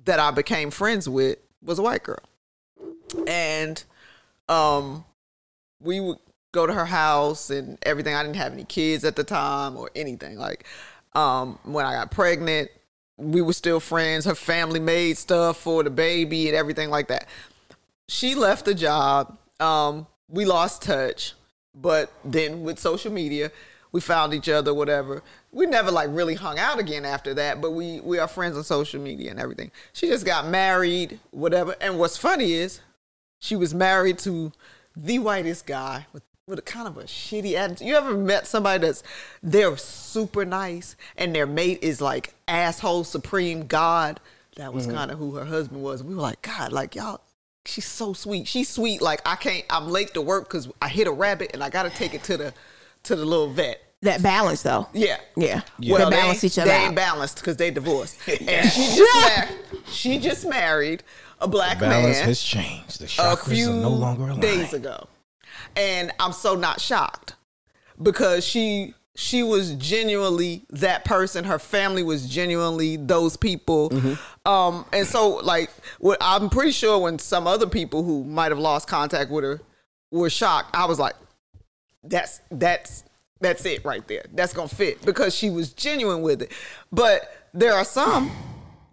that 0.05 0.19
I 0.19 0.31
became 0.31 0.71
friends 0.71 1.09
with 1.09 1.37
was 1.63 1.79
a 1.79 1.81
white 1.81 2.03
girl. 2.03 2.19
And 3.27 3.83
um, 4.47 5.05
we 5.81 5.99
would 5.99 6.17
go 6.51 6.65
to 6.65 6.73
her 6.73 6.85
house 6.85 7.49
and 7.49 7.77
everything. 7.83 8.15
I 8.15 8.23
didn't 8.23 8.37
have 8.37 8.53
any 8.53 8.65
kids 8.65 9.03
at 9.03 9.15
the 9.15 9.23
time 9.23 9.77
or 9.77 9.89
anything. 9.95 10.37
Like 10.37 10.65
um, 11.13 11.59
when 11.63 11.85
I 11.85 11.93
got 11.93 12.11
pregnant, 12.11 12.69
we 13.17 13.41
were 13.41 13.53
still 13.53 13.79
friends. 13.79 14.25
Her 14.25 14.35
family 14.35 14.79
made 14.79 15.17
stuff 15.17 15.57
for 15.57 15.83
the 15.83 15.89
baby 15.89 16.47
and 16.47 16.55
everything 16.55 16.89
like 16.89 17.07
that. 17.07 17.27
She 18.07 18.35
left 18.35 18.65
the 18.65 18.75
job. 18.75 19.37
Um, 19.59 20.05
we 20.29 20.45
lost 20.45 20.81
touch, 20.81 21.33
but 21.73 22.11
then 22.23 22.63
with 22.63 22.77
social 22.77 23.11
media, 23.11 23.51
we 23.95 24.01
found 24.01 24.33
each 24.33 24.49
other, 24.49 24.73
whatever. 24.73 25.23
We 25.53 25.67
never 25.67 25.89
like 25.89 26.09
really 26.11 26.35
hung 26.35 26.59
out 26.59 26.79
again 26.79 27.05
after 27.05 27.33
that, 27.35 27.61
but 27.61 27.71
we 27.71 28.01
we 28.01 28.19
are 28.19 28.27
friends 28.27 28.57
on 28.57 28.65
social 28.65 28.99
media 28.99 29.31
and 29.31 29.39
everything. 29.39 29.71
She 29.93 30.07
just 30.07 30.25
got 30.25 30.49
married, 30.49 31.17
whatever. 31.31 31.77
And 31.79 31.97
what's 31.97 32.17
funny 32.17 32.51
is 32.51 32.81
she 33.39 33.55
was 33.55 33.73
married 33.73 34.19
to 34.19 34.51
the 34.97 35.19
whitest 35.19 35.65
guy 35.65 36.07
with 36.11 36.23
with 36.45 36.59
a 36.59 36.61
kind 36.61 36.89
of 36.89 36.97
a 36.97 37.03
shitty 37.03 37.53
attitude. 37.53 37.87
You 37.87 37.95
ever 37.95 38.17
met 38.17 38.47
somebody 38.47 38.85
that's 38.85 39.01
they're 39.41 39.77
super 39.77 40.43
nice 40.43 40.97
and 41.15 41.33
their 41.33 41.47
mate 41.47 41.79
is 41.81 42.01
like 42.01 42.33
asshole 42.49 43.05
supreme 43.05 43.65
god? 43.65 44.19
That 44.57 44.73
was 44.73 44.87
mm-hmm. 44.87 44.97
kind 44.97 45.11
of 45.11 45.19
who 45.19 45.35
her 45.35 45.45
husband 45.45 45.81
was. 45.81 46.03
We 46.03 46.15
were 46.15 46.21
like, 46.21 46.41
God, 46.41 46.73
like 46.73 46.95
y'all, 46.95 47.21
she's 47.63 47.87
so 47.87 48.11
sweet. 48.11 48.45
She's 48.45 48.67
sweet. 48.67 49.01
Like 49.01 49.21
I 49.25 49.37
can't. 49.37 49.63
I'm 49.69 49.87
late 49.87 50.13
to 50.15 50.21
work 50.21 50.49
because 50.49 50.67
I 50.81 50.89
hit 50.89 51.07
a 51.07 51.13
rabbit 51.13 51.51
and 51.53 51.63
I 51.63 51.69
got 51.69 51.83
to 51.83 51.89
take 51.91 52.13
it 52.13 52.23
to 52.23 52.35
the 52.35 52.53
to 53.03 53.15
the 53.15 53.23
little 53.23 53.49
vet. 53.49 53.84
That 54.05 54.23
balance 54.23 54.63
though. 54.63 54.87
Yeah. 54.93 55.17
Yeah. 55.35 55.61
Well, 55.79 55.97
they 56.09 56.15
they 56.15 56.21
balance 56.21 56.37
ain't- 56.37 56.43
each 56.45 56.57
other 56.59 56.69
They 56.71 56.77
out. 56.77 56.85
ain't 56.87 56.95
balanced 56.95 57.35
because 57.37 57.57
they 57.57 57.71
divorced. 57.71 58.17
And 58.27 58.69
she 58.71 58.95
just 58.95 59.27
married. 59.27 59.59
She 59.91 60.19
just 60.19 60.45
married 60.47 61.03
a 61.41 61.47
black 61.47 61.79
Balance 61.79 62.17
man 62.19 62.25
has 62.27 62.41
changed. 62.41 62.99
The 63.01 63.05
a 63.05 63.07
chakras 63.07 63.49
few 63.53 63.69
are 63.71 63.73
no 63.75 63.89
longer 63.89 64.23
aligned. 64.23 64.41
days 64.41 64.73
ago, 64.73 65.07
and 65.75 66.11
I'm 66.19 66.31
so 66.31 66.55
not 66.55 66.79
shocked 66.79 67.35
because 68.01 68.45
she 68.45 68.93
she 69.17 69.43
was 69.43 69.73
genuinely 69.75 70.65
that 70.69 71.03
person. 71.05 71.43
Her 71.45 71.59
family 71.59 72.03
was 72.03 72.27
genuinely 72.27 72.97
those 72.97 73.37
people. 73.37 73.89
Mm-hmm. 73.89 74.49
Um, 74.49 74.85
and 74.93 75.07
so 75.07 75.37
like, 75.37 75.69
what 75.99 76.17
I'm 76.21 76.49
pretty 76.49 76.71
sure 76.71 76.99
when 76.99 77.19
some 77.19 77.47
other 77.47 77.67
people 77.67 78.03
who 78.03 78.23
might 78.23 78.51
have 78.51 78.59
lost 78.59 78.87
contact 78.87 79.29
with 79.31 79.43
her 79.43 79.61
were 80.11 80.29
shocked, 80.29 80.75
I 80.75 80.85
was 80.85 80.99
like, 80.99 81.15
that's 82.03 82.39
that's 82.51 83.03
that's 83.41 83.65
it 83.65 83.83
right 83.85 84.07
there. 84.07 84.25
That's 84.33 84.53
gonna 84.53 84.67
fit 84.67 85.05
because 85.05 85.35
she 85.35 85.49
was 85.49 85.73
genuine 85.73 86.21
with 86.21 86.41
it. 86.41 86.51
But 86.91 87.47
there 87.53 87.73
are 87.73 87.85
some 87.85 88.31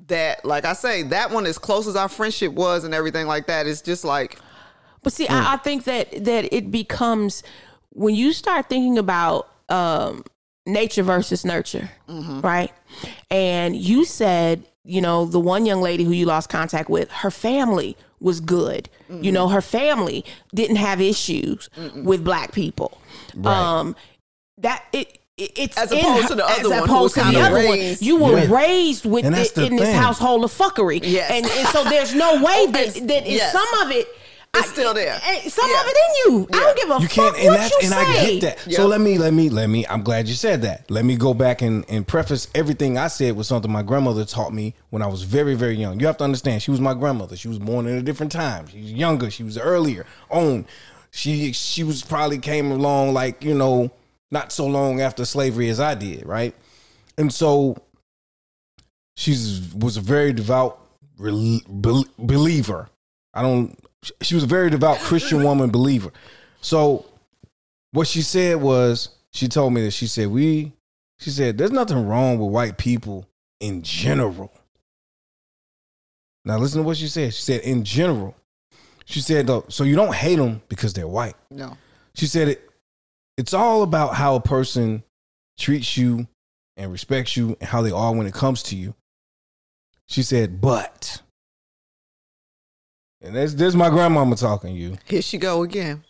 that, 0.08 0.44
like 0.44 0.64
I 0.64 0.72
say, 0.72 1.02
that 1.04 1.30
one 1.30 1.46
as 1.46 1.58
close 1.58 1.86
as 1.86 1.96
our 1.96 2.08
friendship 2.08 2.52
was 2.52 2.84
and 2.84 2.92
everything 2.94 3.26
like 3.26 3.46
that, 3.46 3.66
it's 3.66 3.80
just 3.80 4.04
like 4.04 4.38
But 5.02 5.12
see, 5.12 5.28
I, 5.28 5.54
I 5.54 5.56
think 5.58 5.84
that 5.84 6.24
that 6.24 6.52
it 6.52 6.70
becomes 6.70 7.42
when 7.90 8.14
you 8.14 8.32
start 8.32 8.68
thinking 8.68 8.98
about 8.98 9.48
um, 9.68 10.24
nature 10.66 11.02
versus 11.02 11.44
nurture, 11.44 11.90
right? 12.08 12.72
And 13.30 13.76
you 13.76 14.04
said, 14.04 14.64
you 14.84 15.00
know, 15.00 15.24
the 15.24 15.40
one 15.40 15.66
young 15.66 15.80
lady 15.80 16.04
who 16.04 16.12
you 16.12 16.26
lost 16.26 16.48
contact 16.48 16.88
with, 16.90 17.10
her 17.10 17.30
family 17.30 17.96
was 18.20 18.40
good. 18.40 18.88
You 19.08 19.30
know, 19.32 19.48
her 19.48 19.60
family 19.60 20.24
didn't 20.54 20.76
have 20.76 21.00
issues 21.00 21.68
with 22.04 22.24
black 22.24 22.52
people. 22.52 22.98
Um, 23.44 23.96
that 24.62 24.84
it. 24.92 25.18
it- 25.36 25.52
It's 25.56 25.78
As 25.78 25.90
opposed 25.90 26.22
her- 26.24 26.28
to 26.28 26.34
the 26.36 26.44
as 26.48 26.58
other 26.60 26.68
one 26.70 26.78
who 26.80 26.84
opposed 26.84 27.14
to 27.14 27.20
the 27.20 27.30
kinda 27.30 27.40
other 27.40 27.66
one. 27.66 27.96
You 28.00 28.16
were 28.16 28.34
With- 28.34 28.50
raised 28.50 29.06
with 29.06 29.24
it 29.24 29.54
the 29.54 29.64
in 29.66 29.76
this 29.76 29.94
household 29.94 30.44
of 30.44 30.52
fuckery, 30.52 31.00
Yes. 31.02 31.30
and, 31.30 31.46
and 31.46 31.68
so 31.68 31.84
there's 31.84 32.14
no 32.14 32.34
way 32.42 32.66
that 32.66 32.86
It's- 32.88 33.00
that 33.06 33.26
is 33.26 33.34
yes. 33.38 33.50
some 33.52 33.80
of 33.82 33.90
it. 33.90 34.06
It's 34.54 34.68
still 34.68 34.92
there. 34.92 35.18
eh, 35.26 35.48
Some 35.48 35.70
Yeah. 35.70 35.80
of 35.80 35.86
it 35.86 35.96
in 35.96 36.32
you. 36.34 36.48
I 36.52 36.60
don't 36.60 36.76
give 36.76 36.90
a 36.90 36.94
you 37.00 37.08
fuck 37.08 37.10
can't 37.10 37.36
and 37.38 37.46
what 37.46 37.56
that's 37.56 37.70
you 37.70 37.78
and 37.80 37.88
say. 37.88 37.96
I 37.96 38.26
get 38.38 38.40
that. 38.66 38.72
So 38.74 38.86
let 38.86 39.00
me 39.00 39.16
let 39.16 39.32
me 39.32 39.48
let 39.48 39.68
me 39.70 39.86
I'm 39.88 40.02
glad 40.02 40.28
you 40.28 40.34
said 40.34 40.60
that. 40.62 40.84
Let 40.90 41.06
me 41.06 41.16
go 41.16 41.32
back 41.32 41.62
and, 41.62 41.86
and 41.88 42.06
preface 42.06 42.48
everything 42.54 42.98
I 42.98 43.08
said 43.08 43.34
with 43.34 43.46
something 43.46 43.72
my 43.72 43.80
grandmother 43.82 44.26
taught 44.26 44.52
me 44.52 44.74
when 44.90 45.00
I 45.00 45.06
was 45.06 45.22
very, 45.22 45.54
very 45.54 45.76
young. 45.76 45.98
You 45.98 46.06
have 46.06 46.18
to 46.18 46.24
understand, 46.24 46.62
she 46.62 46.70
was 46.70 46.80
my 46.80 46.92
grandmother. 46.92 47.34
She 47.36 47.48
was 47.48 47.58
born 47.58 47.86
in 47.86 47.96
a 47.96 48.02
different 48.02 48.30
time. 48.30 48.66
She 48.70 48.82
was 48.82 48.92
younger, 48.92 49.30
she 49.30 49.42
was 49.42 49.56
earlier 49.56 50.04
on. 50.28 50.66
She 51.10 51.52
she 51.52 51.82
was 51.82 52.02
probably 52.02 52.36
came 52.38 52.70
along 52.70 53.14
like, 53.14 53.42
you 53.42 53.54
know, 53.54 53.90
not 54.32 54.50
so 54.50 54.66
long 54.66 55.00
after 55.00 55.24
slavery 55.24 55.68
as 55.68 55.78
I 55.78 55.94
did, 55.94 56.26
right? 56.26 56.54
And 57.18 57.32
so 57.32 57.76
she's 59.16 59.72
was 59.74 59.96
a 59.96 60.00
very 60.00 60.32
devout 60.32 60.80
bel- 61.18 62.06
believer. 62.18 62.88
I 63.34 63.42
don't. 63.42 63.78
She 64.22 64.34
was 64.34 64.42
a 64.44 64.48
very 64.48 64.70
devout 64.70 64.98
Christian 64.98 65.42
woman 65.48 65.70
believer. 65.70 66.12
So 66.60 67.06
what 67.92 68.08
she 68.08 68.22
said 68.22 68.56
was, 68.60 69.10
she 69.32 69.46
told 69.48 69.72
me 69.74 69.82
that 69.84 69.92
she 69.92 70.06
said 70.06 70.28
we. 70.28 70.72
She 71.20 71.30
said 71.30 71.58
there's 71.58 71.70
nothing 71.70 72.06
wrong 72.08 72.38
with 72.38 72.50
white 72.50 72.78
people 72.78 73.26
in 73.60 73.82
general. 73.82 74.50
Now 76.44 76.58
listen 76.58 76.80
to 76.80 76.86
what 76.86 76.96
she 76.96 77.06
said. 77.06 77.32
She 77.34 77.42
said 77.42 77.60
in 77.60 77.84
general. 77.84 78.34
She 79.04 79.20
said 79.20 79.46
though, 79.46 79.64
so 79.68 79.84
you 79.84 79.94
don't 79.94 80.14
hate 80.14 80.36
them 80.36 80.62
because 80.68 80.94
they're 80.94 81.06
white. 81.06 81.34
no. 81.50 81.76
She 82.14 82.26
said 82.26 82.48
it. 82.48 82.68
It's 83.36 83.54
all 83.54 83.82
about 83.82 84.14
how 84.14 84.34
a 84.36 84.40
person 84.40 85.02
treats 85.58 85.96
you 85.96 86.26
and 86.76 86.90
respects 86.92 87.36
you 87.36 87.56
and 87.60 87.68
how 87.68 87.82
they 87.82 87.90
are 87.90 88.12
when 88.14 88.26
it 88.26 88.34
comes 88.34 88.62
to 88.64 88.76
you. 88.76 88.94
She 90.06 90.22
said, 90.22 90.60
but, 90.60 91.22
and 93.22 93.34
this 93.34 93.54
this 93.54 93.68
is 93.68 93.76
my 93.76 93.88
grandmama 93.88 94.36
talking. 94.36 94.74
to 94.74 94.80
You, 94.80 94.98
Here 95.06 95.22
she 95.22 95.38
go 95.38 95.62
again. 95.62 96.04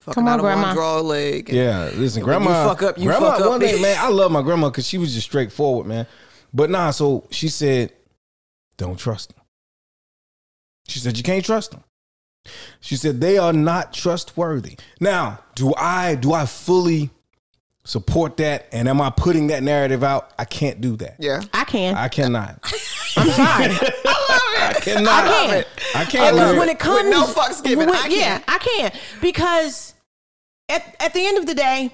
Fucking 0.00 0.14
Come 0.22 0.28
on, 0.28 0.38
Grandma. 0.40 0.66
one 0.66 0.74
draw 0.74 1.00
leg. 1.00 1.48
and- 1.48 1.58
yeah. 1.58 1.90
Listen, 1.94 2.22
And 2.22 2.28
when 2.28 2.40
you 2.42 2.46
grandma, 2.48 2.68
fuck 2.68 2.82
up, 2.82 2.98
you 2.98 3.04
grandma. 3.06 3.30
fuck 3.32 3.40
up. 3.40 3.48
One 3.48 3.60
day, 3.60 3.80
man, 3.80 3.96
I 3.98 4.08
love 4.08 4.30
my 4.30 4.42
grandma 4.42 4.68
because 4.68 4.86
she 4.86 4.98
was 4.98 5.14
just 5.14 5.26
straightforward, 5.26 5.86
man. 5.86 6.06
But 6.52 6.68
nah, 6.70 6.90
so 6.90 7.26
she 7.30 7.48
said, 7.48 7.92
don't 8.76 8.98
trust 8.98 9.30
them. 9.34 9.42
She 10.86 10.98
said 10.98 11.16
you 11.16 11.22
can't 11.22 11.44
trust 11.44 11.70
them. 11.70 11.82
She 12.80 12.96
said 12.96 13.20
they 13.20 13.38
are 13.38 13.52
not 13.52 13.92
trustworthy. 13.92 14.76
Now, 15.00 15.40
do 15.54 15.74
I 15.76 16.14
do 16.16 16.32
I 16.32 16.46
fully 16.46 17.10
support 17.84 18.36
that? 18.38 18.68
And 18.72 18.88
am 18.88 19.00
I 19.00 19.10
putting 19.10 19.46
that 19.48 19.62
narrative 19.62 20.02
out? 20.04 20.32
I 20.38 20.44
can't 20.44 20.80
do 20.80 20.96
that. 20.96 21.16
Yeah. 21.18 21.42
I 21.52 21.64
can. 21.64 21.94
I 21.94 22.08
cannot. 22.08 22.60
I'm 23.16 23.30
sorry. 23.30 23.64
I 23.74 24.74
cannot. 24.80 25.24
I 25.24 25.28
can. 25.28 25.64
I 25.94 26.04
can't. 26.04 26.34
Because 26.34 26.52
do 26.52 26.58
when 26.58 26.68
it. 26.68 26.72
it 26.72 26.78
comes, 26.78 27.10
no 27.10 27.24
fucks 27.26 27.62
given, 27.62 27.88
when- 27.88 27.96
I 27.96 28.06
yeah, 28.08 28.38
can. 28.38 28.44
I 28.48 28.58
can 28.58 28.92
because 29.20 29.94
at 30.68 30.96
at 31.00 31.12
the 31.14 31.26
end 31.26 31.38
of 31.38 31.46
the 31.46 31.54
day, 31.54 31.92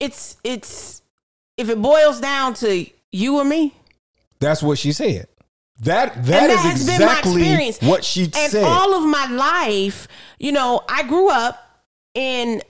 it's 0.00 0.36
it's 0.44 1.02
if 1.56 1.68
it 1.68 1.80
boils 1.80 2.20
down 2.20 2.54
to 2.54 2.86
you 3.12 3.36
or 3.38 3.44
me, 3.44 3.74
That's 4.40 4.62
what 4.62 4.78
she 4.78 4.92
said. 4.92 5.26
That 5.82 6.16
and 6.16 6.24
that 6.26 6.46
that 6.46 6.50
is 6.50 6.60
has 6.60 6.86
been 6.86 7.00
my 7.00 7.12
exactly 7.18 7.42
experience. 7.42 7.80
what 7.82 8.04
she 8.04 8.24
and 8.24 8.52
said. 8.52 8.64
all 8.64 8.94
of 8.94 9.04
my 9.04 9.26
life, 9.26 10.06
you 10.38 10.52
know, 10.52 10.82
I 10.88 11.02
grew 11.04 11.28
up 11.30 11.82
in. 12.14 12.62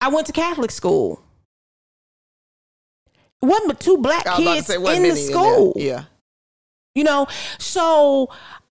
I 0.00 0.08
went 0.08 0.26
to 0.28 0.32
Catholic 0.32 0.70
school. 0.70 1.20
It 3.42 3.46
wasn't 3.46 3.68
but 3.68 3.80
two 3.80 3.98
black 3.98 4.26
I 4.26 4.30
was 4.30 4.40
about 4.40 4.50
to 4.50 4.54
kids 4.56 4.66
say, 4.66 4.74
in 4.76 4.82
the 4.82 4.88
many 4.90 5.08
in 5.10 5.16
school. 5.16 5.72
Yeah. 5.76 6.04
You 6.94 7.04
know, 7.04 7.26
so 7.58 8.28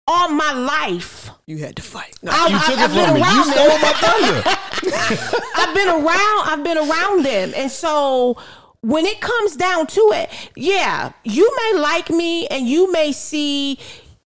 all 0.06 0.28
my 0.30 0.52
life, 0.52 1.30
You 1.46 1.58
had 1.58 1.76
to 1.76 1.82
fight. 1.82 2.18
No. 2.22 2.32
I- 2.34 2.48
you 2.48 2.56
I- 2.56 2.66
took 2.66 2.78
I've 2.78 2.90
it 2.90 3.04
from 3.06 3.14
me. 3.14 3.20
You 3.20 3.44
stole 3.44 3.78
my 3.78 3.92
thunder. 3.92 5.36
I've 5.56 5.74
been 5.74 5.88
around. 5.88 6.48
I've 6.48 6.64
been 6.64 6.78
around 6.78 7.24
them, 7.24 7.52
and 7.56 7.70
so 7.70 8.36
when 8.82 9.06
it 9.06 9.20
comes 9.20 9.56
down 9.56 9.86
to 9.88 10.00
it, 10.14 10.30
yeah, 10.56 11.12
you 11.24 11.50
may 11.56 11.78
like 11.80 12.10
me, 12.10 12.46
and 12.46 12.66
you 12.66 12.90
may 12.92 13.12
see 13.12 13.78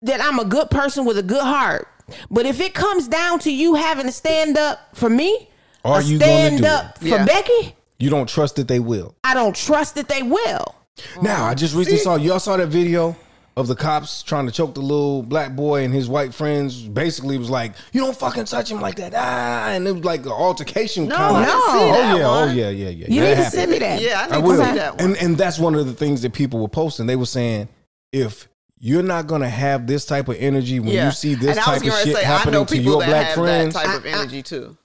that 0.02 0.20
I'm 0.20 0.38
a 0.38 0.44
good 0.44 0.70
person 0.70 1.04
with 1.04 1.16
a 1.18 1.22
good 1.22 1.42
heart. 1.42 1.88
But 2.30 2.44
if 2.44 2.60
it 2.60 2.74
comes 2.74 3.08
down 3.08 3.38
to 3.40 3.52
you 3.52 3.74
having 3.74 4.04
to 4.06 4.12
stand 4.12 4.58
up 4.58 4.94
for 4.94 5.08
me, 5.08 5.48
Are 5.84 5.98
or 5.98 6.02
you 6.02 6.18
stand 6.18 6.58
do 6.58 6.66
up 6.66 6.96
it? 6.96 6.98
for 6.98 7.06
Yeah. 7.06 7.24
Becky, 7.24 7.74
You 7.98 8.10
don't 8.10 8.28
trust 8.28 8.56
that 8.56 8.68
they 8.68 8.80
will. 8.80 9.14
I 9.24 9.32
don't 9.32 9.56
trust 9.56 9.94
that 9.94 10.08
they 10.08 10.22
will. 10.22 10.74
Now, 11.22 11.46
I 11.46 11.54
just 11.54 11.74
recently 11.74 11.98
saw 12.00 12.16
y'all 12.16 12.38
saw 12.38 12.56
that 12.58 12.68
video 12.68 13.16
of 13.56 13.68
the 13.68 13.76
cops 13.76 14.22
trying 14.22 14.46
to 14.46 14.52
choke 14.52 14.74
the 14.74 14.80
little 14.80 15.22
black 15.22 15.54
boy 15.54 15.84
and 15.84 15.94
his 15.94 16.08
white 16.08 16.34
friends. 16.34 16.82
Basically, 16.82 17.38
was 17.38 17.50
like, 17.50 17.74
"You 17.92 18.00
don't 18.00 18.16
fucking 18.16 18.46
touch 18.46 18.70
him 18.70 18.80
like 18.80 18.96
that!" 18.96 19.12
Ah, 19.14 19.70
and 19.70 19.86
it 19.86 19.92
was 19.92 20.04
like 20.04 20.24
an 20.26 20.32
altercation. 20.32 21.06
No, 21.06 21.16
kinda. 21.16 21.30
I 21.30 21.44
see 21.44 21.50
Oh 21.54 21.92
that 21.92 22.16
yeah, 22.18 22.28
one. 22.28 22.48
oh 22.48 22.52
yeah, 22.52 22.70
yeah, 22.70 22.88
yeah. 22.88 23.06
You 23.08 23.20
That 23.20 23.38
need 23.38 23.44
to 23.44 23.50
send 23.50 23.70
me 23.70 23.78
that. 23.78 24.00
Yeah, 24.00 24.26
I 24.30 24.36
I 24.36 24.40
need 24.40 24.48
to 24.48 24.56
see 24.56 24.72
that 24.74 24.96
one. 24.96 25.04
And 25.04 25.16
and 25.18 25.36
that's 25.36 25.58
one 25.58 25.74
of 25.74 25.86
the 25.86 25.94
things 25.94 26.22
that 26.22 26.32
people 26.32 26.60
were 26.60 26.68
posting. 26.68 27.06
They 27.06 27.16
were 27.16 27.26
saying 27.26 27.68
if 28.12 28.48
you're 28.78 29.02
not 29.02 29.26
gonna 29.26 29.48
have 29.48 29.86
this 29.86 30.04
type 30.04 30.28
of 30.28 30.36
energy 30.38 30.80
when 30.80 30.90
yeah. 30.90 31.06
you 31.06 31.12
see 31.12 31.34
this 31.34 31.56
and 31.56 31.64
type 31.64 31.78
of 31.78 31.84
shit 31.84 32.16
say, 32.16 32.20
I 32.20 32.22
know 32.22 32.24
happening 32.24 32.66
to 32.66 32.78
your 32.78 33.00
that 33.00 33.08
black 33.08 33.26
have 33.26 33.34
friends, 33.34 33.74
that 33.74 33.84
type 33.86 33.96
of 33.96 34.06
energy 34.06 34.42
too. 34.42 34.76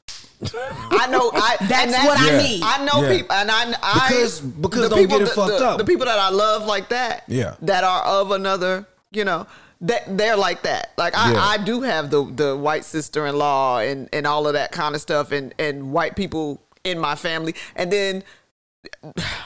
I 0.41 1.07
know. 1.11 1.31
I, 1.33 1.57
That's 1.67 1.93
and 1.93 2.07
what 2.07 2.17
I 2.19 2.37
need. 2.41 2.61
I 2.63 2.85
know 2.85 3.01
Yeah. 3.03 3.17
people, 3.17 3.35
and 3.35 3.51
I, 3.51 3.73
I 3.83 4.07
Because- 4.09 4.39
because 4.41 4.81
the 4.83 4.89
don't 4.89 4.99
people, 4.99 5.19
get 5.19 5.27
it 5.27 5.29
the, 5.29 5.35
fucked 5.35 5.59
the- 5.59 5.65
up. 5.67 5.77
The 5.77 5.83
people 5.85 6.05
that 6.05 6.17
I 6.19 6.29
love 6.29 6.65
like 6.65 6.89
that, 6.89 7.23
Yeah. 7.27 7.55
that 7.61 7.83
are 7.83 8.03
of 8.03 8.31
another, 8.31 8.85
you 9.11 9.25
know, 9.25 9.47
that 9.81 10.17
they're 10.17 10.37
like 10.37 10.63
that. 10.63 10.91
Like 10.97 11.15
I, 11.17 11.33
Yeah. 11.33 11.39
I 11.41 11.57
do 11.57 11.81
have 11.81 12.09
the 12.09 12.23
the 12.25 12.55
white 12.55 12.83
sister 12.85 13.25
in 13.27 13.37
law 13.37 13.79
and 13.79 14.07
and 14.13 14.25
all 14.27 14.47
of 14.47 14.53
that 14.53 14.71
kind 14.71 14.95
of 14.95 15.01
stuff, 15.01 15.31
and 15.31 15.53
and 15.59 15.91
white 15.91 16.15
people 16.15 16.61
in 16.83 16.99
my 16.99 17.15
family, 17.15 17.55
and 17.75 17.91
then 17.91 18.23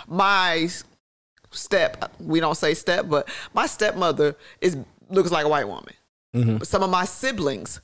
my 0.08 0.70
step 1.52 2.12
we 2.20 2.40
don't 2.40 2.56
say 2.56 2.74
step 2.74 3.08
but 3.08 3.28
my 3.54 3.66
stepmother 3.68 4.36
is 4.62 4.76
looks 5.10 5.32
like 5.32 5.46
a 5.46 5.50
white 5.50 5.68
woman 5.68 5.94
but 6.58 6.68
some 6.68 6.82
of 6.82 6.90
my 6.90 7.06
siblings 7.06 7.80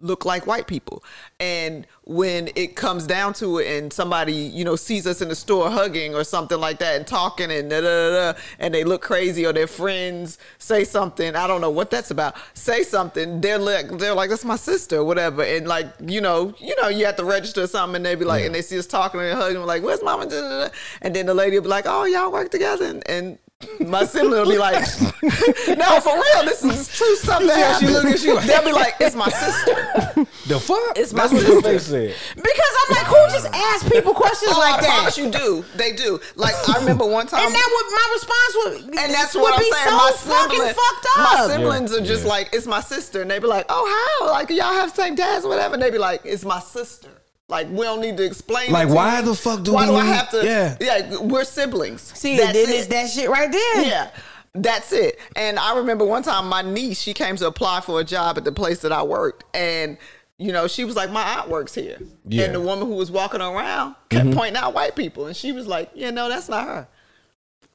look 0.00 0.24
like 0.24 0.46
white 0.46 0.66
people 0.68 1.02
and 1.40 1.84
when 2.04 2.48
it 2.54 2.76
comes 2.76 3.04
down 3.06 3.32
to 3.32 3.58
it 3.58 3.66
and 3.66 3.92
somebody 3.92 4.32
you 4.32 4.64
know 4.64 4.76
sees 4.76 5.06
us 5.08 5.20
in 5.20 5.28
the 5.28 5.34
store 5.34 5.68
hugging 5.70 6.14
or 6.14 6.22
something 6.22 6.60
like 6.60 6.78
that 6.78 6.94
and 6.96 7.04
talking 7.06 7.50
and 7.50 7.68
da, 7.68 7.80
da, 7.80 7.86
da, 8.10 8.32
da, 8.32 8.38
and 8.60 8.72
they 8.72 8.84
look 8.84 9.02
crazy 9.02 9.44
or 9.44 9.52
their 9.52 9.66
friends 9.66 10.38
say 10.58 10.84
something 10.84 11.34
i 11.34 11.48
don't 11.48 11.60
know 11.60 11.70
what 11.70 11.90
that's 11.90 12.12
about 12.12 12.36
say 12.54 12.84
something 12.84 13.40
they're 13.40 13.58
like 13.58 13.88
they're 13.98 14.14
like 14.14 14.30
that's 14.30 14.44
my 14.44 14.56
sister 14.56 14.98
or 14.98 15.04
whatever 15.04 15.42
and 15.42 15.66
like 15.66 15.86
you 16.06 16.20
know 16.20 16.54
you 16.58 16.76
know 16.80 16.86
you 16.88 17.04
have 17.04 17.16
to 17.16 17.24
register 17.24 17.66
something 17.66 17.96
and 17.96 18.06
they 18.06 18.14
be 18.14 18.24
like 18.24 18.40
Yeah. 18.40 18.46
and 18.46 18.54
they 18.54 18.62
see 18.62 18.78
us 18.78 18.86
talking 18.86 19.20
and 19.20 19.36
hugging 19.36 19.60
like 19.62 19.82
where's 19.82 20.02
mama 20.02 20.26
Da, 20.26 20.40
da, 20.40 20.64
da. 20.66 20.74
and 21.02 21.14
then 21.16 21.26
the 21.26 21.34
lady 21.34 21.56
will 21.56 21.64
be 21.64 21.68
like 21.68 21.86
oh 21.88 22.04
y'all 22.04 22.30
work 22.30 22.50
together 22.52 22.84
and, 22.84 23.02
and 23.10 23.38
my 23.80 24.04
sibling 24.04 24.30
will 24.40 24.48
be 24.48 24.56
like, 24.58 24.74
"No, 25.22 26.00
for 26.00 26.14
real, 26.14 26.44
this 26.44 26.62
is 26.62 26.88
true 26.96 27.16
stuff 27.16 27.42
that 27.42 27.78
see 27.80 27.86
she 27.86 27.92
happened." 27.92 27.92
look 27.92 28.14
at 28.14 28.22
you 28.22 28.34
like- 28.36 28.46
They'll 28.46 28.64
be 28.64 28.72
like, 28.72 28.94
"It's 29.00 29.16
my 29.16 29.28
sister." 29.28 30.26
The 30.46 30.60
fuck? 30.60 30.96
It's 30.96 31.12
my 31.12 31.22
That's 31.22 31.32
what 31.32 31.42
sister. 31.42 31.54
the 31.56 31.62
face 31.62 31.82
said. 31.86 32.14
Because 32.36 32.72
I'm 32.88 32.96
like, 32.96 33.06
who 33.06 33.32
just 33.32 33.46
asks 33.52 33.88
people 33.90 34.14
questions 34.14 34.52
Oh, 34.54 34.58
like 34.60 34.74
I 34.78 34.80
that? 34.82 34.94
promise 34.94 35.18
you 35.18 35.30
do. 35.30 35.64
They 35.76 35.92
do. 35.92 36.20
Like 36.36 36.54
I 36.68 36.78
remember 36.78 37.04
one 37.06 37.26
time, 37.26 37.46
And 37.46 37.54
that 37.54 37.68
would 37.74 37.92
my 37.92 38.08
response 38.14 38.54
would 38.94 38.98
and 39.04 39.14
that's 39.14 39.34
would 39.34 39.42
what 39.42 39.54
I'm 39.54 39.60
be 39.60 39.70
saying. 39.72 39.84
so 39.88 39.96
my 39.96 40.12
fucking 40.14 40.56
sibling- 40.58 40.74
fucked 40.74 41.06
My 41.18 41.36
up. 41.40 41.50
siblings 41.50 41.92
are 41.94 42.00
just 42.00 42.22
Yeah. 42.24 42.28
like, 42.30 42.48
"It's 42.52 42.66
my 42.66 42.80
sister," 42.80 43.22
and 43.22 43.30
they 43.30 43.38
be 43.40 43.46
like, 43.48 43.66
"Oh, 43.68 44.18
how? 44.20 44.30
Like 44.30 44.50
y'all 44.50 44.72
have 44.72 44.94
same 44.94 45.16
dads 45.16 45.44
or 45.44 45.48
whatever?" 45.48 45.74
And 45.74 45.82
they 45.82 45.90
be 45.90 45.98
like, 45.98 46.20
"It's 46.24 46.44
my 46.44 46.60
sister." 46.60 47.08
Like 47.48 47.68
we 47.70 47.80
don't 47.80 48.00
need 48.00 48.16
to 48.18 48.24
explain. 48.24 48.72
Like, 48.72 48.86
it 48.86 48.90
to 48.90 48.94
why 48.94 49.20
you. 49.20 49.24
the 49.26 49.34
fuck 49.34 49.62
do 49.62 49.72
why 49.72 49.86
we 49.86 49.92
do 49.92 49.96
I 49.96 50.04
have 50.04 50.30
to? 50.30 50.44
Yeah. 50.44 50.76
yeah. 50.80 51.16
We're 51.18 51.44
siblings. 51.44 52.02
See, 52.02 52.36
That's 52.36 52.52
then 52.52 52.68
it. 52.68 52.72
it's 52.72 52.86
that 52.88 53.08
shit 53.08 53.30
right 53.30 53.50
there. 53.50 53.82
Yeah. 53.82 54.10
That's 54.54 54.92
it. 54.92 55.18
And 55.36 55.58
I 55.58 55.76
remember 55.78 56.04
one 56.04 56.22
time 56.22 56.48
my 56.48 56.62
niece, 56.62 57.00
she 57.00 57.14
came 57.14 57.36
to 57.36 57.46
apply 57.46 57.80
for 57.80 58.00
a 58.00 58.04
job 58.04 58.38
at 58.38 58.44
the 58.44 58.52
place 58.52 58.80
that 58.80 58.92
I 58.92 59.02
worked. 59.02 59.44
And, 59.54 59.96
you 60.36 60.52
know, 60.52 60.66
she 60.66 60.84
was 60.84 60.96
like, 60.96 61.10
My 61.10 61.22
aunt 61.22 61.48
works 61.48 61.74
here. 61.74 61.98
Yeah. 62.26 62.44
And 62.44 62.54
the 62.54 62.60
woman 62.60 62.86
who 62.86 62.94
was 62.94 63.10
walking 63.10 63.40
around 63.40 63.94
kept 64.10 64.26
mm-hmm. 64.26 64.36
pointing 64.38 64.56
out 64.56 64.74
white 64.74 64.94
people. 64.94 65.26
And 65.26 65.36
she 65.36 65.52
was 65.52 65.66
like, 65.66 65.90
Yeah, 65.94 66.10
no, 66.10 66.28
that's 66.28 66.48
not 66.48 66.66
her. 66.66 66.88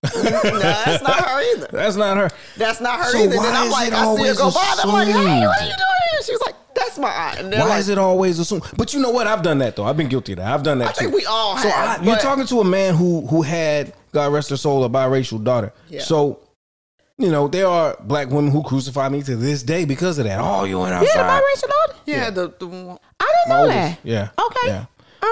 no, 0.15 0.59
that's 0.59 1.01
not 1.01 1.15
her 1.15 1.55
either. 1.55 1.67
That's 1.71 1.95
not 1.95 2.17
her. 2.17 2.29
That's 2.57 2.81
not 2.81 2.99
her 2.99 3.11
So 3.11 3.19
either. 3.19 3.37
Then 3.37 3.55
I'm 3.55 3.67
is 3.67 3.71
like, 3.71 3.87
it 3.87 3.93
I 3.93 4.15
see 4.15 4.27
her 4.27 4.35
go 4.35 4.51
by. 4.51 4.69
and 4.71 4.81
I'm 4.81 4.89
like, 4.89 5.07
Hey, 5.07 5.13
what 5.47 5.61
are 5.61 5.65
you 5.65 5.69
doing 5.69 6.01
here? 6.11 6.23
She 6.23 6.31
was 6.33 6.41
like, 6.45 6.55
That's 6.75 6.97
my 6.97 7.09
aunt. 7.09 7.39
And 7.39 7.53
they're 7.53 7.59
Why 7.61 7.67
like, 7.69 7.79
is 7.79 7.89
it 7.89 7.97
always 7.97 8.39
assumed? 8.39 8.63
But 8.77 8.93
you 8.93 8.99
know 8.99 9.11
what? 9.11 9.27
I've 9.27 9.41
done 9.43 9.59
that 9.59 9.75
though. 9.75 9.85
I've 9.85 9.97
been 9.97 10.09
guilty 10.09 10.33
of 10.33 10.39
that. 10.39 10.47
I've 10.53 10.63
done 10.63 10.79
that 10.79 10.89
I 10.89 10.91
think 10.93 11.11
too. 11.11 11.15
we 11.17 11.25
all 11.25 11.57
So 11.57 11.69
have. 11.69 12.01
I, 12.01 12.03
you're 12.03 12.15
talking 12.17 12.45
to 12.47 12.59
a 12.61 12.63
man 12.65 12.95
who 12.95 13.25
who 13.27 13.41
had 13.41 13.93
God 14.11 14.31
rest 14.33 14.49
her 14.49 14.57
soul 14.57 14.83
a 14.83 14.89
biracial 14.89 15.43
daughter. 15.43 15.73
Yeah. 15.89 16.01
So 16.01 16.39
you 17.17 17.29
know 17.31 17.47
there 17.47 17.67
are 17.67 17.95
black 18.01 18.29
women 18.29 18.51
who 18.51 18.63
crucify 18.63 19.09
me 19.09 19.21
to 19.23 19.35
this 19.35 19.61
day 19.63 19.85
because 19.85 20.17
of 20.17 20.25
that. 20.25 20.39
Oh, 20.41 20.63
you 20.63 20.79
went 20.79 20.91
Yeah, 20.93 20.99
outside. 21.01 21.19
the 21.19 21.43
biracial 21.43 21.69
daughter. 21.87 21.99
Yeah, 22.05 22.29
the, 22.31 22.53
the 22.59 22.67
one. 22.67 22.97
I 23.19 23.25
didn't 23.25 23.49
My 23.49 23.55
know 23.55 23.61
oldest. 23.61 23.77
that. 23.77 23.99
Yeah. 24.03 24.29
Okay. 24.45 24.67
Yeah. 24.67 24.85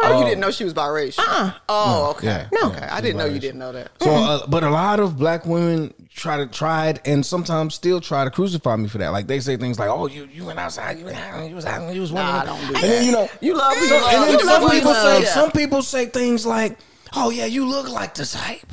Oh, 0.03 0.19
you 0.19 0.25
didn't 0.25 0.39
know 0.41 0.51
she 0.51 0.63
was 0.63 0.73
biracial? 0.73 1.19
Uh-uh. 1.19 1.51
Oh, 1.69 2.11
okay. 2.11 2.27
Yeah. 2.27 2.47
No. 2.51 2.69
Okay. 2.71 2.85
I 2.85 3.01
didn't 3.01 3.17
know 3.17 3.25
you 3.25 3.39
didn't 3.39 3.59
know 3.59 3.71
that. 3.71 3.91
So, 4.01 4.09
uh, 4.11 4.47
but 4.47 4.63
a 4.63 4.69
lot 4.69 4.99
of 4.99 5.17
black 5.17 5.45
women 5.45 5.93
try 6.13 6.37
to 6.37 6.47
tried 6.47 6.99
and 7.05 7.25
sometimes 7.25 7.75
still 7.75 8.01
try 8.01 8.23
to 8.23 8.31
crucify 8.31 8.75
me 8.75 8.87
for 8.87 8.97
that. 8.99 9.09
Like 9.09 9.27
they 9.27 9.39
say 9.39 9.57
things 9.57 9.77
like, 9.79 9.89
"Oh, 9.89 10.07
you 10.07 10.27
you 10.33 10.45
went 10.45 10.59
outside, 10.59 10.97
you 10.99 11.05
went 11.05 11.17
out, 11.17 11.47
you 11.49 11.55
was 11.55 11.65
out, 11.65 11.93
you 11.93 12.01
was 12.01 12.11
one 12.11 12.25
Nah, 12.25 12.41
of 12.41 12.45
don't 12.47 12.59
do 12.59 12.65
And 12.67 12.75
that. 12.75 12.81
then 12.81 13.05
you 13.05 13.11
know, 13.11 13.29
You 13.41 13.55
love 13.55 13.73
who 13.75 13.81
you 13.81 13.87
some, 13.89 14.01
love. 14.01 14.13
and 14.13 14.23
then 14.23 14.31
You 14.33 14.39
some 14.45 14.61
love 14.63 14.71
people 14.71 14.93
say 14.93 15.21
Yeah. 15.23 15.29
some 15.33 15.51
people 15.51 15.81
say 15.81 16.05
things 16.07 16.45
like, 16.45 16.77
"Oh 17.15 17.29
yeah, 17.29 17.45
you 17.45 17.65
look 17.65 17.89
like 17.89 18.13
the 18.15 18.25
type." 18.25 18.71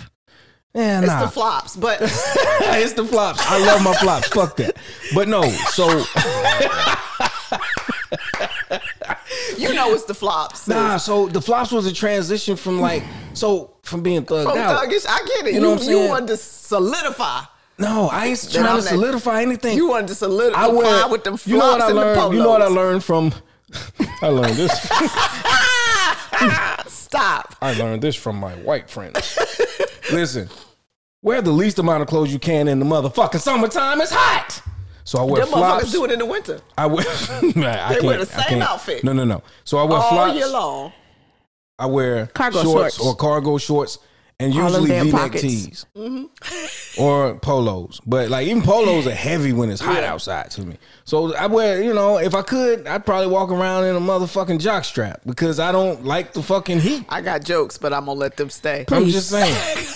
Yeah, 0.75 1.01
It's 1.03 1.15
the 1.23 1.29
flops, 1.31 1.77
but 1.77 1.99
it's 2.03 2.93
the 2.93 3.05
flops. 3.05 3.41
I 3.45 3.59
love 3.65 3.83
my 3.83 3.95
flops. 3.95 4.29
Fuck 4.29 4.57
that. 4.59 4.77
But 5.15 5.27
no, 5.27 5.43
so 5.73 5.87
you 9.59 9.75
know 9.75 9.93
it's 9.95 10.05
the 10.05 10.15
flops. 10.15 10.69
nah, 10.69 10.97
so 10.97 11.27
the 11.29 11.41
flops 11.41 11.71
was 11.73 11.87
a 11.87 11.93
transition 11.93 12.57
from 12.57 12.81
like 12.81 13.03
so 13.35 13.75
from 13.83 14.03
being 14.03 14.25
thugged 14.25 14.45
From 14.45 14.59
out. 14.59 14.83
thuggish, 14.83 15.07
I 15.09 15.19
get 15.27 15.47
it. 15.49 15.55
You 15.55 15.61
know 15.61 15.71
what 15.73 15.83
I'm 15.83 15.89
you 15.89 16.09
wanted 16.09 16.29
to 16.29 16.37
solidify. 16.37 17.43
No, 17.79 18.09
I 18.09 18.27
ain't 18.27 18.51
trying 18.53 18.77
to 18.77 18.83
that- 18.83 18.89
solidify 18.89 19.43
anything. 19.43 19.77
You 19.77 19.89
wanted 19.89 20.09
to 20.09 20.15
solidify 20.17 20.61
I 20.61 20.69
wear, 20.69 21.09
with 21.09 21.25
them 21.25 21.35
flops 21.37 21.47
you 21.47 21.59
know 21.59 21.71
what 21.73 21.81
I 21.81 21.89
and 21.89 21.97
the 21.97 22.01
learned? 22.01 22.35
You 22.35 22.41
know 22.41 22.49
what 22.51 22.63
I 22.63 22.67
learned 22.67 23.05
from? 23.05 23.33
I 24.23 24.29
learned 24.29 24.57
this. 24.57 24.73
Stop. 26.93 27.55
I 27.63 27.73
learned 27.75 28.03
this 28.03 28.17
from 28.17 28.37
my 28.37 28.55
white 28.57 28.91
friends. 28.91 29.39
Listen, 30.13 30.49
wear 31.23 31.41
the 31.43 31.51
least 31.53 31.79
amount 31.79 32.03
of 32.03 32.09
clothes 32.09 32.33
you 32.33 32.39
can 32.39 32.69
in 32.69 32.79
the 32.79 32.85
motherfucking 32.85 33.41
summertime. 33.41 34.01
It's 34.01 34.13
hot. 34.13 34.63
So 35.09 35.19
I 35.21 35.23
wear 35.23 35.41
Them 35.41 35.49
flops. 35.49 35.85
motherfuckers 35.87 35.93
do 35.93 36.05
it 36.05 36.11
in 36.11 36.19
the 36.19 36.27
winter 36.27 36.61
I 36.77 36.85
wear. 36.85 37.07
I 37.09 37.95
They 37.99 38.07
wear 38.07 38.19
the 38.19 38.27
same 38.27 38.61
outfit. 38.61 39.03
No, 39.05 39.15
no, 39.15 39.25
no. 39.25 39.43
So 39.65 39.79
I 39.79 39.85
wear 39.85 39.99
all 39.99 40.11
flops. 40.11 40.35
year 40.37 40.49
long. 40.49 40.93
I 41.79 41.87
wear 41.87 42.27
Cargo 42.27 42.63
shorts, 42.63 42.97
shorts. 42.97 43.01
or 43.01 43.17
cargo 43.17 43.57
shorts, 43.57 43.99
and 44.39 44.53
All 44.53 44.65
usually 44.65 44.91
V-neck 45.01 45.33
tees 45.33 45.87
Mm-hmm. 45.97 47.01
or 47.03 47.37
polos. 47.37 48.01
But 48.05 48.29
like 48.29 48.49
even 48.49 48.63
polos 48.63 49.07
are 49.07 49.15
heavy 49.15 49.55
when 49.55 49.71
it's 49.71 49.81
hot 49.81 50.03
Yeah. 50.03 50.13
outside 50.13 50.51
to 50.51 50.61
me. 50.61 50.77
So 51.07 51.35
I 51.37 51.47
wear, 51.47 51.83
you 51.83 51.95
know, 51.95 52.19
if 52.19 52.35
I 52.35 52.43
could, 52.43 52.87
I'd 52.87 53.07
probably 53.07 53.29
walk 53.29 53.51
around 53.51 53.85
in 53.85 53.97
a 53.97 54.01
motherfucking 54.01 54.61
jock 54.61 54.85
strap 54.85 55.23
because 55.25 55.59
I 55.59 55.73
don't 55.73 56.05
like 56.05 56.35
the 56.35 56.43
fucking 56.43 56.81
heat. 56.81 57.07
I 57.09 57.23
got 57.23 57.45
jokes, 57.45 57.79
but 57.79 57.95
I'm 57.95 58.05
gonna 58.05 58.21
let 58.21 58.37
them 58.37 58.51
stay. 58.51 58.85
I'm 58.93 59.07
just 59.07 59.31
saying. 59.31 59.57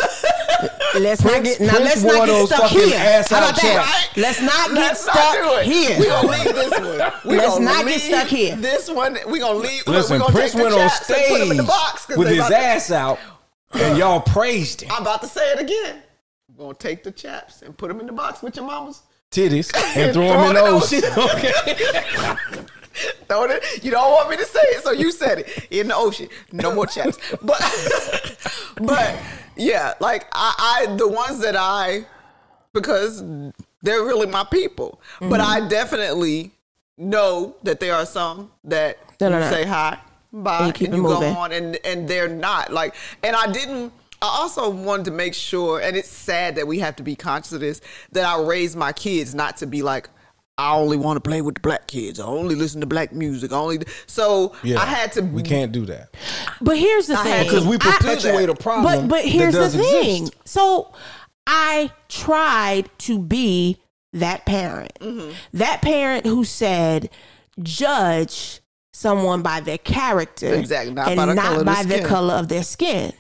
Let's 0.95 1.25
not 1.25 1.43
get 1.45 1.61
now. 1.61 1.71
Prince 1.71 2.03
Let's 2.03 2.03
not 2.05 2.27
get 2.27 2.47
stuck 2.49 2.71
here. 2.71 2.97
ass 2.99 3.31
How 3.31 3.39
about 3.39 3.55
that? 3.57 3.63
chaps. 3.63 4.17
Let's 4.17 4.41
not 4.43 4.69
get 4.69 4.75
Let's 4.77 5.01
stuck 5.03 5.15
not 5.15 5.35
do 5.35 5.59
it. 5.61 5.65
here. 5.67 5.99
We 5.99 6.07
gonna 6.07 6.29
leave 6.29 6.45
this 6.55 6.71
one. 6.71 7.13
We 7.31 7.37
Let's 7.37 7.53
gonna 7.55 7.65
not 7.65 7.77
get 7.79 7.87
leave 7.87 8.01
stuck 8.01 8.27
here. 8.29 8.57
This 8.57 8.91
one, 8.91 9.19
we 9.29 9.39
gonna 9.39 9.59
leave. 9.59 9.87
Listen, 9.87 10.15
we 10.15 10.19
gonna 10.21 10.33
Prince 10.33 10.55
went 10.55 10.67
on 10.75 10.79
chaps 10.79 11.09
and 11.11 11.25
put 11.29 11.39
them 11.39 11.51
in 11.53 11.57
the 11.59 11.97
stage 11.97 12.17
with 12.19 12.29
his 12.29 12.47
to- 12.47 12.57
ass 12.59 12.91
out, 12.91 13.19
and 13.73 13.97
y'all 13.99 14.21
praised 14.21 14.83
him. 14.83 14.91
I'm 14.93 15.03
about 15.03 15.23
to 15.23 15.29
say 15.29 15.53
it 15.53 15.61
again. 15.61 16.03
We're 16.55 16.65
gonna 16.67 16.75
take 16.79 17.03
the 17.05 17.13
chaps 17.13 17.63
and 17.63 17.77
put 17.77 17.89
them 17.89 18.01
in 18.01 18.07
the 18.07 18.13
box 18.13 18.43
with 18.43 18.57
your 18.57 18.67
mamas. 18.67 19.03
Titties 19.31 19.75
and 19.97 20.13
throw 20.13 20.29
them 20.29 20.49
in 20.49 20.55
the 20.55 20.61
ocean. 20.61 21.03
Okay. 21.17 22.67
Throw 23.27 23.45
it. 23.45 23.83
You 23.83 23.91
don't 23.91 24.11
want 24.11 24.29
me 24.29 24.37
to 24.37 24.45
say 24.45 24.61
it, 24.61 24.83
so 24.85 24.91
you 24.93 25.11
said 25.11 25.39
it 25.39 25.67
in 25.71 25.89
the 25.89 25.97
ocean. 25.97 26.29
No 26.53 26.75
more 26.75 26.87
chaps. 26.87 27.17
But 27.41 27.59
but 28.83 29.17
yeah, 29.57 29.95
like 30.01 30.27
I, 30.33 30.87
I 30.89 30.97
the 30.97 31.09
ones 31.09 31.41
that 31.41 31.57
I 31.57 32.07
because 32.73 33.23
they're 33.83 34.03
really 34.05 34.27
my 34.27 34.45
people. 34.45 35.01
But 35.21 35.41
I 35.41 35.67
definitely 35.69 36.53
know 36.97 37.57
that 37.63 37.81
there 37.81 37.95
are 37.95 38.07
some 38.07 38.51
that 38.65 38.99
No, 39.21 39.29
no, 39.29 39.39
you 39.39 39.45
no. 39.45 39.51
say 39.51 39.65
hi, 39.65 39.99
bye, 40.33 40.57
And 40.59 40.67
and 40.67 40.67
you 40.69 40.73
keep 40.87 40.95
you, 40.95 41.03
go 41.03 41.23
on, 41.23 41.53
and 41.53 41.79
and 41.85 42.09
they're 42.09 42.29
not 42.29 42.73
like. 42.73 42.95
And 43.23 43.35
I 43.37 43.51
didn't. 43.51 43.93
I 44.21 44.27
also 44.41 44.71
wanted 44.71 45.07
to 45.07 45.11
make 45.11 45.35
sure, 45.35 45.81
and 45.81 45.97
it's 45.97 46.09
sad 46.09 46.55
that 46.55 46.67
we 46.67 46.79
have 46.79 46.95
to 46.97 47.03
be 47.03 47.17
conscious 47.17 47.53
of 47.53 47.61
this, 47.61 47.81
that 48.13 48.25
I 48.25 48.41
raise 48.41 48.77
my 48.77 48.93
kids 48.93 49.35
not 49.35 49.57
to 49.59 49.67
be 49.67 49.83
like. 49.83 50.09
I 50.59 50.75
only 50.75 50.97
want 50.97 51.17
to 51.17 51.21
play 51.29 51.41
with 51.41 51.55
the 51.57 51.61
black 51.63 51.87
kids. 51.87 52.21
I 52.21 52.25
only 52.27 52.55
listen 52.55 52.81
to 52.83 52.87
black 52.87 53.13
music. 53.13 53.53
I 53.53 53.57
only 53.57 53.81
so 54.07 54.55
Yeah, 54.63 54.81
I 54.81 54.85
had 54.85 55.13
to. 55.13 55.23
We 55.23 55.43
can't 55.43 55.73
do 55.73 55.87
that 55.87 56.15
But 56.61 56.77
here's 56.79 57.07
the 57.07 57.19
I 57.19 57.23
thing. 57.23 57.45
because 57.45 57.67
we 57.67 57.79
perpetuate 57.79 58.49
a 58.49 58.55
problem. 58.55 59.09
but 59.09 59.09
but 59.09 59.23
that 59.25 59.29
here's 59.31 59.55
the 59.55 59.69
thing. 59.71 60.23
exist. 60.25 60.37
So 60.45 60.93
I 61.47 61.91
tried 62.09 62.91
to 63.01 63.19
be 63.19 63.79
that 64.13 64.45
parent. 64.45 64.93
Mm-hmm. 65.01 65.33
That 65.55 65.81
parent 65.83 66.27
who 66.27 66.45
said 66.45 67.09
judge 67.63 68.61
someone 68.93 69.41
by 69.43 69.61
their 69.61 69.79
character 69.79 70.53
Exactly, 70.55 70.93
not 70.93 71.09
and 71.09 71.17
by 71.17 71.27
the 71.27 71.35
not 71.35 71.45
color 71.47 71.65
by 71.65 71.83
their 71.83 72.03
the 72.03 72.09
color 72.09 72.35
of 72.35 72.49
their 72.49 72.63
skin. 72.63 73.13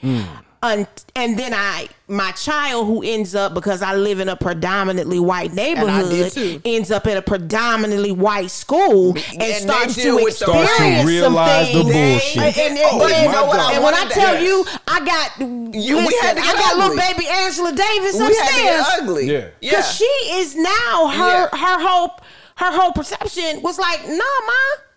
Hmm. 0.00 0.22
Un- 0.60 0.88
and 1.14 1.38
then 1.38 1.54
I, 1.54 1.88
my 2.08 2.32
child 2.32 2.86
who 2.88 3.02
ends 3.04 3.36
up 3.36 3.54
because 3.54 3.80
I 3.80 3.94
live 3.94 4.18
in 4.18 4.28
a 4.28 4.34
predominantly 4.34 5.20
white 5.20 5.52
neighborhood, 5.54 6.32
ends 6.64 6.90
up 6.90 7.06
in 7.06 7.16
a 7.16 7.22
predominantly 7.22 8.10
white 8.10 8.50
school 8.50 9.10
and, 9.16 9.40
they 9.40 9.52
starts 9.52 9.94
to 9.94 10.18
experience 10.18 10.36
Starts 10.38 10.76
to 10.78 10.96
some 10.98 11.06
realize 11.06 11.72
the 11.72 11.84
things. 11.84 12.22
bullshit. 12.34 12.58
And, 12.58 12.76
and, 12.76 12.88
Oh, 12.90 13.06
and- 13.06 13.26
you 13.26 13.32
know 13.32 13.50
I 13.52 13.72
and 13.74 13.84
when 13.84 13.94
I 13.94 14.08
tell 14.08 14.34
ask? 14.34 14.44
you, 14.44 14.64
I 14.88 15.04
got 15.04 15.40
You- 15.74 15.98
we 15.98 16.18
had 16.22 16.34
to 16.36 16.40
I 16.42 16.46
get 16.46 16.56
got 16.56 16.72
ugly. 16.72 16.96
little 16.96 16.96
baby 17.14 17.28
Angela 17.28 17.72
Davis 17.72 18.14
we 18.14 18.24
had 18.24 18.28
to 18.28 18.40
upstairs 18.40 18.86
get 18.86 19.00
ugly. 19.02 19.26
Yeah. 19.32 19.38
yeah. 19.38 19.70
because 19.70 19.94
she 19.94 20.04
is 20.04 20.56
now 20.56 21.06
her 21.08 21.48
Yeah. 21.52 21.56
her 21.56 21.86
whole 21.88 22.10
her 22.56 22.72
whole 22.76 22.90
perception 22.92 23.62
was 23.62 23.78
like, 23.78 24.00
nah, 24.08 24.14
ma. 24.16 24.52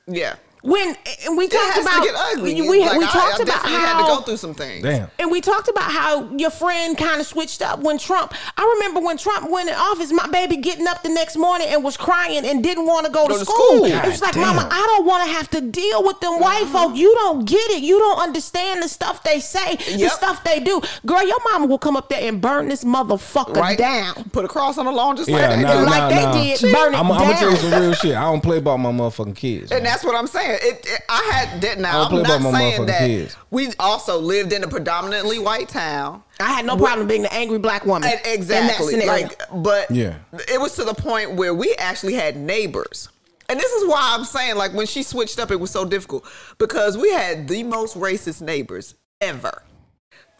yeah. 0.08 0.36
When 0.62 0.96
and 1.26 1.38
we 1.38 1.48
talked 1.48 1.74
has 1.74 1.86
about 1.86 2.04
to 2.04 2.14
ugly. 2.16 2.54
we, 2.62 2.70
we, 2.70 2.80
Like, 2.82 2.98
we 2.98 3.06
I- 3.06 3.10
talked 3.10 3.40
I 3.40 3.44
about 3.44 3.48
definitely 3.48 3.80
how 3.80 3.98
had 3.98 4.02
to 4.02 4.16
go 4.16 4.22
through 4.22 4.38
some 4.38 4.54
things. 4.54 4.84
Damn. 4.84 5.10
and 5.20 5.32
we 5.32 5.42
talked 5.42 5.68
about 5.68 5.92
how 5.92 6.30
your 6.36 6.52
friend 6.52 6.98
kind 6.98 7.20
of 7.20 7.28
switched 7.28 7.62
up 7.62 7.80
when 7.80 7.98
Trump. 7.98 8.34
I 8.58 8.74
remember 8.76 9.00
when 9.00 9.18
Trump 9.18 9.50
went 9.50 9.70
in 9.70 9.76
office, 9.76 10.12
my 10.12 10.28
baby 10.28 10.58
getting 10.58 10.88
up 10.88 11.02
the 11.04 11.10
next 11.10 11.36
morning 11.38 11.68
and 11.70 11.84
was 11.84 11.98
crying 11.98 12.46
and 12.46 12.64
didn't 12.64 12.86
want 12.86 13.06
to 13.08 13.12
go 13.12 13.28
to 13.28 13.34
to 13.34 13.40
school. 13.46 13.56
school. 13.56 13.86
It 13.86 14.06
was 14.06 14.20
God 14.20 14.28
like, 14.28 14.34
damn. 14.36 14.56
Mama, 14.56 14.70
I 14.72 14.80
don't 14.96 15.06
want 15.06 15.26
to 15.28 15.34
have 15.34 15.50
to 15.52 15.62
deal 15.62 16.04
with 16.04 16.20
them 16.20 16.40
white 16.40 16.64
uh-huh. 16.64 16.90
folk. 16.90 16.98
You 16.98 17.14
don't 17.16 17.46
get 17.46 17.72
it. 17.72 17.82
You 17.82 17.98
don't 17.98 18.20
understand 18.20 18.84
the 18.84 18.88
stuff 18.88 19.24
they 19.24 19.40
say, 19.40 19.76
the 19.76 20.10
stuff 20.10 20.44
they 20.44 20.60
do. 20.60 20.82
Girl, 21.06 21.26
your 21.26 21.40
mama 21.52 21.66
will 21.66 21.80
come 21.80 21.96
up 21.96 22.10
there 22.10 22.22
and 22.28 22.40
burn 22.42 22.68
this 22.68 22.84
motherfucker 22.84 23.56
Right 23.56 23.78
down. 23.78 24.30
Put 24.32 24.46
a 24.46 24.48
cross 24.48 24.78
on 24.78 24.86
the 24.86 24.92
lawn 24.92 25.16
just 25.18 25.30
Yeah, 25.30 25.50
like 25.50 25.50
that. 25.50 25.62
nah, 25.62 25.90
like 25.90 26.02
nah, 26.02 26.10
they 26.10 26.24
nah. 26.24 26.34
did, 26.34 26.62
burn 26.74 26.94
it 26.94 26.98
I'm, 26.98 27.12
I'm 27.12 27.18
gonna 27.20 27.34
tell 27.38 27.52
you 27.52 27.58
some 27.58 27.82
real 27.82 27.94
shit. 27.94 28.16
I 28.16 28.24
don't 28.24 28.42
play 28.42 28.58
about 28.58 28.78
my 28.78 28.92
motherfucking 28.92 29.36
kids. 29.36 29.72
And 29.72 29.86
that's 29.86 30.04
what 30.04 30.16
I'm 30.16 30.28
saying. 30.28 30.51
It, 30.56 30.86
it- 30.86 31.02
I 31.10 31.22
had 31.34 31.62
that 31.62 31.80
now. 31.80 32.02
I 32.06 32.10
don't 32.10 32.26
play 32.26 32.36
I'm 32.36 32.44
not 32.44 32.54
saying 32.54 32.86
that 32.88 33.00
kids. 33.08 33.38
we 33.50 33.70
also 33.80 34.20
lived 34.20 34.54
in 34.54 34.64
a 34.64 34.68
predominantly 34.68 35.40
white 35.40 35.70
town. 35.70 36.24
I 36.40 36.52
had 36.54 36.66
no 36.66 36.78
problem 36.78 37.08
being 37.08 37.22
the 37.24 37.34
angry 37.34 37.60
black 37.60 37.86
woman. 37.86 38.10
And 38.10 38.20
in 38.26 38.48
that 38.48 38.80
exactly. 38.80 39.06
Like, 39.06 39.40
but 39.54 39.92
Yeah. 39.92 40.16
it 40.52 40.60
was 40.60 40.76
to 40.76 40.84
the 40.84 40.94
point 40.94 41.34
where 41.34 41.54
we 41.54 41.74
actually 41.76 42.14
had 42.14 42.36
neighbors. 42.38 43.10
And 43.50 43.60
this 43.60 43.72
is 43.74 43.88
why 43.90 44.00
I'm 44.18 44.24
saying, 44.24 44.56
like, 44.56 44.74
when 44.74 44.88
she 44.88 45.04
switched 45.04 45.38
up, 45.38 45.52
it 45.52 45.60
was 45.60 45.72
so 45.72 45.84
difficult 45.84 46.24
because 46.58 46.98
we 46.98 47.12
had 47.12 47.48
the 47.50 47.64
most 47.64 47.98
racist 47.98 48.42
neighbors 48.42 48.96
ever. 49.20 49.62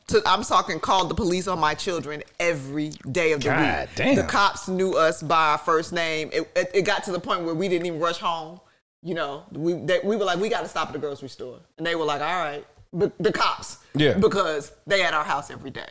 To, 0.08 0.22
I'm 0.26 0.44
talking 0.44 0.80
called 0.80 1.10
the 1.10 1.16
police 1.16 1.48
on 1.48 1.60
my 1.60 1.74
children 1.74 2.24
every 2.40 2.90
day 3.12 3.34
of 3.34 3.42
the 3.42 3.50
God 3.50 3.88
week. 3.88 3.90
damn. 3.96 4.16
The 4.16 4.24
cops 4.24 4.68
knew 4.68 4.94
us 4.96 5.22
by 5.22 5.52
our 5.52 5.58
first 5.58 5.94
name. 5.94 6.30
It, 6.34 6.50
it, 6.56 6.72
it 6.74 6.82
got 6.84 7.04
to 7.06 7.12
the 7.12 7.20
point 7.20 7.44
where 7.44 7.54
we 7.56 7.68
didn't 7.70 7.86
even 7.86 8.00
rush 8.00 8.18
home. 8.18 8.60
You 9.04 9.16
know, 9.16 9.44
we 9.52 9.74
they, 9.74 10.00
we 10.04 10.16
were 10.16 10.26
like, 10.26 10.40
we 10.40 10.48
got 10.50 10.62
to 10.62 10.68
stop 10.68 10.88
at 10.90 10.94
the 10.94 11.00
grocery 11.00 11.30
store, 11.30 11.60
and 11.78 11.86
they 11.88 11.96
were 11.96 12.06
like, 12.06 12.22
all 12.22 12.40
right, 12.44 12.66
but 12.94 13.12
the 13.20 13.32
cops, 13.32 13.78
Yeah. 13.96 14.14
because 14.14 14.72
they 14.86 15.02
at 15.04 15.14
our 15.14 15.24
house 15.24 15.50
every 15.50 15.72
day 15.72 15.88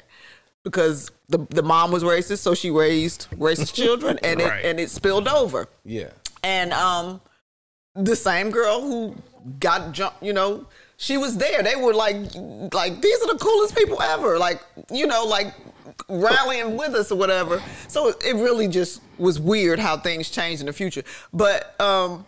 because 0.63 1.11
the 1.29 1.39
the 1.51 1.63
mom 1.63 1.91
was 1.91 2.05
racist, 2.05 2.39
so 2.39 2.55
she 2.55 2.71
raised 2.71 3.27
racist 3.33 3.75
children, 3.75 4.19
and 4.23 4.41
Right. 4.41 4.65
it 4.65 4.69
and 4.69 4.79
it 4.81 4.91
spilled 4.91 5.27
over. 5.27 5.69
yeah. 5.85 6.11
And 6.43 6.73
um, 6.73 7.21
the 7.95 8.15
same 8.17 8.51
girl 8.51 8.81
who 8.81 9.15
got 9.59 9.93
jumped, 9.93 10.23
you 10.23 10.33
know, 10.33 10.67
she 10.97 11.19
was 11.19 11.37
there. 11.37 11.63
They 11.63 11.77
were 11.77 11.93
like, 11.93 12.17
like 12.73 13.03
these 13.03 13.21
are 13.23 13.27
the 13.33 13.39
coolest 13.41 13.75
people 13.77 14.01
ever. 14.01 14.39
Like, 14.39 14.63
you 14.91 15.07
know, 15.07 15.25
like 15.25 15.53
rallying 16.09 16.77
with 16.77 16.95
us 16.95 17.11
or 17.13 17.17
whatever. 17.19 17.63
So 17.89 18.09
it 18.25 18.37
really 18.37 18.69
just 18.69 19.03
was 19.19 19.39
weird 19.41 19.79
how 19.79 19.97
things 19.99 20.31
changed 20.31 20.61
in 20.61 20.67
the 20.67 20.73
future. 20.73 21.03
But 21.33 21.79
um, 21.81 22.25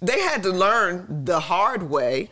they 0.00 0.20
had 0.20 0.42
to 0.42 0.50
learn 0.50 1.24
the 1.24 1.40
hard 1.40 1.82
way 1.82 2.30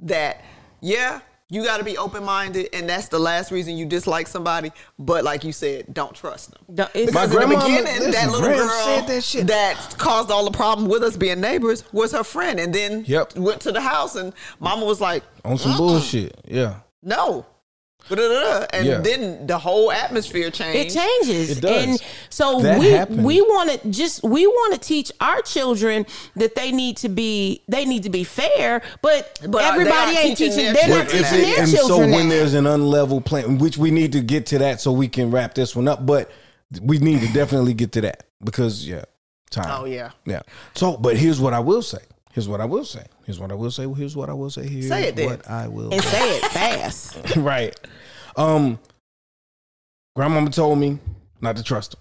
that 0.00 0.42
yeah 0.80 1.20
you 1.52 1.64
got 1.64 1.78
to 1.78 1.84
be 1.84 1.98
open-minded 1.98 2.68
and 2.72 2.88
that's 2.88 3.08
the 3.08 3.18
last 3.18 3.50
reason 3.50 3.76
you 3.76 3.84
dislike 3.84 4.26
somebody 4.28 4.70
but 4.98 5.24
like 5.24 5.44
you 5.44 5.52
said 5.52 5.84
don't 5.92 6.14
trust 6.14 6.50
them 6.52 6.62
Don't- 6.74 6.90
it's- 6.94 7.06
because 7.06 7.34
My 7.34 7.42
in 7.42 7.48
the 7.50 7.56
grandmama- 7.56 7.82
beginning 7.82 8.10
that 8.12 8.30
little 8.30 8.48
girl 8.48 8.68
said 8.68 9.06
that 9.08 9.22
shit. 9.24 9.46
that 9.48 9.94
caused 9.98 10.30
all 10.30 10.44
the 10.44 10.50
problem 10.56 10.88
with 10.88 11.02
us 11.02 11.16
being 11.16 11.40
neighbors 11.40 11.84
was 11.92 12.12
her 12.12 12.24
friend 12.24 12.58
and 12.60 12.74
then 12.74 13.04
Yep. 13.06 13.36
went 13.36 13.60
to 13.62 13.72
the 13.72 13.80
house 13.80 14.16
and 14.16 14.32
mama 14.58 14.84
was 14.86 15.00
like 15.00 15.22
On 15.44 15.58
some 15.58 15.72
uh-uh. 15.72 15.78
bullshit. 15.78 16.40
Yeah. 16.48 16.76
no. 17.02 17.44
and 18.72 18.86
Yeah. 18.86 18.98
then 19.00 19.46
the 19.46 19.58
whole 19.58 19.90
atmosphere 19.92 20.50
changes. 20.50 20.94
It 20.94 20.98
changes. 20.98 21.58
It 21.58 21.60
does. 21.60 21.84
And 21.84 22.02
so 22.28 22.60
That 22.60 22.78
we 22.78 22.90
happens. 22.90 23.20
we 23.22 23.40
want 23.40 23.70
to 23.82 23.90
just 23.90 24.22
we 24.22 24.46
want 24.46 24.74
to 24.74 24.80
teach 24.80 25.12
our 25.20 25.40
children 25.42 26.06
that 26.36 26.54
they 26.54 26.72
need 26.72 26.96
to 26.98 27.08
be 27.08 27.62
they 27.68 27.84
need 27.84 28.02
to 28.04 28.10
be 28.10 28.24
fair, 28.24 28.82
but, 29.02 29.40
But 29.48 29.62
everybody 29.64 30.16
ain't 30.16 30.38
teaching 30.38 30.56
teaching. 30.56 30.72
their 30.72 30.86
They're 30.88 30.98
not 30.98 31.08
teaching 31.08 31.22
that. 31.22 31.30
their 31.30 31.58
and 31.60 31.68
so 31.68 31.98
when 31.98 32.28
that. 32.28 32.34
there's 32.34 32.54
an 32.54 32.64
unlevel 32.64 33.24
playing, 33.24 33.58
which 33.58 33.78
we 33.78 33.90
need 33.90 34.12
to 34.12 34.20
get 34.20 34.46
to 34.46 34.58
that 34.58 34.80
so 34.80 34.92
we 34.92 35.08
can 35.08 35.30
wrap 35.30 35.54
this 35.54 35.74
one 35.76 35.88
up, 35.88 36.04
but 36.06 36.30
we 36.82 36.98
need 36.98 37.20
to 37.20 37.32
definitely 37.32 37.74
get 37.74 37.92
to 37.92 38.00
that 38.02 38.24
because 38.44 38.86
yeah, 38.86 39.04
time. 39.50 39.66
oh 39.68 39.84
yeah 39.84 40.10
Yeah. 40.24 40.40
So, 40.74 40.96
but 40.96 41.16
here's 41.16 41.40
what 41.40 41.52
I 41.52 41.58
will 41.60 41.82
say. 41.82 41.98
Here's 42.32 42.46
what 42.48 42.60
I 42.60 42.64
will 42.64 42.84
say. 42.84 43.04
Here's 43.24 43.40
what 43.40 43.50
I 43.50 43.54
will 43.54 43.72
say. 43.72 43.92
Here's 43.92 44.14
what 44.14 44.30
I 44.30 44.32
will 44.34 44.50
say. 44.50 44.64
Here's 44.66 44.86
Say 44.86 45.08
it 45.08 45.16
then. 45.16 45.30
what 45.30 45.50
I 45.50 45.66
will 45.66 45.92
and 45.92 46.00
say 46.02 46.36
it 46.36 46.44
fast. 46.52 47.18
right. 47.36 47.76
Um, 48.36 48.78
grandmama 50.16 50.50
told 50.50 50.78
me 50.78 50.98
not 51.40 51.56
to 51.56 51.62
trust 51.62 51.94
him. 51.94 52.00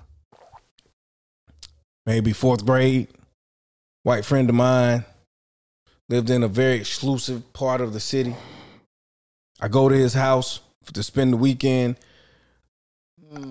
Maybe 2.06 2.34
fourth 2.34 2.66
grade, 2.66 3.08
white 4.04 4.26
friend 4.26 4.50
of 4.50 4.56
mine 4.56 5.06
lived 6.08 6.30
in 6.30 6.44
a 6.44 6.48
very 6.48 6.76
exclusive 6.76 7.54
part 7.54 7.82
of 7.82 7.94
the 7.94 8.00
city. 8.00 8.36
I 9.62 9.68
go 9.68 9.90
to 9.90 9.96
his 9.96 10.14
house 10.14 10.62
to 10.94 11.04
spend 11.04 11.34
the 11.34 11.38
weekend. 11.38 11.98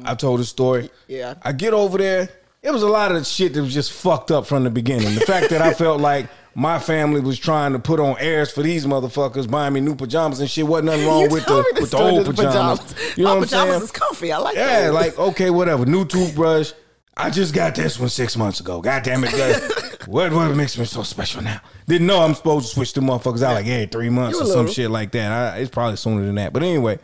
I 0.04 0.16
told 0.16 0.40
his 0.40 0.48
story. 0.48 0.90
yeah 1.06 1.34
I 1.42 1.52
get 1.52 1.72
over 1.72 1.98
there. 1.98 2.28
It 2.62 2.72
was 2.72 2.82
a 2.82 2.88
lot 2.88 3.12
of 3.12 3.26
shit 3.26 3.54
that 3.54 3.62
was 3.62 3.72
just 3.72 3.92
fucked 3.92 4.30
up 4.30 4.46
from 4.46 4.64
the 4.64 4.70
beginning. 4.70 5.14
The 5.14 5.20
fact 5.20 5.50
that 5.50 5.62
I 5.62 5.72
felt 5.72 6.00
like 6.00 6.28
my 6.54 6.80
family 6.80 7.20
was 7.20 7.38
trying 7.38 7.72
to 7.72 7.78
put 7.78 8.00
on 8.00 8.16
airs 8.18 8.50
for 8.50 8.62
these 8.62 8.84
motherfuckers, 8.84 9.48
buying 9.48 9.74
me 9.74 9.80
new 9.80 9.94
pajamas 9.94 10.40
and 10.40 10.50
shit. 10.50 10.66
Wasn't 10.66 10.86
nothing 10.86 11.06
wrong 11.06 11.22
You 11.22 11.28
with 11.30 11.46
the 11.46 11.64
with 11.80 11.90
the 11.92 11.98
old 11.98 12.26
of 12.28 12.34
pajamas. 12.34 12.94
You 13.16 13.24
know 13.24 13.30
My 13.34 13.38
what 13.40 13.42
I'm 13.42 13.48
pajamas 13.48 13.70
saying? 13.74 13.82
is 13.84 13.90
comfy 13.92 14.32
i 14.32 14.38
like 14.38 14.56
Yeah, 14.56 14.86
those. 14.86 14.94
like 14.94 15.18
okay, 15.18 15.50
whatever. 15.50 15.86
New 15.86 16.04
toothbrush. 16.04 16.72
I 17.16 17.30
just 17.30 17.54
got 17.54 17.74
this 17.76 17.98
one 17.98 18.08
six 18.08 18.36
months 18.36 18.60
ago. 18.60 18.80
God 18.80 19.02
damn 19.04 19.22
it! 19.24 19.30
guys. 19.32 19.96
what 20.06 20.32
what 20.32 20.54
makes 20.56 20.76
me 20.78 20.84
so 20.84 21.02
special 21.04 21.42
now? 21.42 21.60
Didn't 21.86 22.06
know 22.08 22.20
I'm 22.22 22.34
supposed 22.34 22.68
to 22.68 22.74
switch 22.74 22.92
the 22.92 23.00
motherfuckers 23.02 23.42
out 23.42 23.54
like 23.54 23.66
every 23.66 23.86
three 23.86 24.08
months 24.10 24.36
You 24.36 24.44
or 24.44 24.46
some 24.46 24.56
little. 24.58 24.72
shit 24.72 24.90
like 24.90 25.12
that. 25.12 25.54
I, 25.54 25.58
it's 25.58 25.70
probably 25.70 25.96
sooner 25.96 26.24
than 26.26 26.34
that. 26.36 26.52
But 26.52 26.64
anyway, 26.64 26.98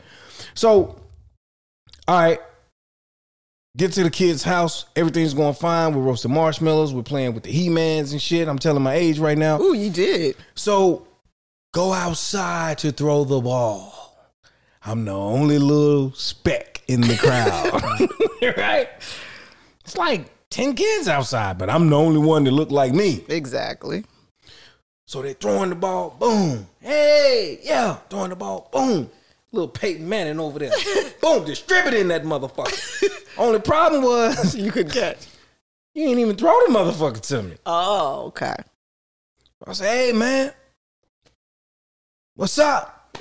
so 0.54 1.00
all 2.08 2.18
right. 2.20 2.40
Get 3.76 3.92
to 3.92 4.04
the 4.04 4.10
kid's 4.10 4.44
house. 4.44 4.84
Everything's 4.94 5.34
going 5.34 5.54
fine. 5.54 5.94
We're 5.94 6.02
roasting 6.02 6.32
marshmallows. 6.32 6.94
We're 6.94 7.02
playing 7.02 7.34
with 7.34 7.42
the 7.42 7.50
He-Mans 7.50 8.12
and 8.12 8.22
shit. 8.22 8.46
I'm 8.46 8.58
telling 8.58 8.84
my 8.84 8.94
age 8.94 9.18
right 9.18 9.36
now. 9.36 9.60
Ooh, 9.60 9.74
you 9.74 9.90
did. 9.90 10.36
So 10.54 11.08
go 11.72 11.92
outside 11.92 12.78
to 12.78 12.92
throw 12.92 13.24
the 13.24 13.40
ball. 13.40 14.16
I'm 14.84 15.04
the 15.04 15.12
only 15.12 15.58
little 15.58 16.12
speck 16.12 16.82
in 16.86 17.00
the 17.00 17.16
crowd. 17.16 18.56
right? 18.56 18.88
It's 19.80 19.96
like 19.96 20.30
10 20.50 20.76
kids 20.76 21.08
outside, 21.08 21.58
but 21.58 21.68
I'm 21.68 21.90
the 21.90 21.96
only 21.96 22.20
one 22.20 22.44
that 22.44 22.52
look 22.52 22.70
like 22.70 22.92
me. 22.92 23.24
Exactly. 23.28 24.04
So 25.08 25.20
they're 25.20 25.32
throwing 25.32 25.70
the 25.70 25.76
ball, 25.76 26.16
boom. 26.16 26.68
Hey, 26.80 27.58
yeah, 27.62 27.96
throwing 28.08 28.30
the 28.30 28.36
ball, 28.36 28.68
boom. 28.72 29.10
Little 29.54 29.68
Peyton 29.68 30.08
Manning 30.08 30.40
over 30.40 30.58
there. 30.58 30.70
boom, 31.22 31.44
distributing 31.44 32.08
that 32.08 32.24
motherfucker. 32.24 33.08
Only 33.38 33.60
problem 33.60 34.02
was 34.02 34.54
You 34.56 34.70
could 34.70 34.90
catch. 34.90 35.26
you 35.94 36.08
ain't 36.08 36.18
even 36.18 36.36
throw 36.36 36.52
the 36.66 36.72
motherfucker 36.72 37.20
to 37.28 37.42
me. 37.42 37.56
Oh, 37.64 38.26
okay. 38.26 38.54
I 39.66 39.72
said, 39.72 39.86
hey 39.96 40.12
man, 40.12 40.52
what's 42.34 42.58
up? 42.58 43.16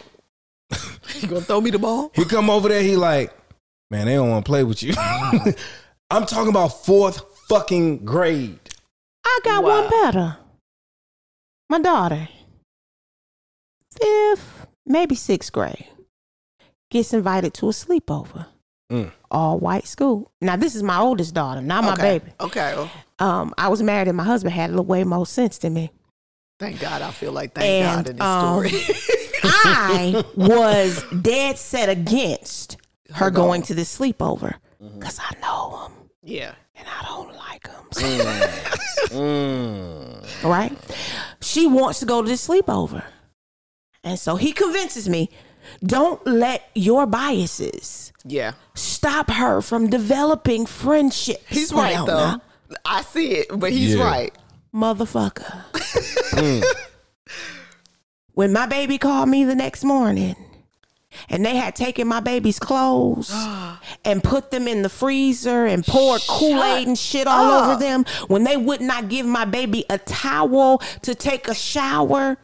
You 1.19 1.27
gonna 1.29 1.41
throw 1.41 1.61
me 1.61 1.69
the 1.71 1.79
ball? 1.79 2.11
He 2.15 2.25
come 2.25 2.49
over 2.49 2.67
there, 2.67 2.81
he 2.81 2.97
like, 2.97 3.31
man, 3.91 4.07
they 4.07 4.15
don't 4.15 4.29
want 4.29 4.45
to 4.45 4.49
play 4.49 4.63
with 4.63 4.83
you. 4.83 4.93
Mm. 4.93 5.57
I'm 6.09 6.25
talking 6.25 6.49
about 6.49 6.83
fourth 6.83 7.21
fucking 7.47 8.03
grade. 8.03 8.59
I 9.25 9.39
got 9.45 9.63
Wow. 9.63 9.81
one 9.81 9.89
better. 9.89 10.37
My 11.69 11.79
daughter, 11.79 12.27
fifth, 13.99 14.67
maybe 14.85 15.15
sixth 15.15 15.51
grade, 15.51 15.87
gets 16.93 17.13
invited 17.13 17.53
to 17.55 17.67
a 17.67 17.71
sleepover. 17.71 18.45
Mm. 18.91 19.11
All 19.31 19.59
white 19.59 19.87
school. 19.87 20.31
Now 20.39 20.55
this 20.55 20.75
is 20.75 20.83
my 20.83 20.99
oldest 20.99 21.33
daughter, 21.33 21.61
not 21.61 21.83
my 21.83 21.93
okay. 21.93 22.19
baby. 22.19 22.31
Okay. 22.39 22.89
Um, 23.19 23.53
I 23.57 23.67
was 23.67 23.81
married 23.81 24.07
and 24.07 24.15
my 24.15 24.23
husband 24.23 24.53
had 24.53 24.69
a 24.69 24.73
little 24.73 24.85
way 24.85 25.03
more 25.03 25.25
sense 25.25 25.57
than 25.57 25.73
me. 25.73 25.91
thank 26.59 26.79
God. 26.79 27.01
I 27.01 27.11
feel 27.11 27.31
like 27.31 27.53
thank 27.55 27.65
And, 27.85 28.05
God 28.05 28.09
in 28.09 28.17
this 28.17 28.25
um, 28.25 28.67
story. 28.67 29.05
I 29.43 30.23
was 30.35 31.03
dead 31.21 31.57
set 31.57 31.89
against 31.89 32.77
her 33.11 33.29
going 33.31 33.61
to 33.63 33.73
this 33.73 33.95
sleepover 33.97 34.55
because 34.79 35.19
I 35.19 35.35
know 35.41 35.85
him 35.87 35.93
yeah. 36.23 36.53
and 36.75 36.87
I 36.87 37.05
don't 37.05 37.35
like 37.35 37.67
him. 37.67 38.59
Mm. 39.13 40.43
right? 40.43 40.75
She 41.41 41.67
wants 41.67 41.99
to 41.99 42.05
go 42.07 42.23
to 42.23 42.27
this 42.27 42.47
sleepover. 42.47 43.03
And 44.03 44.17
so 44.17 44.37
he 44.37 44.53
convinces 44.53 45.07
me 45.07 45.29
don't 45.85 46.25
let 46.25 46.63
your 46.75 47.05
biases 47.05 48.11
Yeah. 48.25 48.53
stop 48.73 49.29
her 49.31 49.61
from 49.61 49.89
developing 49.89 50.65
friendships. 50.65 51.43
He's 51.47 51.73
Well, 51.73 51.83
right 51.83 52.05
though. 52.69 52.75
I 52.85 53.01
see 53.03 53.31
it, 53.33 53.47
but 53.59 53.71
he's 53.71 53.95
Yeah. 53.95 54.03
right. 54.03 54.35
Motherfucker. 54.73 55.63
Mm. 56.33 56.63
when 58.33 58.51
my 58.51 58.65
baby 58.65 58.97
called 58.97 59.29
me 59.29 59.43
the 59.43 59.53
next 59.55 59.83
morning 59.83 60.35
and 61.29 61.45
they 61.45 61.55
had 61.55 61.75
taken 61.75 62.07
my 62.07 62.19
baby's 62.19 62.57
clothes 62.57 63.31
and 64.05 64.23
put 64.23 64.49
them 64.49 64.67
in 64.67 64.81
the 64.81 64.89
freezer 64.89 65.65
and 65.67 65.85
poured 65.85 66.21
Kool-Aid 66.27 66.87
and 66.87 66.97
shit 66.97 67.27
all 67.27 67.51
up. 67.51 67.63
over 67.69 67.79
them 67.79 68.03
when 68.27 68.43
they 68.45 68.57
would 68.57 68.81
not 68.81 69.09
give 69.09 69.27
my 69.27 69.45
baby 69.45 69.85
a 69.91 69.99
towel 69.99 70.79
to 71.03 71.13
take 71.13 71.47
a 71.47 71.53
shower 71.53 72.37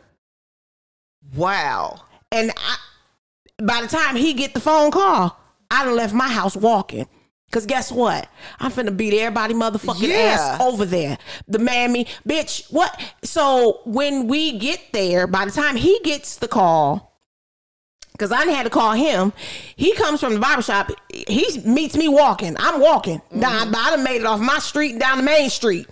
Wow. 1.35 2.01
and 2.31 2.51
I, 2.55 2.77
by 3.61 3.81
the 3.81 3.87
time 3.87 4.15
he 4.15 4.33
get 4.33 4.53
the 4.53 4.59
phone 4.59 4.91
call, 4.91 5.37
I 5.71 5.85
done 5.85 5.95
left 5.95 6.13
my 6.13 6.27
house 6.27 6.55
walking. 6.55 7.07
Cause 7.51 7.65
guess 7.65 7.91
what? 7.91 8.29
I'm 8.59 8.71
finna 8.71 8.95
beat 8.95 9.13
everybody 9.19 9.55
motherfucking 9.55 10.07
Yeah. 10.07 10.37
ass 10.37 10.61
over 10.61 10.85
there. 10.85 11.17
The 11.47 11.57
mammy, 11.57 12.05
bitch, 12.27 12.71
what? 12.71 12.99
So 13.23 13.81
when 13.85 14.27
we 14.27 14.59
get 14.59 14.79
there, 14.93 15.25
by 15.25 15.45
the 15.45 15.51
time 15.51 15.75
he 15.75 15.99
gets 16.03 16.35
the 16.35 16.47
call, 16.47 17.19
cause 18.19 18.31
I 18.31 18.45
had 18.45 18.63
to 18.63 18.69
call 18.69 18.91
him, 18.91 19.33
he 19.75 19.93
comes 19.95 20.19
from 20.19 20.35
the 20.35 20.39
barbershop. 20.39 20.91
He 21.11 21.59
meets 21.65 21.97
me 21.97 22.07
walking. 22.07 22.55
I'm 22.59 22.79
walking. 22.79 23.19
Down, 23.31 23.67
mm-hmm. 23.67 23.75
I 23.75 23.89
done 23.95 24.03
made 24.03 24.21
it 24.21 24.27
off 24.27 24.39
my 24.39 24.59
street 24.59 24.91
and 24.91 24.99
down 24.99 25.17
the 25.17 25.23
main 25.23 25.49
street. 25.49 25.87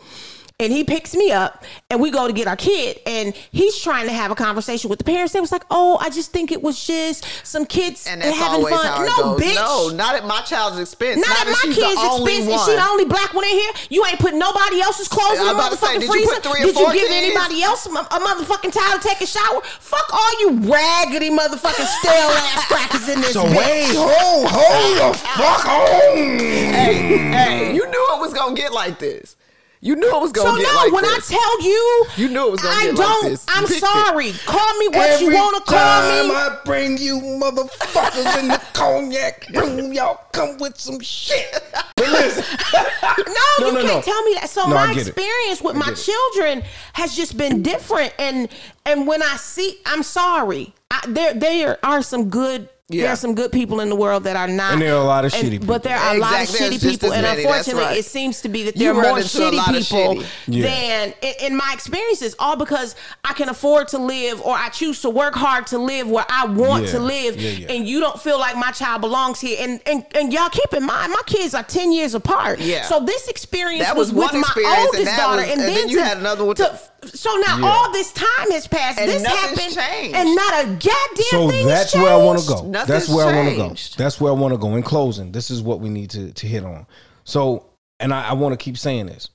And 0.59 0.73
he 0.73 0.83
picks 0.83 1.13
me 1.13 1.29
up 1.31 1.63
and 1.91 2.01
we 2.01 2.09
go 2.09 2.25
to 2.25 2.33
get 2.33 2.47
our 2.47 2.55
kid. 2.55 2.99
And 3.05 3.35
he's 3.51 3.77
trying 3.77 4.07
to 4.07 4.11
have 4.11 4.31
a 4.31 4.35
conversation 4.35 4.89
with 4.89 4.97
the 4.97 5.05
parents. 5.05 5.31
They 5.31 5.39
was 5.39 5.51
like, 5.51 5.61
oh, 5.69 5.99
I 6.01 6.09
just 6.09 6.31
think 6.31 6.51
it 6.51 6.63
was 6.63 6.83
just 6.83 7.27
some 7.45 7.63
kids 7.67 8.07
And 8.09 8.23
that's 8.23 8.35
having 8.35 8.65
always 8.65 8.73
fun. 8.73 8.85
how 8.87 9.03
it 9.03 9.05
no, 9.05 9.15
goes. 9.37 9.41
bitch. 9.41 9.53
No, 9.53 9.89
not 9.95 10.15
at 10.15 10.25
my 10.25 10.41
child's 10.41 10.79
expense. 10.79 11.21
Not, 11.21 11.45
at 11.45 11.45
my 11.45 11.61
kids' 11.75 11.77
the 11.77 12.09
only 12.09 12.31
expense. 12.41 12.49
Is 12.49 12.57
one. 12.57 12.65
she 12.69 12.75
the 12.75 12.87
only 12.89 13.05
black 13.05 13.35
one 13.35 13.45
in 13.45 13.51
here? 13.51 13.71
You 13.91 14.03
ain't 14.09 14.17
put 14.17 14.33
nobody 14.33 14.81
else's 14.81 15.07
clothes 15.07 15.37
in 15.37 15.45
the 15.45 15.51
about 15.53 15.73
to 15.73 15.77
say, 15.77 15.93
motherfucking 15.93 15.99
did 16.01 16.09
you 16.09 16.11
freezer. 16.25 16.33
put 16.33 16.43
three 16.49 16.61
or 16.63 16.65
Did 16.65 16.75
you 16.75 16.85
give 16.91 17.07
kids? 17.07 17.13
anybody 17.37 17.61
else 17.61 17.85
a, 17.85 17.89
a 17.93 18.17
motherfucking 18.17 18.73
towel 18.73 18.97
to 18.97 19.07
take 19.07 19.21
a 19.21 19.27
shower? 19.29 19.61
Fuck 19.61 20.09
all 20.11 20.33
you 20.41 20.73
raggedy 20.73 21.29
motherfucking 21.29 21.85
stale 22.01 22.33
ass 22.49 22.65
crackers 22.65 23.07
in 23.09 23.21
this 23.21 23.33
So 23.37 23.43
bitch. 23.45 23.53
wait, 23.61 23.93
hold, 23.93 24.49
hold 24.49 25.13
the 25.13 25.17
fuck 25.37 25.65
on. 25.69 26.17
hey, 26.17 27.29
hey, 27.29 27.75
you 27.77 27.85
knew 27.85 28.05
it 28.17 28.19
was 28.25 28.33
gonna 28.33 28.55
get 28.55 28.73
like 28.73 28.97
this. 28.97 29.36
You 29.79 29.95
knew 29.95 30.07
it 30.09 30.21
was 30.21 30.31
gonna 30.31 30.49
So 30.49 30.57
get 30.57 30.63
no, 30.73 30.75
like 30.75 30.91
when 30.91 31.03
this. 31.03 31.31
I 31.31 31.35
tell 31.35 31.61
you, 31.61 32.05
You 32.17 32.27
knew 32.33 32.47
it 32.47 32.51
was 32.51 32.61
gonna 32.61 32.75
I 32.75 32.83
get 32.85 32.95
like 32.95 33.07
don't. 33.07 33.29
this. 33.29 33.45
I'm 33.47 33.61
You 33.61 33.67
picked 33.67 33.77
it. 33.83 33.85
sorry. 33.85 34.31
Call 34.45 34.77
me 34.79 34.87
what 34.87 35.09
Every 35.11 35.27
you 35.27 35.33
want 35.35 35.57
to 35.65 35.71
call 35.71 36.01
time 36.01 36.27
me. 36.29 36.33
I 36.33 36.59
bring 36.65 36.97
you 36.97 37.19
motherfuckers 37.19 38.39
in 38.39 38.47
the 38.47 38.61
cognac 38.73 39.47
room, 39.53 39.93
y'all 39.93 40.19
come 40.31 40.57
with 40.57 40.79
some 40.79 40.99
shit. 40.99 41.63
But 41.95 42.09
listen, 42.09 42.43
No, 42.73 43.33
No, 43.59 43.67
you 43.67 43.73
no, 43.73 43.81
can't 43.81 44.05
no. 44.05 44.11
tell 44.13 44.23
me 44.23 44.33
that. 44.35 44.49
So 44.49 44.67
my 44.67 44.87
get 44.93 44.97
it. 44.97 45.07
experience 45.09 45.61
with 45.61 45.75
I 45.75 45.79
my 45.79 45.91
it. 45.91 45.95
children 45.95 46.63
has 46.93 47.15
just 47.15 47.37
been 47.37 47.61
different, 47.63 48.13
and 48.19 48.49
and 48.85 49.07
when 49.07 49.21
I 49.23 49.35
see, 49.37 49.79
I'm 49.85 50.03
sorry. 50.03 50.73
I, 50.91 51.01
there 51.07 51.33
there 51.33 51.79
are 51.85 52.01
some 52.03 52.29
good. 52.29 52.69
There 52.89 53.09
are 53.09 53.17
some 53.17 53.35
good 53.35 53.51
people 53.51 53.81
in 53.81 53.89
the 53.89 53.97
world 53.97 54.23
that 54.23 54.37
are 54.37 54.47
not, 54.47 54.71
And 54.71 54.81
there 54.81 54.95
are 54.95 55.01
a 55.01 55.03
lot 55.03 55.25
of 55.25 55.33
shitty 55.33 55.49
people. 55.49 55.67
But 55.67 55.83
there 55.83 55.97
are 55.97 56.15
a 56.15 56.19
lot 56.19 56.41
of 56.41 56.47
shitty 56.47 56.79
people, 56.81 57.11
and 57.11 57.23
many. 57.23 57.43
Unfortunately, 57.43 57.83
right. 57.83 57.97
it 57.97 58.05
seems 58.05 58.39
to 58.43 58.49
be 58.49 58.63
that 58.63 58.77
You 58.77 58.93
there 58.93 58.95
are 58.95 59.09
more 59.09 59.17
shitty 59.19 59.61
people 59.65 60.15
shitty. 60.15 60.25
Yeah. 60.47 60.63
than 61.11 61.13
in, 61.41 61.57
my 61.57 61.69
experiences. 61.73 62.33
All 62.39 62.55
because 62.55 62.95
I 63.25 63.33
can 63.33 63.49
afford 63.49 63.89
to 63.89 63.97
live, 63.97 64.41
or 64.41 64.55
I 64.55 64.69
choose 64.69 65.01
to 65.01 65.09
work 65.09 65.35
hard 65.35 65.67
to 65.67 65.77
live 65.77 66.07
where 66.09 66.25
I 66.29 66.45
want 66.45 66.85
Yeah. 66.85 66.91
to 66.91 66.99
live, 66.99 67.41
Yeah, 67.41 67.49
yeah. 67.49 67.71
and 67.73 67.85
you 67.85 67.99
don't 67.99 68.21
feel 68.21 68.39
like 68.39 68.55
my 68.55 68.71
child 68.71 69.01
belongs 69.01 69.41
here. 69.41 69.57
And 69.59 69.81
and 69.85 70.05
and 70.15 70.31
y'all 70.31 70.47
keep 70.49 70.73
in 70.73 70.85
mind, 70.85 71.11
my 71.11 71.21
kids 71.25 71.53
are 71.53 71.63
ten 71.63 71.91
years 71.91 72.13
apart. 72.13 72.59
Yeah. 72.59 72.83
So 72.85 73.01
this 73.01 73.27
experience 73.27 73.83
That 73.83 73.97
was, 73.97 74.13
was 74.13 74.31
with 74.31 74.33
my 74.33 74.39
experience, 74.47 74.77
and 74.77 74.87
oldest 74.95 75.17
daughter, 75.17 75.41
was- 75.41 75.51
and, 75.51 75.51
and 75.51 75.61
then, 75.61 75.73
then 75.75 75.89
you 75.89 75.97
to- 75.97 76.05
had 76.05 76.17
another 76.19 76.45
one 76.45 76.55
to- 76.55 76.79
so 77.05 77.29
now 77.47 77.59
Yeah. 77.59 77.65
all 77.67 77.91
this 77.91 78.11
time 78.13 78.51
has 78.51 78.67
passed. 78.67 78.99
And 78.99 79.09
this 79.09 79.23
happened, 79.25 79.59
changed. 79.59 80.15
and 80.15 80.35
not 80.35 80.63
a 80.63 80.67
goddamn 80.67 81.25
so 81.29 81.49
thing 81.49 81.67
that's 81.67 81.93
has 81.93 82.01
where 82.01 82.11
I 82.11 82.17
want 82.17 82.39
to 82.39 82.47
go. 82.47 82.63
Nothing's 82.65 82.87
that's 82.87 83.09
where 83.09 83.27
I 83.27 83.35
want 83.35 83.49
to 83.49 83.55
go. 83.55 83.75
That's 83.97 84.19
where 84.21 84.31
I 84.31 84.35
want 84.35 84.53
to 84.53 84.57
go. 84.57 84.75
In 84.75 84.83
closing, 84.83 85.31
this 85.31 85.51
is 85.51 85.61
what 85.61 85.79
we 85.79 85.89
need 85.89 86.09
to 86.11 86.31
to 86.31 86.47
hit 86.47 86.63
on. 86.63 86.85
So, 87.23 87.65
and 87.99 88.13
I, 88.13 88.29
I 88.29 88.33
want 88.33 88.53
to 88.53 88.63
keep 88.63 88.77
saying 88.77 89.07
this. 89.07 89.29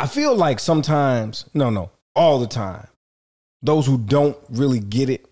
I 0.00 0.06
feel 0.06 0.34
like 0.36 0.60
sometimes, 0.60 1.44
no, 1.54 1.70
no, 1.70 1.90
all 2.14 2.38
the 2.38 2.46
time, 2.46 2.86
those 3.62 3.86
who 3.86 3.98
don't 3.98 4.36
really 4.50 4.78
get 4.80 5.10
it 5.10 5.26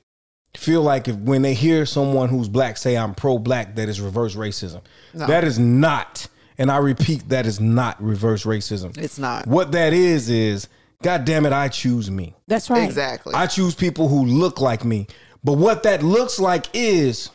feel 0.57 0.83
like 0.83 1.07
if 1.07 1.17
when 1.17 1.43
they 1.43 1.55
hear 1.55 1.87
someone 1.87 2.29
who's 2.29 2.49
black 2.49 2.77
say 2.77 2.97
I'm 2.97 3.15
pro-black, 3.15 3.77
that 3.77 3.89
is 3.89 4.01
reverse 4.01 4.35
racism. 4.35 4.81
No. 5.15 5.27
That 5.27 5.45
is 5.45 5.59
not, 5.59 6.27
and 6.59 6.71
I 6.71 6.79
repeat, 6.79 7.29
that 7.29 7.47
is 7.47 7.61
not 7.61 8.03
reverse 8.03 8.45
racism. 8.45 8.97
It's 8.99 9.19
not. 9.19 9.47
What 9.47 9.73
that 9.73 9.93
is 9.93 10.31
is, 10.31 10.69
God 11.03 11.25
damn 11.25 11.47
it, 11.47 11.53
I 11.53 11.69
choose 11.69 12.11
me. 12.11 12.35
That's 12.47 12.71
right. 12.71 12.85
Exactly. 12.85 13.35
I 13.35 13.47
choose 13.47 13.75
people 13.75 14.09
who 14.09 14.25
look 14.25 14.61
like 14.61 14.85
me. 14.85 15.07
But 15.45 15.55
what 15.55 15.83
that 15.85 16.03
looks 16.03 16.39
like 16.39 16.67
is 16.73 17.31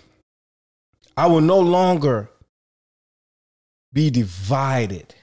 I 1.16 1.28
will 1.28 1.42
no 1.42 1.60
longer 1.60 2.30
be 3.94 4.10
divided, 4.10 5.14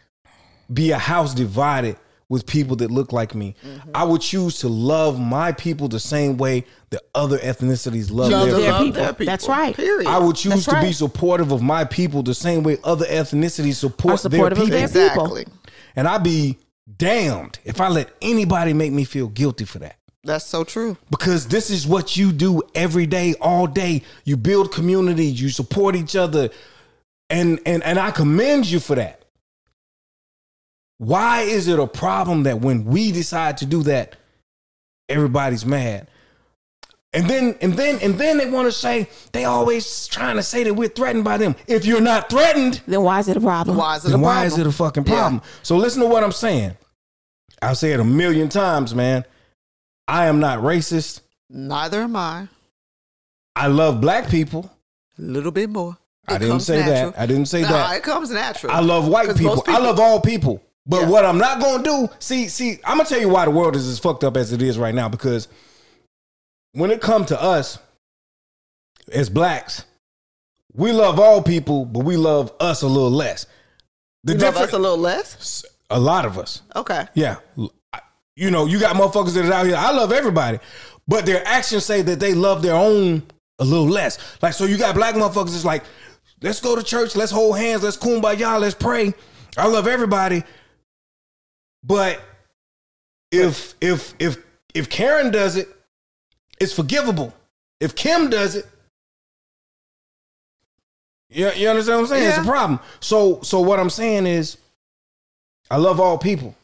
be 0.73 0.91
a 0.91 0.99
house 0.99 1.35
divided 1.35 1.97
with 2.29 2.47
people 2.47 2.77
that 2.77 2.91
look 2.91 3.13
like 3.13 3.35
me. 3.35 3.55
Mm-hmm. 3.65 3.91
I 3.95 4.05
would 4.05 4.21
choose 4.21 4.59
to 4.59 4.69
love 4.69 5.19
my 5.19 5.51
people 5.53 5.89
the 5.89 6.01
same 6.01 6.37
way 6.37 6.65
that 6.91 7.03
other 7.15 7.39
ethnicities 7.39 8.11
love 8.11 8.31
Love 8.31 8.49
their 8.51 8.61
their 8.61 8.73
people. 8.73 8.85
people. 8.87 9.03
their 9.03 9.13
people. 9.15 9.27
That's 9.27 9.49
right. 9.49 9.75
Period. 9.75 10.07
I 10.09 10.19
would 10.19 10.37
choose 10.37 10.67
That's 10.67 10.81
to 10.81 10.87
be 10.87 10.93
supportive 10.93 11.53
of 11.53 11.63
my 11.63 11.85
people 11.85 12.23
the 12.23 12.35
same 12.35 12.63
way 12.63 12.77
other 12.85 13.07
ethnicities 13.07 13.75
support 13.77 14.15
Are 14.15 14.19
supportive 14.19 14.59
their 14.59 14.67
people. 14.67 14.79
exactly. 14.81 15.47
And 15.97 16.07
I'd 16.07 16.23
be 16.23 16.59
damned 16.97 17.59
if 17.65 17.81
I 17.81 17.89
let 17.89 18.11
anybody 18.23 18.73
make 18.73 18.93
me 18.93 19.05
feel 19.05 19.29
guilty 19.29 19.65
for 19.67 19.79
that 19.79 19.97
That's 20.25 20.45
so 20.47 20.65
true. 20.65 20.97
because 21.11 21.47
this 21.49 21.71
is 21.71 21.87
what 21.87 22.17
you 22.17 22.33
do 22.33 22.63
every 22.75 23.05
day 23.07 23.35
all 23.43 23.67
day 23.67 24.03
you 24.25 24.37
build 24.39 24.73
communities 24.73 25.39
you 25.41 25.51
support 25.51 25.95
each 25.95 26.17
other 26.17 26.49
and 27.29 27.61
and 27.67 27.83
and 27.83 27.99
I 27.99 28.11
commend 28.11 28.71
you 28.71 28.81
for 28.81 28.95
that 28.95 29.18
why 30.99 31.43
is 31.43 31.69
it 31.69 31.79
a 31.79 31.87
problem 31.87 32.43
that 32.45 32.61
when 32.61 32.85
we 32.85 33.13
decide 33.13 33.57
to 33.59 33.67
do 33.67 33.83
that 33.85 34.17
everybody's 35.09 35.65
mad 35.65 36.09
and 37.13 37.29
then 37.31 37.57
and 37.63 37.75
then 37.75 37.99
and 38.03 38.19
then 38.19 38.37
they 38.37 38.51
want 38.51 38.67
to 38.67 38.73
say 38.73 39.09
they 39.33 39.45
always 39.45 40.07
trying 40.09 40.37
to 40.37 40.43
say 40.43 40.63
that 40.65 40.75
we're 40.75 40.89
threatened 40.89 41.25
by 41.25 41.37
them 41.39 41.57
if 41.67 41.87
you're 41.87 42.01
not 42.01 42.29
threatened 42.29 42.81
Then 42.87 43.03
why 43.03 43.21
is 43.21 43.29
it 43.29 43.37
a 43.37 43.41
problem? 43.41 43.77
Why 43.77 43.97
is 43.97 44.05
it 44.05 44.09
a 44.09 44.11
then 44.11 44.21
problem? 44.21 44.37
why 44.37 44.45
is 44.45 44.59
it 44.59 44.67
a 44.67 44.73
fucking 44.73 45.05
Yeah. 45.07 45.15
problem? 45.15 45.43
So 45.63 45.77
listen 45.77 46.03
to 46.03 46.09
what 46.09 46.23
I'm 46.23 46.33
saying. 46.33 46.77
I'll 47.63 47.75
say 47.75 47.93
it 47.93 47.99
a 48.01 48.05
million 48.05 48.49
times, 48.51 48.95
man. 48.95 49.25
I 50.07 50.27
am 50.27 50.39
not 50.39 50.59
racist. 50.61 51.21
Neither 51.49 52.03
am 52.03 52.15
I. 52.15 52.49
I 53.57 53.67
love 53.69 54.01
black 54.01 54.29
people. 54.29 54.71
A 55.19 55.23
little 55.23 55.51
bit 55.51 55.71
more. 55.71 55.97
I 56.29 56.37
didn't 56.39 56.61
say 56.61 56.81
natural. 56.81 57.11
that. 57.13 57.21
I 57.21 57.27
didn't 57.27 57.47
say 57.47 57.63
Nah, 57.63 57.69
that. 57.69 57.97
it 57.97 58.03
comes 58.03 58.31
natural. 58.31 58.71
I 58.71 58.81
love 58.81 59.09
white 59.09 59.35
people. 59.35 59.57
most 59.57 59.69
I 59.69 59.79
love 59.79 59.99
all 59.99 60.21
people. 60.21 60.63
But 60.89 61.03
Yeah. 61.03 61.09
what 61.09 61.25
I'm 61.27 61.39
not 61.39 61.61
gonna 61.61 61.83
do, 61.83 62.09
see, 62.19 62.49
see, 62.49 62.81
I'm 62.85 62.97
gonna 62.97 63.09
tell 63.09 63.21
you 63.21 63.29
why 63.29 63.45
the 63.45 63.51
world 63.51 63.77
is 63.77 63.87
as 63.87 63.99
fucked 63.99 64.25
up 64.25 64.37
as 64.37 64.53
it 64.53 64.63
is 64.63 64.79
right 64.79 64.95
now. 64.95 65.09
Because 65.09 65.47
when 66.73 66.91
it 66.91 67.01
comes 67.03 67.27
to 67.29 67.41
us 67.41 67.79
as 69.13 69.29
blacks, 69.29 69.85
we 70.75 70.93
love 70.93 71.21
all 71.21 71.43
people, 71.43 71.85
but 71.85 72.05
we 72.05 72.17
love 72.17 72.53
us 72.61 72.83
a 72.83 72.87
little 72.87 73.11
less. 73.11 73.47
The 74.25 74.33
You 74.33 74.39
love 74.39 74.55
difference, 74.55 74.73
us 74.73 74.79
a 74.79 74.79
little 74.79 74.99
less. 74.99 75.65
a 75.91 76.01
lot 76.01 76.25
of 76.25 76.39
us. 76.39 76.63
Okay. 76.75 77.07
Yeah. 77.15 77.37
You 78.37 78.51
know, 78.51 78.67
you 78.67 78.79
got 78.79 78.97
motherfuckers 78.97 79.35
that 79.35 79.45
are 79.47 79.53
out 79.53 79.67
here. 79.67 79.77
I 79.77 79.91
love 79.91 80.13
everybody, 80.13 80.59
but 81.07 81.27
their 81.27 81.47
actions 81.47 81.85
say 81.85 82.03
that 82.03 82.21
they 82.21 82.35
love 82.35 82.63
their 82.63 82.75
own 82.75 83.25
a 83.59 83.65
little 83.65 83.89
less. 83.89 84.19
Like, 84.41 84.55
so 84.55 84.65
you 84.65 84.79
got 84.79 84.95
black 84.95 85.17
motherfuckers 85.17 85.51
that's 85.51 85.65
like, 85.65 85.83
let's 86.41 86.61
go 86.61 86.77
to 86.77 86.83
church, 86.83 87.17
let's 87.17 87.33
hold 87.33 87.59
hands, 87.59 87.83
let's 87.83 87.97
kumbaya, 87.97 88.61
let's 88.61 88.75
pray. 88.75 89.13
I 89.57 89.67
love 89.67 89.89
everybody. 89.89 90.45
But 91.83 92.21
if 93.31 93.75
if 93.81 94.15
if 94.19 94.39
if 94.75 94.89
Karen 94.89 95.31
does 95.31 95.57
it, 95.57 95.69
it's 96.61 96.73
forgivable. 96.73 97.33
If 97.81 97.95
Kim 97.95 98.31
does 98.31 98.57
it, 98.57 98.67
you, 101.31 101.51
you 101.53 101.69
understand 101.69 101.99
what 101.99 102.03
I'm 102.05 102.09
saying? 102.09 102.29
It's 102.29 102.39
a 102.39 102.45
problem. 102.45 102.81
So 103.01 103.41
so 103.43 103.61
what 103.61 103.79
I'm 103.79 103.91
saying 103.91 104.27
is 104.27 104.59
I 105.71 105.77
love 105.77 106.01
all 106.01 106.19
people. 106.19 106.55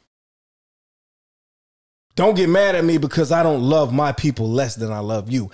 Don't 2.17 2.37
get 2.37 2.49
mad 2.49 2.77
at 2.77 2.85
me 2.85 2.97
because 2.99 3.33
I 3.33 3.43
don't 3.43 3.63
love 3.63 3.93
my 3.93 4.13
people 4.13 4.49
less 4.49 4.77
than 4.77 4.93
I 4.93 5.01
love 5.01 5.31
you. 5.31 5.51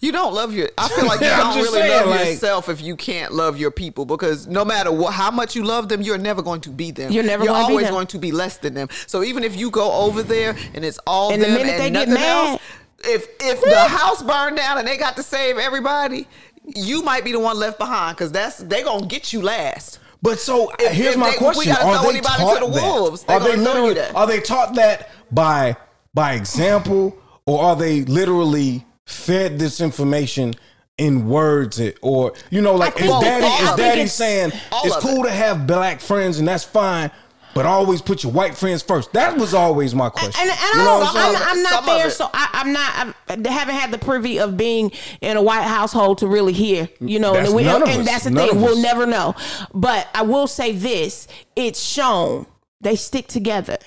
You 0.00 0.12
don't 0.12 0.32
love 0.32 0.54
your. 0.54 0.70
I 0.78 0.88
feel 0.88 1.06
like 1.06 1.20
you 1.20 1.26
don't 1.36 1.56
really 1.56 1.80
saying, 1.80 1.90
love 2.00 2.06
like- 2.08 2.26
yourself 2.28 2.68
if 2.70 2.80
you 2.80 2.96
can't 2.96 3.34
love 3.34 3.58
your 3.58 3.70
people 3.70 4.06
because 4.06 4.46
no 4.46 4.64
matter 4.64 4.90
what, 4.90 5.12
how 5.12 5.30
much 5.30 5.54
you 5.54 5.62
love 5.64 5.88
them, 5.90 6.00
you're 6.00 6.16
never 6.18 6.40
going 6.40 6.62
to 6.62 6.70
be 6.70 6.90
them. 6.90 7.12
You're 7.12 7.22
never 7.24 7.44
You're 7.44 7.54
always 7.54 7.88
going 7.90 8.06
to 8.08 8.18
be 8.18 8.32
less 8.32 8.56
than 8.56 8.72
them. 8.74 8.88
So 9.06 9.22
even 9.22 9.44
if 9.44 9.56
you 9.56 9.70
go 9.70 9.92
over 9.92 10.22
there 10.22 10.56
and 10.74 10.84
it's 10.84 10.98
all 11.06 11.32
And 11.32 11.42
the 11.42 11.46
them 11.46 11.54
minute 11.56 11.72
and 11.80 11.80
they 11.82 11.90
get 12.06 12.08
mad- 12.08 12.52
else, 12.52 12.62
if 13.04 13.28
if 13.40 13.60
the 13.60 13.78
house 13.78 14.22
burned 14.22 14.56
down 14.56 14.78
and 14.78 14.88
they 14.88 14.96
got 14.96 15.16
to 15.16 15.22
save 15.22 15.58
everybody, 15.58 16.26
you 16.64 17.02
might 17.02 17.24
be 17.24 17.32
the 17.32 17.38
one 17.40 17.58
left 17.58 17.78
behind 17.78 18.16
because 18.16 18.32
that's 18.32 18.56
they 18.58 18.82
gonna 18.82 19.06
get 19.06 19.32
you 19.34 19.42
last. 19.42 19.98
But 20.22 20.40
so 20.40 20.72
If- 20.80 20.92
here's 20.92 21.14
if 21.14 21.20
my 21.20 21.30
they- 21.30 21.36
question: 21.36 21.72
Are 21.72 22.10
they 22.12 22.20
taught 22.20 22.60
the 22.60 22.66
that? 22.68 22.82
wolves. 22.82 23.22
They 23.24 23.34
Are 23.34 23.40
they 23.40 23.50
gonna 23.56 23.62
throw 23.64 23.72
you 23.74 23.80
literally? 23.88 23.94
that. 23.94 24.16
Are 24.16 24.26
they 24.26 24.40
taught 24.40 24.74
that 24.76 25.10
by 25.30 25.76
by 26.14 26.32
example, 26.32 27.16
or 27.46 27.62
are 27.62 27.76
they 27.76 28.02
literally 28.02 28.84
fed 29.08 29.58
this 29.58 29.80
information 29.80 30.52
in 30.98 31.26
words 31.26 31.80
it 31.80 31.98
or 32.02 32.34
you 32.50 32.60
know 32.60 32.74
like 32.74 33.00
is 33.00 33.08
daddy 33.08 33.64
is 33.64 33.74
daddy 33.74 34.06
saying 34.06 34.52
it's 34.84 34.96
of 34.96 35.02
cool 35.02 35.22
to 35.22 35.30
have 35.30 35.66
black 35.66 35.98
friends 35.98 36.38
and 36.38 36.46
that's 36.46 36.62
fine 36.64 37.10
but 37.54 37.64
always 37.64 38.02
put 38.02 38.22
your 38.22 38.30
white 38.32 38.54
friends 38.54 38.82
first 38.82 39.10
that 39.14 39.34
was 39.38 39.54
always 39.54 39.94
my 39.94 40.10
question 40.10 40.38
And, 40.42 40.50
and 40.50 40.74
You 40.74 40.84
know 40.84 41.00
I, 41.02 41.28
am 41.28 41.36
I'm. 41.36 41.56
I'm 41.56 41.62
not 41.62 41.86
there, 41.86 42.10
so 42.10 42.28
I, 42.34 42.48
I'm 42.52 42.72
not. 42.74 43.16
I 43.28 43.50
haven't 43.50 43.76
had 43.76 43.90
the 43.90 43.98
privy 43.98 44.38
of 44.38 44.58
being 44.58 44.92
in 45.22 45.38
a 45.38 45.42
white 45.42 45.62
household 45.62 46.18
to 46.18 46.26
really 46.26 46.52
hear, 46.52 46.88
you 47.00 47.18
know. 47.18 47.32
That's 47.32 47.48
and 47.48 47.56
we, 47.56 47.64
none 47.64 47.82
of 47.82 47.88
and 47.88 48.00
us. 48.02 48.06
that's 48.06 48.24
the 48.24 48.30
None 48.30 48.50
thing. 48.50 48.60
We'll 48.60 48.80
never 48.80 49.06
know. 49.06 49.34
But 49.72 50.06
I 50.14 50.22
will 50.22 50.46
say 50.46 50.72
this: 50.72 51.26
it's 51.56 51.80
shown 51.80 52.46
they 52.80 52.96
stick 52.96 53.26
together. 53.26 53.78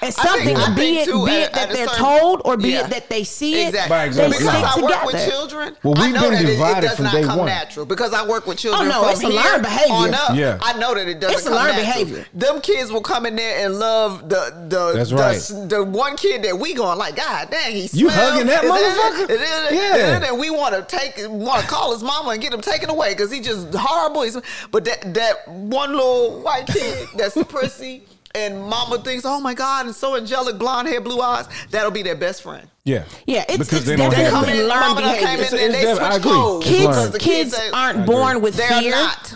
And 0.00 0.14
I 0.16 0.22
think- 0.22 0.28
something, 0.28 0.56
I 0.56 0.74
be 0.76 0.98
it 0.98 1.04
too, 1.06 1.26
be 1.26 1.32
at- 1.32 1.42
it 1.48 1.52
that 1.54 1.70
they're 1.72 1.88
certain- 1.88 2.04
told 2.04 2.42
or 2.44 2.56
be 2.56 2.70
Yeah. 2.70 2.84
it 2.84 2.90
that 2.90 3.08
they 3.08 3.24
see 3.24 3.62
it, 3.62 3.68
Exactly. 3.68 3.88
By 3.88 4.04
example, 4.04 4.32
they 4.32 4.38
because 4.44 4.54
stick 4.54 4.64
I 4.68 4.74
together. 4.76 4.94
work 4.94 5.04
with 5.12 5.28
children. 5.28 5.76
Well, 5.82 5.94
we've 5.94 6.14
know 6.14 6.20
been 6.20 6.32
that 6.34 6.42
it- 6.42 6.46
divided 6.46 6.84
it, 6.84 6.88
does 6.88 6.96
from 6.96 7.04
not 7.06 7.14
day 7.14 7.22
come 7.24 7.38
one. 7.38 7.46
natural 7.46 7.86
because 7.86 8.12
I 8.12 8.24
work 8.26 8.46
with 8.46 8.58
oh, 8.58 8.60
children 8.60 8.88
Oh, 8.92 8.94
no, 8.94 9.00
from 9.02 9.10
it's 9.10 9.22
a 9.24 9.26
here 9.26 9.42
learned 9.42 9.62
behavior. 9.62 9.94
on 9.94 10.14
up. 10.14 10.30
Yeah. 10.34 10.58
I 10.62 10.72
know 10.74 10.94
that 10.94 11.08
it 11.08 11.18
doesn't 11.20 11.36
It's 11.38 11.46
a 11.46 11.50
learned 11.50 11.76
natural. 11.78 11.84
behavior. 12.04 12.26
Them 12.32 12.60
kids 12.60 12.92
will 12.92 13.00
come 13.00 13.26
in 13.26 13.34
there 13.36 13.64
and 13.64 13.78
love 13.78 14.28
the 14.28 14.52
the 14.68 14.92
That's 14.94 15.10
the, 15.10 15.16
right. 15.16 15.68
the 15.68 15.82
one 15.84 16.16
kid 16.16 16.42
that 16.44 16.58
we 16.58 16.74
going 16.74 16.96
like, 16.98 17.16
God 17.16 17.48
dang, 17.50 17.72
he 17.74 17.88
You 17.92 18.08
hugging 18.08 18.46
that 18.46 18.62
motherfucker? 18.64 19.24
it- 19.30 19.40
is 19.40 19.72
Yeah. 19.72 19.96
And 20.14 20.22
then 20.24 20.38
we 20.38 20.50
want 20.50 20.74
to 20.74 20.82
take 20.96 21.14
want 21.28 21.62
to 21.62 21.66
call 21.66 21.92
his 21.92 22.02
mama 22.04 22.30
and 22.30 22.40
get 22.40 22.52
him 22.54 22.60
taken 22.60 22.88
away 22.88 23.14
because 23.14 23.32
he 23.32 23.40
just 23.40 23.74
horrible. 23.74 24.22
He's, 24.22 24.36
but 24.70 24.84
that 24.84 25.14
that 25.14 25.48
one 25.48 25.92
little 25.92 26.40
white 26.40 26.66
kid 26.68 27.08
that's 27.16 27.36
prissy. 27.48 28.02
And 28.38 28.62
mama 28.62 28.98
thinks, 28.98 29.24
oh 29.24 29.40
my 29.40 29.54
God, 29.54 29.86
and 29.86 29.94
so 29.94 30.16
angelic, 30.16 30.58
blonde 30.58 30.88
hair, 30.88 31.00
blue 31.00 31.20
eyes. 31.20 31.46
That'll 31.70 31.90
be 31.90 32.02
their 32.02 32.14
best 32.16 32.42
friend. 32.42 32.68
yeah 32.84 33.04
Yeah, 33.26 33.42
it's- 33.42 33.58
because 33.58 33.78
it's 33.78 33.86
they 33.86 33.96
don't 33.96 34.10
definitely 34.10 34.30
come 34.30 34.46
that. 34.46 34.56
in, 34.56 34.68
learned 34.68 34.80
mama 34.80 35.00
done 35.00 35.10
behavior. 35.14 35.26
came 35.26 35.38
in 35.38 35.44
It's- 35.44 35.52
and 35.64 35.74
it's 35.74 35.82
they 35.84 35.90
I 35.90 36.10
switch 36.10 36.16
agree. 36.20 36.30
clothes. 36.30 36.64
It's 36.64 36.70
kids, 36.70 36.84
learned. 36.84 36.94
because 36.96 37.10
the 37.12 37.18
kids 37.18 37.56
say- 37.56 37.70
aren't 37.70 38.06
born 38.06 38.40
with 38.40 38.54
They're 38.56 38.80
fear 38.80 38.90
not. 38.92 39.34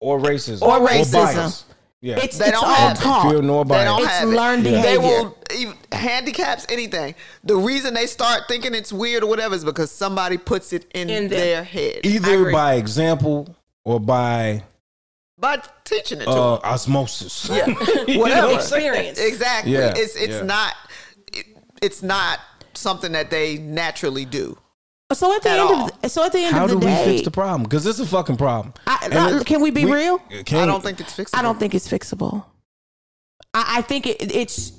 or 0.00 0.18
racism 0.20 0.62
or 0.62 0.80
racism. 0.80 1.26
racism. 1.34 1.62
yeah 2.00 2.16
It's 2.22 2.38
They 2.38 2.44
it's 2.46 2.52
don't 2.60 2.64
all 2.68 2.74
have 2.74 2.96
it. 2.98 3.00
taught. 3.02 3.30
Fear 3.30 3.42
nor 3.42 3.64
They 3.64 3.84
don't 3.84 4.00
It's 4.02 4.08
have 4.10 4.28
it. 4.28 4.32
learned 4.36 4.66
They 4.66 4.70
behavior. 4.70 5.00
will 5.00 5.38
even, 5.56 5.74
handicaps 5.90 6.66
anything. 6.68 7.14
The 7.44 7.56
reason 7.56 7.94
they 7.94 8.06
start 8.06 8.42
thinking 8.48 8.74
it's 8.74 8.92
weird 8.92 9.22
or 9.24 9.26
whatever 9.28 9.54
is 9.54 9.64
because 9.64 9.90
somebody 9.90 10.36
puts 10.38 10.72
it 10.72 10.84
in, 10.94 11.08
In 11.10 11.28
them. 11.28 11.38
their 11.38 11.64
head. 11.64 12.00
Either 12.04 12.52
by 12.52 12.74
example 12.74 13.56
or 13.84 13.98
by 13.98 14.62
by 15.38 15.62
teaching 15.84 16.20
it 16.20 16.24
to 16.24 16.30
uh, 16.30 16.56
them. 16.56 16.70
osmosis. 16.72 17.48
Yeah. 17.50 17.66
You 18.08 18.14
know 18.14 18.20
Whatever. 18.20 18.46
what 18.48 18.56
I'm 18.56 18.60
saying? 18.62 18.84
Experience. 18.86 19.18
Exactly. 19.20 19.72
Yeah, 19.72 19.92
It's 19.96 20.16
it's 20.16 20.34
yeah. 20.34 20.42
not 20.42 20.74
it, 21.32 21.46
it's 21.82 22.02
not 22.02 22.40
something 22.74 23.12
that 23.12 23.30
they 23.30 23.58
naturally 23.58 24.24
do. 24.24 24.58
So 25.12 25.34
at 25.34 25.42
the 25.42 25.48
At 25.50 25.58
end 25.60 25.68
all. 25.70 25.84
of 25.86 26.00
the, 26.02 26.08
so 26.10 26.24
at 26.24 26.32
the 26.32 26.40
end 26.40 26.54
How 26.54 26.64
of 26.64 26.70
do 26.70 26.80
the 26.80 26.86
we 26.86 26.92
day, 26.92 27.04
fix 27.04 27.24
the 27.24 27.30
problem? 27.30 27.62
Because 27.62 27.86
it's 27.86 27.98
a 27.98 28.06
fucking 28.06 28.36
problem. 28.36 28.74
I- 28.86 28.98
And 29.04 29.14
uh, 29.14 29.38
it- 29.40 29.46
can 29.46 29.60
we 29.62 29.70
be 29.70 29.84
real? 29.86 30.18
Can, 30.44 30.58
I 30.58 30.66
don't 30.66 30.82
think 30.82 31.00
it's 31.00 31.14
fixable. 31.16 31.38
I 31.38 31.42
don't 31.42 31.58
think 31.58 31.74
it's 31.74 31.88
fixable. 31.88 32.44
I, 33.54 33.78
I 33.78 33.82
think 33.82 34.06
it, 34.06 34.16
it's. 34.34 34.72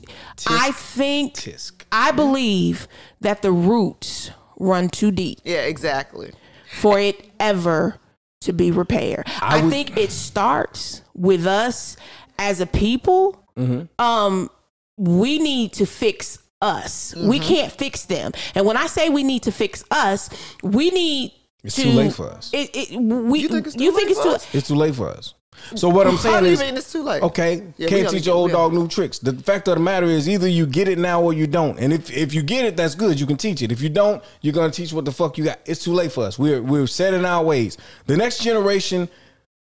I 0.47 0.71
think 0.71 1.33
Tisk. 1.33 1.81
I 1.91 2.11
believe 2.11 2.87
that 3.21 3.41
the 3.41 3.51
roots 3.51 4.29
run 4.59 4.89
too 4.89 5.09
deep 5.11 5.39
Yeah, 5.43 5.61
exactly. 5.61 6.31
for 6.79 6.99
it 6.99 7.27
ever 7.39 7.97
to 8.41 8.53
be 8.53 8.71
repaired. 8.71 9.23
I, 9.41 9.61
would- 9.61 9.71
think 9.71 9.97
it 9.97 10.11
starts 10.11 11.01
with 11.13 11.45
us 11.45 11.97
as 12.37 12.61
a 12.61 12.65
people. 12.65 13.43
Mm-hmm. 13.57 14.01
Um, 14.03 14.49
we 14.97 15.39
need 15.39 15.73
to 15.73 15.85
fix 15.85 16.39
us. 16.61 17.13
We 17.15 17.39
Mm-hmm. 17.39 17.47
can't 17.47 17.71
fix 17.71 18.05
them. 18.05 18.31
And 18.55 18.65
when 18.65 18.77
I 18.77 18.87
say 18.87 19.09
we 19.09 19.23
need 19.23 19.43
to 19.43 19.51
fix 19.51 19.83
us, 19.91 20.29
we 20.63 20.89
need. 20.91 21.33
It's 21.63 21.75
to, 21.75 21.83
too 21.83 21.89
late 21.89 22.13
for 22.13 22.29
us. 22.29 22.51
It, 22.53 22.69
it, 22.73 22.97
we, 23.01 23.39
You 23.39 23.49
think 23.49 23.67
it's 23.67 23.75
too 23.75 23.83
you 23.83 23.91
think 23.95 24.07
late 24.07 24.11
it's 24.11 24.19
for 24.19 24.29
too 24.29 24.35
us? 24.35 24.55
It's 24.55 24.67
too 24.69 24.75
late 24.75 24.95
for 24.95 25.09
us. 25.09 25.33
So 25.75 25.89
what 25.89 26.07
I'm 26.07 26.17
saying 26.17 26.33
How 26.35 26.41
do 26.41 26.47
you 26.47 26.53
is, 26.53 26.61
it's 26.61 26.91
too 26.91 27.03
late? 27.03 27.21
okay, 27.21 27.63
Yeah, 27.77 27.87
can't 27.87 28.09
teach 28.09 28.25
your 28.25 28.35
old 28.35 28.51
dog 28.51 28.73
new 28.73 28.87
tricks. 28.87 29.19
The 29.19 29.33
fact 29.33 29.67
of 29.67 29.75
the 29.75 29.81
matter 29.81 30.07
is, 30.07 30.27
either 30.27 30.47
you 30.47 30.65
get 30.65 30.87
it 30.87 30.97
now 30.97 31.21
or 31.21 31.33
you 31.33 31.47
don't. 31.47 31.79
And 31.79 31.93
if 31.93 32.09
if 32.11 32.33
you 32.33 32.41
get 32.41 32.65
it, 32.65 32.77
that's 32.77 32.95
good. 32.95 33.19
You 33.19 33.25
can 33.25 33.37
teach 33.37 33.61
it. 33.61 33.71
If 33.71 33.81
you 33.81 33.89
don't, 33.89 34.23
you're 34.41 34.53
gonna 34.53 34.71
teach 34.71 34.93
what 34.93 35.05
the 35.05 35.11
fuck 35.11 35.37
you 35.37 35.43
got. 35.43 35.59
It's 35.65 35.83
too 35.83 35.93
late 35.93 36.11
for 36.11 36.23
us. 36.23 36.39
We're 36.39 36.61
we're 36.61 36.87
set 36.87 37.13
in 37.13 37.25
our 37.25 37.43
ways. 37.43 37.77
The 38.07 38.17
next 38.17 38.41
generation, 38.41 39.09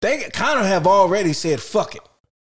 they 0.01 0.23
kind 0.33 0.59
of 0.59 0.67
have 0.67 0.87
already 0.87 1.33
said 1.33 1.61
fuck 1.61 1.95
it. 1.97 2.03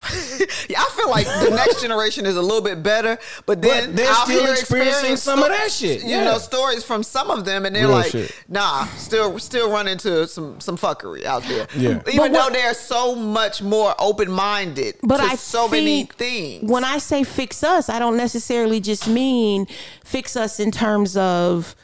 Yeah, 0.69 0.81
I 0.81 0.89
feel 0.97 1.09
like 1.09 1.25
the 1.27 1.51
next 1.55 1.81
generation 1.81 2.25
is 2.25 2.35
a 2.37 2.41
little 2.41 2.61
bit 2.61 2.81
better, 2.81 3.17
but 3.45 3.61
then 3.61 3.87
But 3.87 3.95
they're 3.97 4.09
I'll 4.11 4.25
still 4.25 4.51
experiencing 4.51 4.91
experience 5.13 5.21
some 5.21 5.43
of 5.43 5.49
that 5.49 5.71
shit. 5.71 6.01
You 6.03 6.09
Yeah. 6.09 6.23
know, 6.23 6.37
stories 6.39 6.83
from 6.83 7.03
some 7.03 7.29
of 7.29 7.45
them, 7.45 7.65
and 7.65 7.75
they're 7.75 7.87
Real 7.87 7.95
like, 7.97 8.11
shit. 8.11 8.33
"Nah, 8.47 8.85
still, 8.97 9.37
still 9.39 9.69
run 9.69 9.87
into 9.87 10.27
some 10.27 10.59
some 10.59 10.77
fuckery 10.77 11.25
out 11.25 11.43
there." 11.43 11.67
Yeah. 11.77 12.01
even 12.07 12.17
But 12.17 12.33
though 12.33 12.49
they're 12.51 12.73
so 12.73 13.15
much 13.15 13.61
more 13.61 13.93
open 13.99 14.31
minded 14.31 14.95
But 15.03 15.17
to 15.17 15.23
I 15.23 15.35
so 15.35 15.67
many 15.67 16.05
things. 16.17 16.69
When 16.69 16.83
I 16.83 16.97
say 16.97 17.23
fix 17.23 17.63
us, 17.63 17.87
I 17.89 17.99
don't 17.99 18.17
necessarily 18.17 18.79
just 18.79 19.07
mean 19.07 19.67
fix 20.03 20.35
us 20.35 20.59
in 20.59 20.71
terms 20.71 21.15
of 21.15 21.75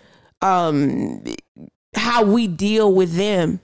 um, 0.41 1.23
how 1.95 2.23
we 2.23 2.47
deal 2.47 2.91
with 2.93 3.15
them. 3.15 3.59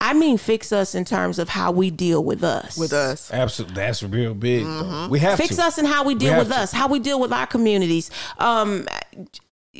I 0.00 0.14
mean 0.14 0.38
fix 0.38 0.72
us 0.72 0.94
in 0.94 1.04
terms 1.04 1.38
of 1.38 1.48
how 1.50 1.72
we 1.72 1.90
deal 1.90 2.24
with 2.24 2.42
us. 2.42 2.76
with 2.78 2.92
us, 2.92 3.30
Absolutely, 3.32 3.76
that's 3.76 4.02
real 4.02 4.34
big. 4.34 4.64
Mm-hmm. 4.64 5.10
We 5.10 5.18
have 5.20 5.36
fix 5.38 5.56
to. 5.56 5.62
us 5.64 5.78
in 5.78 5.84
how 5.84 6.04
we 6.04 6.14
deal 6.14 6.30
have 6.32 6.38
with 6.46 6.52
to. 6.56 6.60
us, 6.60 6.72
how 6.72 6.88
we 6.88 6.98
deal 6.98 7.20
with 7.20 7.32
our 7.32 7.46
communities. 7.46 8.10
Um, 8.38 8.86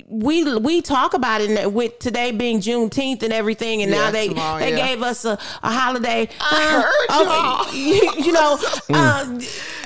we 0.08 0.56
we 0.58 0.82
talk 0.82 1.14
about 1.14 1.40
it 1.40 1.72
with 1.72 1.98
today 1.98 2.30
being 2.30 2.60
Juneteenth 2.60 3.22
and 3.22 3.32
everything, 3.32 3.82
and 3.82 3.90
Yeah, 3.90 3.96
now 4.04 4.10
they 4.12 4.28
tomorrow, 4.28 4.60
they 4.60 4.76
yeah. 4.76 4.86
gave 4.86 5.02
us 5.02 5.24
a, 5.24 5.38
a 5.62 5.72
holiday. 5.72 6.28
I 6.40 7.66
heard 7.70 7.74
you 7.74 8.24
you 8.26 8.32
know, 8.32 8.58
uh, 8.90 9.40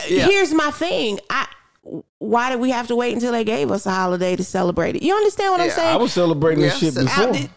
Yeah. 0.09 0.27
here's 0.27 0.53
my 0.53 0.71
thing. 0.73 1.21
I 1.31 1.47
why 2.19 2.51
did 2.51 2.61
we 2.61 2.71
have 2.71 2.87
to 2.89 2.97
wait 2.97 3.13
until 3.15 3.33
they 3.33 3.45
gave 3.45 3.71
us 3.71 3.85
a 3.87 3.91
holiday 3.91 4.35
to 4.37 4.43
celebrate 4.45 4.97
it? 4.97 5.03
You 5.03 5.15
understand 5.15 5.53
what 5.53 5.61
I'm 5.61 5.71
saying? 5.71 5.95
I 5.95 5.97
was 5.97 6.13
celebrating 6.13 6.63
this 6.63 6.81
Yeah, 6.83 6.91
shit 6.91 6.99
before. 7.05 7.29
I 7.29 7.33
did- 7.33 7.51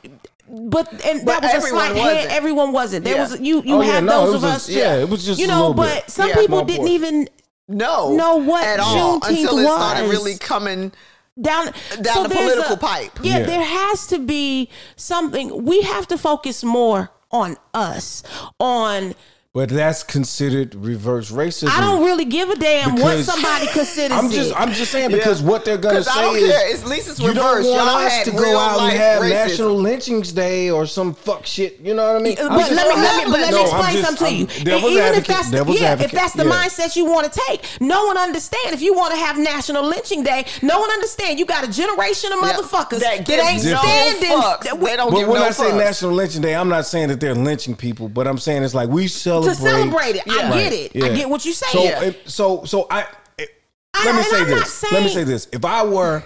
but 0.49 0.91
and 1.05 1.25
But 1.25 1.41
that 1.41 1.43
was 1.43 1.51
a 1.51 1.55
everyone 1.55 1.69
slight 1.87 1.95
hand. 1.95 2.15
wasn't. 2.15 2.33
Everyone 2.33 2.71
wasn't. 2.71 3.03
There 3.05 3.15
Yeah. 3.15 3.21
was 3.23 3.39
you. 3.39 3.61
You 3.65 3.75
Oh, 3.75 3.81
yeah, 3.81 3.91
had 3.93 4.03
no, 4.05 4.25
those 4.25 4.35
of 4.35 4.41
was 4.43 4.51
a- 4.51 4.55
us. 4.55 4.69
yeah, 4.69 4.95
it 4.95 5.09
was 5.09 5.25
just 5.25 5.39
you 5.39 5.47
know. 5.47 5.57
little 5.69 5.73
But 5.73 6.05
bit. 6.05 6.11
some 6.11 6.29
Yeah. 6.29 6.35
people 6.35 6.63
didn't 6.63 6.77
portion. 6.87 6.95
even 6.95 7.29
no, 7.67 8.13
know 8.13 8.35
what 8.37 8.63
at 8.63 8.79
all 8.79 9.19
Juneteenth 9.19 9.27
until 9.29 9.59
it 9.59 9.63
started 9.63 10.07
was. 10.07 10.11
really 10.11 10.37
coming. 10.37 10.91
down 11.39 11.71
Down 12.01 12.23
the 12.23 12.29
political 12.29 12.73
a- 12.73 12.77
pipe. 12.77 13.19
Yeah, 13.21 13.37
Yeah. 13.39 13.45
there 13.45 13.61
has 13.63 14.07
to 14.07 14.17
be 14.17 14.69
something. 14.95 15.65
We 15.65 15.81
have 15.81 16.07
to 16.07 16.17
focus 16.17 16.63
more 16.63 17.11
on 17.31 17.57
us. 17.75 18.23
On 18.59 19.13
but 19.57 19.69
that's 19.69 20.03
considered 20.03 20.75
reverse 20.75 21.31
racism. 21.31 21.69
I 21.69 21.81
don't 21.81 22.05
really 22.05 22.25
give 22.25 22.47
a 22.47 22.55
damn 22.57 22.93
what 23.01 23.25
somebody 23.25 23.65
considers 23.65 24.15
I'm 24.15 24.29
just 24.29 24.51
it. 24.51 24.55
I'm 24.55 24.71
just 24.71 24.91
saying 24.91 25.09
because 25.09 25.41
what 25.41 25.65
they're 25.65 25.79
gonna 25.79 26.03
say 26.03 26.11
I 26.11 26.21
don't 26.21 26.35
is 26.37 26.51
care. 26.51 26.65
It's- 26.67 26.83
at 26.83 26.87
least 26.87 27.09
it's 27.09 27.19
you 27.19 27.33
don't 27.33 27.43
want 27.43 27.65
Y'all 27.65 28.05
us 28.05 28.23
to 28.25 28.31
go 28.33 28.55
out 28.55 28.81
and 28.81 28.91
have 28.95 29.23
racism. 29.23 29.29
National 29.31 29.75
Lynchings 29.75 30.31
Day 30.31 30.69
or 30.69 30.85
some 30.85 31.15
fuck 31.15 31.47
shit. 31.47 31.79
You 31.81 31.95
know 31.95 32.05
what 32.05 32.21
I 32.21 32.23
mean? 32.23 32.37
I'm 32.39 32.49
but 32.49 32.71
let 32.71 32.87
me, 32.87 33.01
let 33.01 33.25
me, 33.25 33.31
but 33.31 33.39
let 33.39 33.49
No, 33.49 33.63
me 33.63 33.71
I'm 33.71 33.79
explain 33.79 33.93
just- 33.95 34.05
something 34.05 34.27
to 34.27 34.33
you. 34.53 34.59
I'm 34.59 34.63
devil's 34.63 34.91
Even 34.91 35.13
if 35.15 35.25
that's 35.25 35.49
the, 35.49 35.57
yeah, 35.57 35.85
advocate, 35.89 36.05
if 36.05 36.11
that's 36.11 36.33
the 36.33 36.45
yeah. 36.45 36.51
mindset 36.51 36.95
you 36.95 37.05
want 37.05 37.33
to 37.33 37.39
take, 37.47 37.65
no 37.81 38.05
one 38.05 38.17
understand. 38.19 38.75
If 38.75 38.83
you 38.83 38.93
want 38.93 39.11
to 39.15 39.19
have 39.19 39.39
National 39.39 39.81
Lynching 39.83 40.21
Day, 40.21 40.45
no 40.61 40.79
one 40.79 40.91
understand. 40.91 41.39
You 41.39 41.47
got 41.47 41.67
a 41.67 41.71
generation 41.71 42.31
of 42.31 42.41
Yeah, 42.43 42.53
motherfuckers 42.53 42.99
that 42.99 43.25
that, 43.25 43.25
gives 43.25 43.43
ain't 43.43 43.63
no 43.65 43.79
standing. 43.81 44.29
fucks. 44.37 44.61
They 44.79 44.95
don't 44.95 45.09
But 45.09 45.17
give 45.17 45.27
when 45.29 45.41
no 45.41 45.47
I 45.47 45.49
say. 45.49 45.75
National 45.75 46.11
Lynching 46.11 46.43
Day, 46.43 46.53
I'm 46.55 46.69
not 46.69 46.85
saying 46.85 47.07
that 47.07 47.19
they're 47.19 47.33
lynching 47.33 47.75
people, 47.75 48.07
but 48.07 48.27
I'm 48.27 48.37
saying 48.37 48.61
it's 48.61 48.75
like 48.75 48.89
we 48.89 49.07
celebrate 49.07 49.46
to 49.47 49.55
celebrate 49.55 50.15
it. 50.15 50.23
I 50.29 50.35
Yeah. 50.35 50.53
get 50.53 50.73
it. 50.73 51.03
I 51.03 51.09
get 51.15 51.29
what 51.29 51.45
you're 51.45 51.53
saying. 51.53 51.71
So, 51.73 51.83
Yeah. 51.83 52.01
it- 52.03 52.21
so, 52.29 52.63
so 52.65 52.87
I. 52.89 53.05
it- 53.37 53.49
I- 53.93 54.05
let 54.05 54.15
me 54.15 54.23
say 54.23 54.41
I'm 54.41 54.49
not 54.49 54.59
this. 54.59 54.83
Let 54.91 55.03
me 55.03 55.09
say 55.09 55.23
this. 55.23 55.47
If 55.51 55.65
I 55.65 55.83
were 55.83 56.23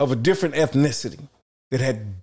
of 0.00 0.12
a 0.12 0.16
different 0.16 0.54
ethnicity 0.54 1.28
that 1.70 1.80
had 1.80 2.14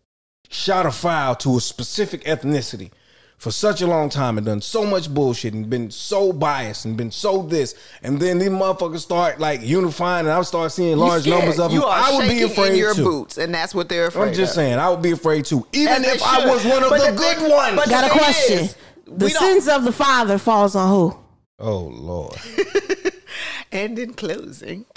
shot 0.49 0.85
a 0.85 0.91
file 0.91 1.35
to 1.35 1.57
a 1.57 1.61
specific 1.61 2.23
ethnicity 2.25 2.91
for 3.37 3.51
such 3.51 3.81
a 3.81 3.87
long 3.87 4.09
time 4.09 4.37
and 4.37 4.45
done 4.47 4.61
so 4.61 4.85
much 4.85 5.13
bullshit 5.13 5.53
and 5.53 5.69
been 5.69 5.91
so 5.91 6.31
biased 6.31 6.85
and 6.85 6.95
been 6.95 7.11
so 7.11 7.41
this, 7.41 7.75
and 8.01 8.19
then 8.21 8.39
these 8.39 8.47
motherfuckers 8.49 8.99
start 9.01 9.39
like 9.41 9.61
unifying, 9.61 10.25
and 10.25 10.33
I 10.33 10.41
start 10.43 10.71
seeing 10.71 10.95
large 10.97 11.27
numbers 11.27 11.59
of 11.59 11.69
them. 11.69 11.81
You 11.81 11.85
are 11.85 11.99
I 11.99 12.15
would 12.15 12.29
be 12.29 12.43
afraid 12.43 12.71
in 12.71 12.77
your 12.77 12.93
too. 12.95 13.03
boots, 13.03 13.37
and 13.37 13.53
that's 13.53 13.75
what 13.75 13.89
they're 13.89 14.07
afraid. 14.07 14.29
I'm 14.29 14.33
just 14.33 14.51
of. 14.51 14.55
saying, 14.55 14.79
I 14.79 14.89
would 14.89 15.01
be 15.01 15.11
afraid 15.11 15.43
too, 15.45 15.67
even 15.73 15.95
And 15.95 16.03
they 16.05 16.11
if 16.11 16.23
I 16.23 16.45
was 16.45 16.63
one 16.63 16.81
of 16.83 16.89
But 16.89 17.01
the 17.05 17.11
the 17.11 17.17
good 17.17 17.51
ones. 17.51 17.75
but 17.75 17.89
got 17.89 18.05
a 18.05 18.09
question. 18.09 18.59
is, 18.59 18.75
the 19.05 19.29
sins 19.29 19.67
of 19.67 19.83
the 19.83 19.91
father 19.91 20.37
falls 20.37 20.75
on 20.75 20.89
who? 20.89 21.17
oh 21.59 21.79
Lord, 21.79 22.35
And 23.71 23.99
in 23.99 24.13
closing, 24.13 24.85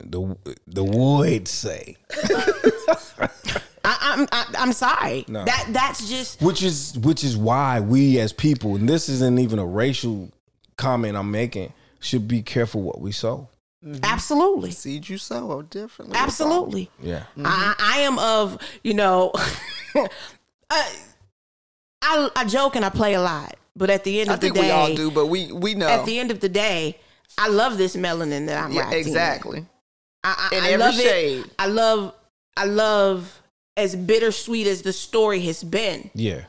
the 0.00 0.36
the 0.66 0.84
would 0.84 1.46
say. 1.48 1.96
I, 3.86 3.98
I'm 4.00 4.26
I, 4.32 4.46
I'm 4.58 4.72
sorry. 4.72 5.24
No. 5.28 5.44
That 5.44 5.66
that's 5.70 6.08
just 6.08 6.40
which 6.40 6.62
is 6.62 6.98
which 6.98 7.22
is 7.22 7.36
why 7.36 7.80
we 7.80 8.18
as 8.18 8.32
people 8.32 8.76
and 8.76 8.88
this 8.88 9.08
isn't 9.08 9.38
even 9.38 9.58
a 9.58 9.66
racial 9.66 10.30
comment 10.76 11.16
i'm 11.16 11.30
making 11.30 11.72
should 12.00 12.26
be 12.26 12.42
careful 12.42 12.82
what 12.82 13.00
we 13.00 13.12
sow 13.12 13.48
mm-hmm. 13.84 14.02
Absolutely. 14.02 14.70
Seed 14.70 15.08
you 15.08 15.18
sow 15.18 15.52
oh, 15.52 15.58
are 15.58 15.62
differently. 15.62 16.16
Absolutely. 16.16 16.90
Yeah. 17.00 17.24
I, 17.44 17.74
I 17.78 17.98
am 18.00 18.18
of, 18.18 18.58
you 18.82 18.94
know, 18.94 19.30
I, 19.94 20.08
uh, 20.70 20.90
I, 22.06 22.30
I 22.36 22.44
joke 22.44 22.76
and 22.76 22.84
I 22.84 22.90
play 22.90 23.14
a 23.14 23.20
lot, 23.20 23.56
but 23.74 23.88
at 23.90 24.04
the 24.04 24.20
end 24.20 24.30
I 24.30 24.34
of 24.34 24.40
the 24.40 24.50
day 24.50 24.60
I 24.60 24.62
think 24.62 24.64
we 24.66 24.70
all 24.70 24.94
do, 24.94 25.10
but 25.10 25.26
we 25.26 25.50
we 25.52 25.74
know 25.74 25.88
at 25.88 26.04
the 26.04 26.18
end 26.18 26.30
of 26.30 26.40
the 26.40 26.48
day, 26.48 26.98
I 27.38 27.48
love 27.48 27.78
this 27.78 27.96
melanin 27.96 28.46
that 28.46 28.62
I'm 28.62 28.72
yeah, 28.72 28.82
rocking. 28.82 28.98
exactly. 28.98 29.66
I, 30.22 30.48
I, 30.52 30.56
In 30.56 30.64
I 30.64 30.68
every 30.70 30.84
love 30.86 30.94
shade. 30.94 31.44
it. 31.46 31.50
I 31.58 31.66
love, 31.66 32.14
I 32.56 32.64
love 32.64 33.42
as 33.76 33.94
bittersweet 33.96 34.66
as 34.66 34.82
the 34.82 34.92
story 34.92 35.40
has 35.40 35.62
been. 35.64 36.10
Yeah. 36.14 36.42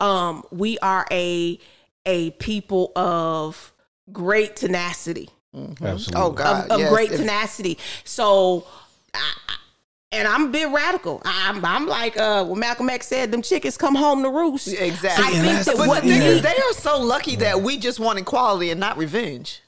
Um, 0.00 0.44
we 0.50 0.78
are 0.78 1.06
a 1.10 1.58
a 2.06 2.30
people 2.32 2.92
of 2.96 3.72
great 4.12 4.56
tenacity. 4.56 5.28
Absolutely. 5.54 6.12
Oh 6.16 6.30
God, 6.30 6.64
of, 6.66 6.70
of 6.72 6.80
yes. 6.80 6.90
great 6.92 7.10
If- 7.12 7.18
tenacity. 7.18 7.78
So, 8.04 8.66
I, 9.12 9.18
I- 9.48 9.56
and 10.12 10.26
I'm 10.26 10.46
a 10.46 10.48
bit 10.48 10.68
radical. 10.68 11.22
I'm, 11.24 11.64
I'm 11.64 11.86
like, 11.86 12.16
uh, 12.16 12.44
when 12.44 12.58
Malcolm 12.58 12.88
X 12.90 13.06
said, 13.06 13.30
"Them 13.30 13.42
chickens 13.42 13.76
come 13.76 13.94
home 13.94 14.22
to 14.22 14.30
roost." 14.30 14.68
Exactly. 14.68 15.24
I 15.24 15.30
and 15.38 15.46
think 15.46 15.64
that 15.64 15.76
But 15.76 15.88
what 15.88 16.02
the 16.02 16.08
thing 16.10 16.22
is, 16.22 16.42
they 16.42 16.48
are 16.56 16.72
so 16.72 17.00
lucky 17.00 17.36
that 17.36 17.60
we 17.62 17.78
just 17.78 18.00
want 18.00 18.18
equality 18.18 18.70
and 18.70 18.80
not 18.80 18.96
revenge. 18.96 19.62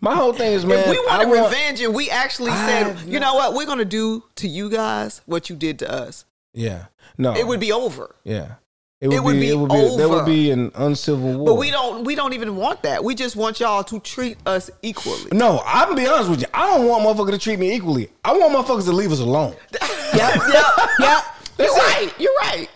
My 0.00 0.14
whole 0.14 0.32
thing 0.32 0.52
is, 0.52 0.64
man, 0.64 0.78
if 0.78 0.90
we 0.90 0.98
wanted 0.98 1.28
want, 1.28 1.44
revenge 1.52 1.80
and 1.80 1.94
we 1.94 2.08
actually 2.10 2.52
I- 2.52 2.66
said, 2.66 3.00
you 3.08 3.20
know 3.20 3.34
what, 3.34 3.54
we're 3.54 3.66
gonna 3.66 3.84
do 3.84 4.24
to 4.36 4.48
you 4.48 4.70
guys 4.70 5.20
what 5.26 5.50
you 5.50 5.56
did 5.56 5.78
to 5.80 5.90
us, 5.92 6.24
yeah, 6.54 6.86
no, 7.18 7.34
it 7.34 7.46
would 7.46 7.60
be 7.60 7.72
over. 7.72 8.14
yeah, 8.24 8.54
it 9.00 9.08
would, 9.08 9.16
it 9.16 9.22
would 9.24 9.32
be, 9.32 9.40
be 9.40 9.48
it 9.48 9.54
would 9.56 9.70
be, 9.70 9.96
there 9.96 10.06
over. 10.06 10.16
would 10.16 10.26
be 10.26 10.50
an 10.50 10.70
uncivil 10.74 11.32
war. 11.38 11.46
But 11.46 11.54
we 11.54 11.70
don't 11.70 12.04
we 12.04 12.14
don't 12.14 12.34
even 12.34 12.56
want 12.56 12.82
that. 12.82 13.02
We 13.02 13.14
just 13.14 13.34
want 13.34 13.58
y'all 13.58 13.82
to 13.84 13.98
treat 14.00 14.36
us 14.46 14.70
equally. 14.82 15.30
No, 15.32 15.62
I'm 15.64 15.88
gonna 15.88 16.00
be 16.00 16.06
honest 16.06 16.28
with 16.28 16.40
you. 16.42 16.46
I 16.52 16.66
don't 16.76 16.86
want 16.86 17.04
motherfuckers 17.04 17.32
to 17.32 17.38
treat 17.38 17.58
me 17.58 17.74
equally. 17.74 18.10
I 18.24 18.36
want 18.36 18.54
motherfuckers 18.54 18.84
to 18.84 18.92
leave 18.92 19.10
us 19.10 19.20
alone. 19.20 19.56
Yep, 19.72 20.34
yep, 20.52 20.64
yep. 20.98 21.24
You're 21.58 21.68
right. 21.68 22.12
You're 22.18 22.34
right. 22.42 22.68